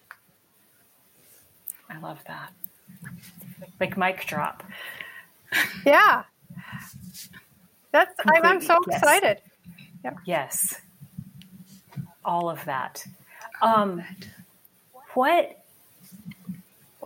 I 1.89 1.99
love 1.99 2.23
that. 2.27 2.53
Like 3.77 3.97
mic 3.97 4.25
drop. 4.25 4.63
Yeah. 5.85 6.23
That's 7.91 8.15
I'm, 8.25 8.45
I'm 8.45 8.61
so 8.61 8.77
yes. 8.87 9.01
excited. 9.01 9.41
Yep. 10.03 10.17
Yes. 10.25 10.81
All 12.23 12.49
of 12.49 12.63
that. 12.65 13.05
Um, 13.61 14.03
what 15.13 15.57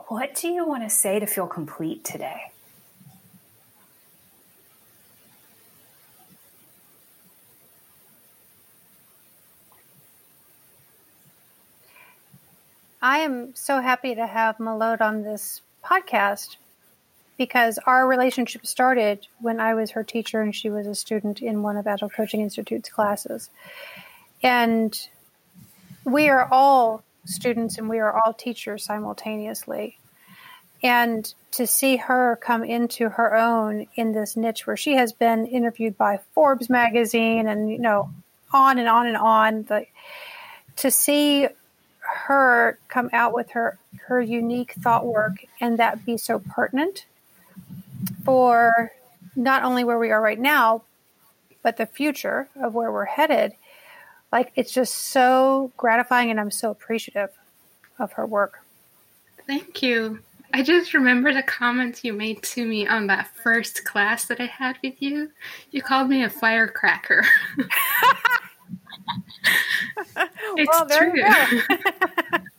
what 0.07 0.35
do 0.35 0.47
you 0.47 0.65
want 0.65 0.83
to 0.83 0.89
say 0.89 1.19
to 1.19 1.25
feel 1.25 1.47
complete 1.47 2.03
today? 2.03 2.51
I 13.01 13.17
am 13.19 13.53
so 13.53 13.81
happy 13.81 14.15
to 14.15 14.25
have 14.25 14.57
Malode 14.59 15.01
on 15.01 15.23
this 15.23 15.61
podcast 15.83 16.55
because 17.37 17.79
our 17.85 18.07
relationship 18.07 18.65
started 18.65 19.27
when 19.39 19.59
I 19.59 19.73
was 19.73 19.91
her 19.91 20.03
teacher 20.03 20.41
and 20.41 20.55
she 20.55 20.69
was 20.69 20.87
a 20.87 20.95
student 20.95 21.41
in 21.41 21.63
one 21.63 21.77
of 21.77 21.87
Agile 21.87 22.09
Coaching 22.09 22.41
Institute's 22.41 22.89
classes. 22.89 23.49
And 24.41 24.97
we 26.03 26.29
are 26.29 26.47
all 26.51 27.03
students 27.25 27.77
and 27.77 27.89
we 27.89 27.99
are 27.99 28.13
all 28.13 28.33
teachers 28.33 28.83
simultaneously. 28.83 29.97
And 30.83 31.33
to 31.51 31.65
see 31.65 31.95
her 31.95 32.37
come 32.41 32.63
into 32.63 33.09
her 33.09 33.35
own 33.35 33.87
in 33.95 34.11
this 34.11 34.35
niche 34.35 34.67
where 34.67 34.75
she 34.75 34.95
has 34.95 35.13
been 35.13 35.45
interviewed 35.45 35.97
by 35.97 36.19
Forbes 36.33 36.69
magazine 36.69 37.47
and, 37.47 37.69
you 37.71 37.79
know, 37.79 38.09
on 38.51 38.77
and 38.77 38.89
on 38.89 39.07
and 39.07 39.17
on, 39.17 39.63
the, 39.63 39.85
to 40.77 40.91
see 40.91 41.47
her 42.03 42.77
come 42.89 43.09
out 43.13 43.33
with 43.33 43.51
her 43.51 43.77
her 44.07 44.21
unique 44.21 44.73
thought 44.73 45.05
work 45.05 45.45
and 45.61 45.79
that 45.79 46.05
be 46.05 46.17
so 46.17 46.39
pertinent 46.39 47.05
for 48.23 48.91
not 49.35 49.63
only 49.63 49.83
where 49.83 49.99
we 49.99 50.11
are 50.11 50.21
right 50.21 50.39
now, 50.39 50.83
but 51.61 51.77
the 51.77 51.85
future 51.85 52.49
of 52.61 52.73
where 52.73 52.91
we're 52.91 53.05
headed. 53.05 53.53
Like 54.31 54.51
it's 54.55 54.73
just 54.73 54.93
so 54.95 55.71
gratifying, 55.77 56.31
and 56.31 56.39
I'm 56.39 56.51
so 56.51 56.71
appreciative 56.71 57.29
of 57.99 58.13
her 58.13 58.25
work. 58.25 58.63
Thank 59.47 59.81
you. 59.83 60.19
I 60.55 60.61
just 60.61 60.93
remember 60.93 61.33
the 61.33 61.43
comments 61.43 62.03
you 62.03 62.13
made 62.13 62.43
to 62.43 62.65
me 62.65 62.87
on 62.87 63.07
that 63.07 63.35
first 63.43 63.85
class 63.85 64.25
that 64.25 64.39
I 64.39 64.45
had 64.45 64.77
with 64.83 65.01
you. 65.01 65.31
You 65.71 65.81
called 65.81 66.09
me 66.09 66.23
a 66.23 66.29
firecracker. 66.29 67.25
it's 70.55 70.97
true. 70.97 72.39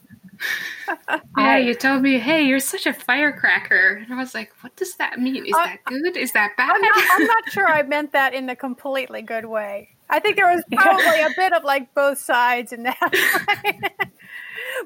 yeah, 1.37 1.57
you 1.57 1.75
told 1.75 2.03
me, 2.03 2.19
hey, 2.19 2.43
you're 2.43 2.61
such 2.61 2.87
a 2.87 2.93
firecracker. 2.93 4.03
And 4.03 4.13
I 4.13 4.17
was 4.17 4.35
like, 4.35 4.53
what 4.61 4.75
does 4.77 4.97
that 4.97 5.19
mean? 5.19 5.47
Is 5.47 5.55
uh, 5.55 5.65
that 5.65 5.85
good? 5.85 6.17
Is 6.17 6.33
that 6.33 6.57
bad? 6.57 6.71
I'm 6.75 6.81
not, 6.81 7.05
I'm 7.13 7.27
not, 7.27 7.49
sure 7.53 7.67
I 7.67 7.83
meant 7.83 8.13
that 8.13 8.35
in 8.35 8.49
a 8.49 8.57
completely 8.57 9.23
good 9.23 9.47
way. 9.47 9.91
I 10.11 10.21
think 10.21 10.37
there 10.37 10.55
was 10.55 10.63
probably 10.73 11.21
a 11.21 11.31
bit 11.37 11.53
of 11.53 11.65
like 11.65 11.95
both 11.95 12.19
sides 12.19 12.73
in 12.73 12.83
that. 12.83 12.99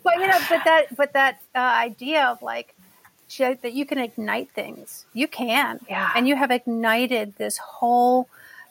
but 0.05 0.15
you 0.15 0.27
know, 0.27 0.39
but 0.49 0.65
that, 0.65 0.97
but 0.97 1.13
that 1.15 1.41
uh, 1.55 1.59
idea 1.59 2.25
of 2.25 2.41
like 2.43 2.75
that 3.39 3.73
you 3.73 3.85
can 3.85 3.99
ignite 3.99 4.51
things, 4.53 5.05
you 5.13 5.29
can, 5.29 5.81
yeah, 5.89 6.13
and 6.15 6.27
you 6.27 6.35
have 6.37 6.51
ignited 6.51 7.35
this 7.37 7.59
whole 7.59 8.29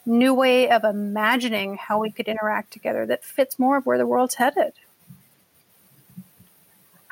new 0.07 0.33
way 0.33 0.69
of 0.69 0.83
imagining 0.83 1.75
how 1.75 1.99
we 1.99 2.09
could 2.09 2.27
interact 2.27 2.71
together 2.71 3.05
that 3.05 3.23
fits 3.23 3.59
more 3.59 3.77
of 3.77 3.85
where 3.85 3.97
the 3.97 4.07
world's 4.07 4.35
headed. 4.35 4.73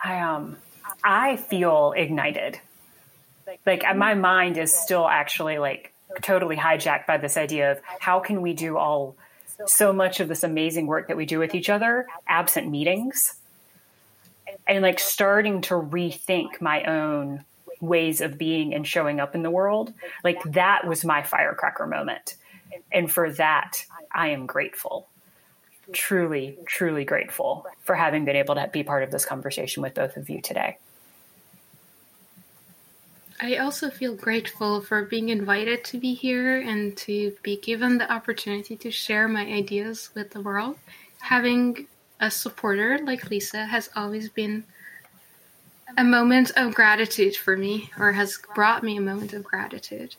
I 0.05 0.19
um 0.19 0.57
I 1.03 1.35
feel 1.35 1.93
ignited. 1.97 2.59
Like 3.65 3.83
my 3.95 4.13
mind 4.13 4.57
is 4.57 4.73
still 4.73 5.07
actually 5.07 5.57
like 5.57 5.93
totally 6.21 6.55
hijacked 6.55 7.07
by 7.07 7.17
this 7.17 7.37
idea 7.37 7.71
of 7.71 7.81
how 7.99 8.19
can 8.19 8.41
we 8.41 8.53
do 8.53 8.77
all 8.77 9.15
so 9.65 9.91
much 9.91 10.19
of 10.19 10.27
this 10.27 10.43
amazing 10.43 10.85
work 10.85 11.07
that 11.07 11.17
we 11.17 11.25
do 11.25 11.39
with 11.39 11.55
each 11.55 11.69
other 11.69 12.07
absent 12.27 12.69
meetings 12.69 13.35
and 14.67 14.83
like 14.83 14.99
starting 14.99 15.61
to 15.61 15.73
rethink 15.73 16.61
my 16.61 16.83
own 16.83 17.43
ways 17.81 18.21
of 18.21 18.37
being 18.37 18.75
and 18.75 18.87
showing 18.87 19.19
up 19.19 19.33
in 19.33 19.41
the 19.41 19.49
world. 19.49 19.91
Like 20.23 20.41
that 20.53 20.85
was 20.85 21.03
my 21.03 21.23
firecracker 21.23 21.87
moment. 21.87 22.35
And 22.91 23.11
for 23.11 23.31
that 23.33 23.85
i 24.13 24.29
am 24.29 24.45
grateful 24.45 25.07
truly, 25.91 26.57
truly 26.65 27.05
grateful 27.05 27.65
for 27.81 27.95
having 27.95 28.25
been 28.25 28.35
able 28.35 28.55
to 28.55 28.69
be 28.71 28.83
part 28.83 29.03
of 29.03 29.11
this 29.11 29.25
conversation 29.25 29.83
with 29.83 29.93
both 29.93 30.17
of 30.17 30.29
you 30.29 30.41
today. 30.41 30.77
I 33.41 33.57
also 33.57 33.89
feel 33.89 34.15
grateful 34.15 34.81
for 34.81 35.03
being 35.03 35.29
invited 35.29 35.83
to 35.85 35.99
be 35.99 36.13
here 36.13 36.59
and 36.59 36.95
to 36.97 37.35
be 37.43 37.57
given 37.57 37.97
the 37.97 38.11
opportunity 38.11 38.77
to 38.77 38.91
share 38.91 39.27
my 39.27 39.45
ideas 39.45 40.09
with 40.15 40.31
the 40.31 40.41
world. 40.41 40.77
Having 41.19 41.87
a 42.19 42.31
supporter 42.31 42.99
like 43.03 43.29
Lyssa 43.29 43.65
has 43.65 43.89
always 43.95 44.29
been 44.29 44.63
a 45.97 46.03
moment 46.03 46.51
of 46.55 46.73
gratitude 46.73 47.35
for 47.35 47.55
me, 47.55 47.89
or 47.99 48.13
has 48.13 48.39
brought 48.53 48.83
me 48.83 48.97
a 48.97 49.01
moment 49.01 49.33
of 49.33 49.43
gratitude. 49.43 50.15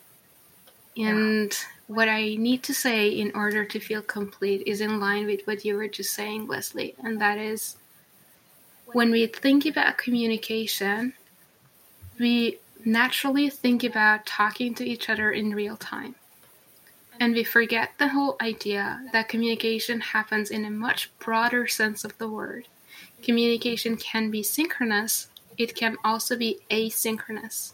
And 0.95 1.51
what 1.87 2.09
I 2.09 2.35
need 2.35 2.63
to 2.63 2.73
say 2.73 3.09
in 3.09 3.31
order 3.33 3.63
to 3.65 3.79
feel 3.79 4.01
complete 4.01 4.63
is 4.65 4.81
in 4.81 4.99
line 4.99 5.25
with 5.25 5.47
what 5.47 5.63
you 5.65 5.75
were 5.75 5.87
just 5.87 6.13
saying, 6.13 6.47
Leslie, 6.47 6.95
and 7.03 7.19
that 7.21 7.37
is 7.37 7.77
when 8.87 9.11
we 9.11 9.27
think 9.27 9.65
about 9.65 9.97
communication, 9.97 11.13
we 12.19 12.59
naturally 12.85 13.49
think 13.49 13.83
about 13.83 14.25
talking 14.25 14.73
to 14.75 14.85
each 14.85 15.09
other 15.09 15.31
in 15.31 15.55
real 15.55 15.75
time. 15.77 16.15
And 17.19 17.33
we 17.33 17.43
forget 17.43 17.91
the 17.97 18.09
whole 18.09 18.37
idea 18.41 19.01
that 19.11 19.27
communication 19.27 19.99
happens 19.99 20.51
in 20.51 20.65
a 20.65 20.69
much 20.69 21.11
broader 21.19 21.67
sense 21.67 22.03
of 22.03 22.17
the 22.17 22.29
word. 22.29 22.67
Communication 23.23 23.97
can 23.97 24.29
be 24.29 24.43
synchronous, 24.43 25.27
it 25.57 25.75
can 25.75 25.97
also 26.03 26.37
be 26.37 26.59
asynchronous. 26.69 27.73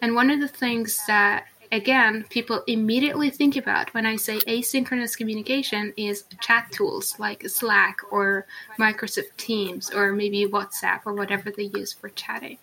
And 0.00 0.14
one 0.14 0.30
of 0.30 0.40
the 0.40 0.48
things 0.48 0.98
that, 1.06 1.46
again, 1.72 2.24
people 2.30 2.62
immediately 2.66 3.30
think 3.30 3.56
about 3.56 3.92
when 3.94 4.06
I 4.06 4.16
say 4.16 4.38
asynchronous 4.40 5.16
communication 5.16 5.92
is 5.96 6.24
chat 6.40 6.70
tools 6.72 7.18
like 7.18 7.48
Slack 7.48 7.98
or 8.10 8.46
Microsoft 8.78 9.36
Teams 9.36 9.90
or 9.90 10.12
maybe 10.12 10.46
WhatsApp 10.46 11.00
or 11.04 11.14
whatever 11.14 11.50
they 11.50 11.70
use 11.74 11.92
for 11.92 12.08
chatting. 12.10 12.58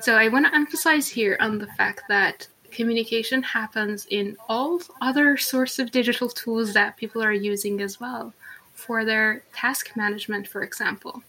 So 0.00 0.14
I 0.14 0.28
want 0.28 0.46
to 0.46 0.54
emphasize 0.54 1.08
here 1.08 1.36
on 1.40 1.58
the 1.58 1.66
fact 1.66 2.02
that 2.08 2.46
communication 2.70 3.42
happens 3.42 4.06
in 4.10 4.36
all 4.48 4.80
other 5.00 5.36
sorts 5.36 5.78
of 5.78 5.90
digital 5.90 6.28
tools 6.28 6.72
that 6.74 6.96
people 6.96 7.22
are 7.22 7.32
using 7.32 7.80
as 7.80 7.98
well 7.98 8.32
for 8.74 9.04
their 9.04 9.42
task 9.52 9.96
management, 9.96 10.46
for 10.46 10.62
example. 10.62 11.22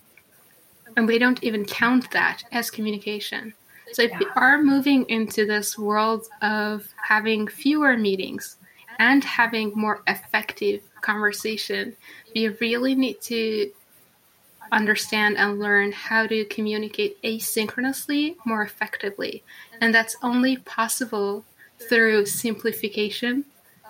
And 0.95 1.07
we 1.07 1.17
don't 1.17 1.43
even 1.43 1.65
count 1.65 2.11
that 2.11 2.43
as 2.51 2.69
communication. 2.69 3.53
So 3.91 4.03
if 4.03 4.11
we 4.19 4.27
are 4.35 4.61
moving 4.61 5.05
into 5.09 5.45
this 5.45 5.77
world 5.77 6.27
of 6.41 6.87
having 6.95 7.47
fewer 7.47 7.97
meetings 7.97 8.57
and 8.99 9.23
having 9.23 9.71
more 9.75 10.03
effective 10.07 10.81
conversation, 11.01 11.95
we 12.35 12.49
really 12.49 12.95
need 12.95 13.21
to 13.21 13.71
understand 14.71 15.37
and 15.37 15.59
learn 15.59 15.91
how 15.91 16.27
to 16.27 16.45
communicate 16.45 17.21
asynchronously 17.23 18.35
more 18.45 18.61
effectively. 18.61 19.43
And 19.81 19.93
that's 19.93 20.15
only 20.21 20.57
possible 20.57 21.45
through 21.79 22.25
simplification 22.25 23.45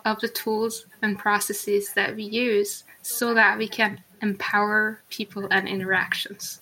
of 0.06 0.20
the 0.22 0.30
tools 0.30 0.86
and 1.02 1.18
processes 1.18 1.94
that 1.94 2.16
we 2.16 2.24
use 2.24 2.84
so 3.02 3.34
that 3.34 3.58
we 3.58 3.68
can 3.68 4.02
empower 4.22 5.02
people 5.10 5.48
and 5.52 5.68
interactions. 5.68 6.62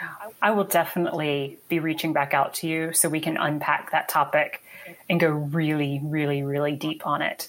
Yeah, 0.00 0.30
I 0.40 0.52
will 0.52 0.64
definitely 0.64 1.58
be 1.68 1.80
reaching 1.80 2.12
back 2.12 2.32
out 2.32 2.54
to 2.54 2.68
you 2.68 2.92
so 2.92 3.08
we 3.08 3.20
can 3.20 3.36
unpack 3.36 3.90
that 3.90 4.08
topic 4.08 4.62
and 5.10 5.18
go 5.18 5.28
really, 5.28 6.00
really, 6.04 6.44
really 6.44 6.76
deep 6.76 7.04
on 7.04 7.20
it. 7.20 7.48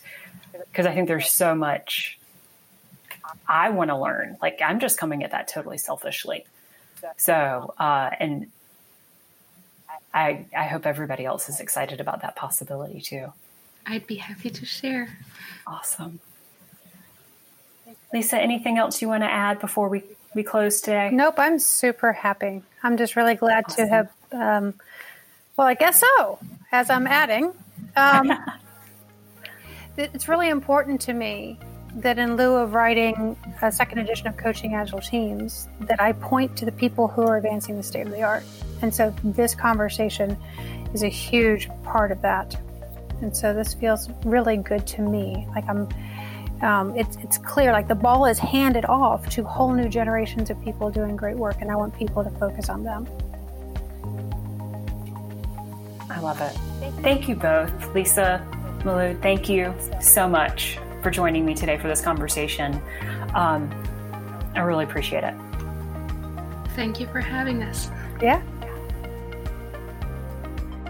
Because 0.52 0.88
I 0.88 0.96
think 0.96 1.08
there's 1.08 1.32
so 1.32 1.54
much 1.54 2.18
I 3.48 3.70
want 3.70 3.92
to 3.92 3.98
learn. 3.98 4.38
Like 4.42 4.62
I'm 4.66 4.80
just 4.80 4.98
coming 4.98 5.24
at 5.24 5.32
that 5.32 5.48
totally 5.48 5.78
selfishly. 5.78 6.46
So, 7.18 7.74
uh, 7.78 8.10
and 8.20 8.48
I, 10.12 10.46
I 10.58 10.64
hope 10.64 10.88
everybody 10.88 11.26
else 11.26 11.50
is 11.50 11.60
excited 11.60 12.02
about 12.02 12.22
that 12.24 12.36
possibility 12.36 13.00
too. 13.00 13.32
I'd 13.86 14.08
be 14.08 14.16
happy 14.16 14.50
to 14.50 14.66
share. 14.66 15.18
Awesome. 15.68 16.20
Lyssa, 18.12 18.40
anything 18.40 18.78
else 18.78 19.02
you 19.02 19.08
want 19.08 19.22
to 19.24 19.32
add 19.32 19.60
before 19.60 19.88
we, 19.88 20.04
we 20.34 20.44
close 20.44 20.82
today? 20.82 21.10
Nope, 21.12 21.36
I'm 21.38 21.60
super 21.60 22.14
happy. 22.14 22.62
I'm 22.84 22.98
just 22.98 23.16
really 23.16 23.36
glad 23.36 23.66
awesome. 23.68 23.86
to 23.86 23.94
have, 23.94 24.10
um, 24.32 24.74
well, 25.58 25.68
I 25.68 25.74
guess 25.74 26.02
so, 26.18 26.40
as 26.72 26.90
I'm 26.90 27.08
adding. 27.08 27.54
Um, 27.96 28.32
it's 29.98 30.28
really 30.28 30.50
important 30.50 31.02
to 31.02 31.14
me 31.14 31.60
that 31.96 32.20
in 32.20 32.36
lieu 32.36 32.56
of 32.56 32.74
writing 32.74 33.36
a 33.62 33.72
second 33.72 34.00
edition 34.00 34.28
of 34.28 34.38
Coaching 34.38 34.76
Agile 34.76 35.02
Teams, 35.02 35.68
that 35.82 36.00
I 36.00 36.14
point 36.14 36.56
to 36.58 36.66
the 36.66 36.72
people 36.72 37.08
who 37.08 37.24
are 37.24 37.38
advancing 37.38 37.78
the 37.78 37.84
state 37.84 38.06
of 38.06 38.12
the 38.12 38.22
art. 38.22 38.44
And 38.82 38.94
so 38.94 39.14
this 39.24 39.56
conversation 39.56 40.38
is 40.94 41.04
a 41.04 41.10
huge 41.10 41.70
part 41.84 42.12
of 42.12 42.22
that. 42.22 42.56
And 43.22 43.36
so 43.36 43.54
this 43.54 43.74
feels 43.74 44.10
really 44.24 44.58
good 44.58 44.88
to 44.88 45.02
me. 45.02 45.48
Like 45.54 45.68
I'm, 45.68 45.90
um, 46.62 46.96
it's 46.96 47.16
it's 47.18 47.38
clear. 47.38 47.72
Like 47.72 47.88
the 47.88 47.96
ball 47.96 48.26
is 48.26 48.40
handed 48.40 48.86
off 48.86 49.30
to 49.30 49.44
whole 49.44 49.74
new 49.74 49.90
generations 49.90 50.50
of 50.50 50.62
people 50.62 50.90
doing 50.90 51.16
great 51.16 51.38
work, 51.38 51.58
and 51.62 51.72
I 51.72 51.76
want 51.76 51.96
people 51.98 52.24
to 52.24 52.30
focus 52.32 52.70
on 52.70 52.84
them. 52.84 53.08
I 56.10 56.20
love 56.20 56.42
it. 56.42 56.54
Thank 57.02 57.30
you 57.30 57.36
both, 57.36 57.72
Lyssa, 57.94 58.46
Malu. 58.84 59.16
Thank 59.22 59.48
you 59.48 59.74
so 60.02 60.28
much 60.28 60.80
for 61.02 61.12
joining 61.12 61.46
me 61.46 61.54
today 61.54 61.78
for 61.78 61.88
this 61.88 62.02
conversation. 62.02 62.82
Um, 63.34 63.70
I 64.56 64.62
really 64.62 64.84
appreciate 64.84 65.24
it. 65.24 65.36
Thank 66.76 67.00
you 67.00 67.08
for 67.08 67.22
having 67.22 67.64
us. 67.64 67.90
Yeah. 68.22 68.42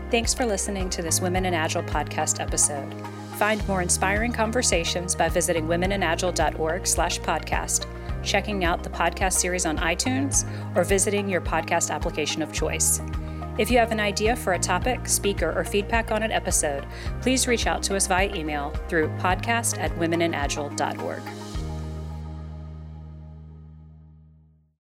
Thanks 0.09 0.33
for 0.33 0.45
listening 0.45 0.89
to 0.91 1.03
this 1.03 1.21
Women 1.21 1.45
in 1.45 1.53
Agile 1.53 1.83
podcast 1.83 2.39
episode. 2.39 2.91
Find 3.39 3.65
more 3.69 3.81
inspiring 3.81 4.33
conversations 4.33 5.15
by 5.15 5.29
visiting 5.29 5.65
womeninagile.org 5.65 6.85
slash 6.85 7.21
podcast, 7.21 7.85
checking 8.21 8.65
out 8.65 8.83
the 8.83 8.89
podcast 8.89 9.31
series 9.31 9.65
on 9.65 9.77
iTunes, 9.77 10.45
or 10.75 10.83
visiting 10.83 11.29
your 11.29 11.39
podcast 11.39 11.89
application 11.89 12.41
of 12.41 12.51
choice. 12.51 12.99
If 13.57 13.71
you 13.71 13.77
have 13.77 13.93
an 13.93 13.99
idea 14.01 14.35
for 14.35 14.53
a 14.53 14.59
topic, 14.59 15.07
speaker, 15.07 15.57
or 15.57 15.63
feedback 15.63 16.11
on 16.11 16.21
an 16.21 16.33
episode, 16.33 16.85
please 17.21 17.47
reach 17.47 17.65
out 17.65 17.81
to 17.83 17.95
us 17.95 18.07
via 18.07 18.27
email 18.35 18.71
through 18.89 19.07
podcast 19.19 19.79
at 19.79 19.91
womeninagile.org. 19.91 21.48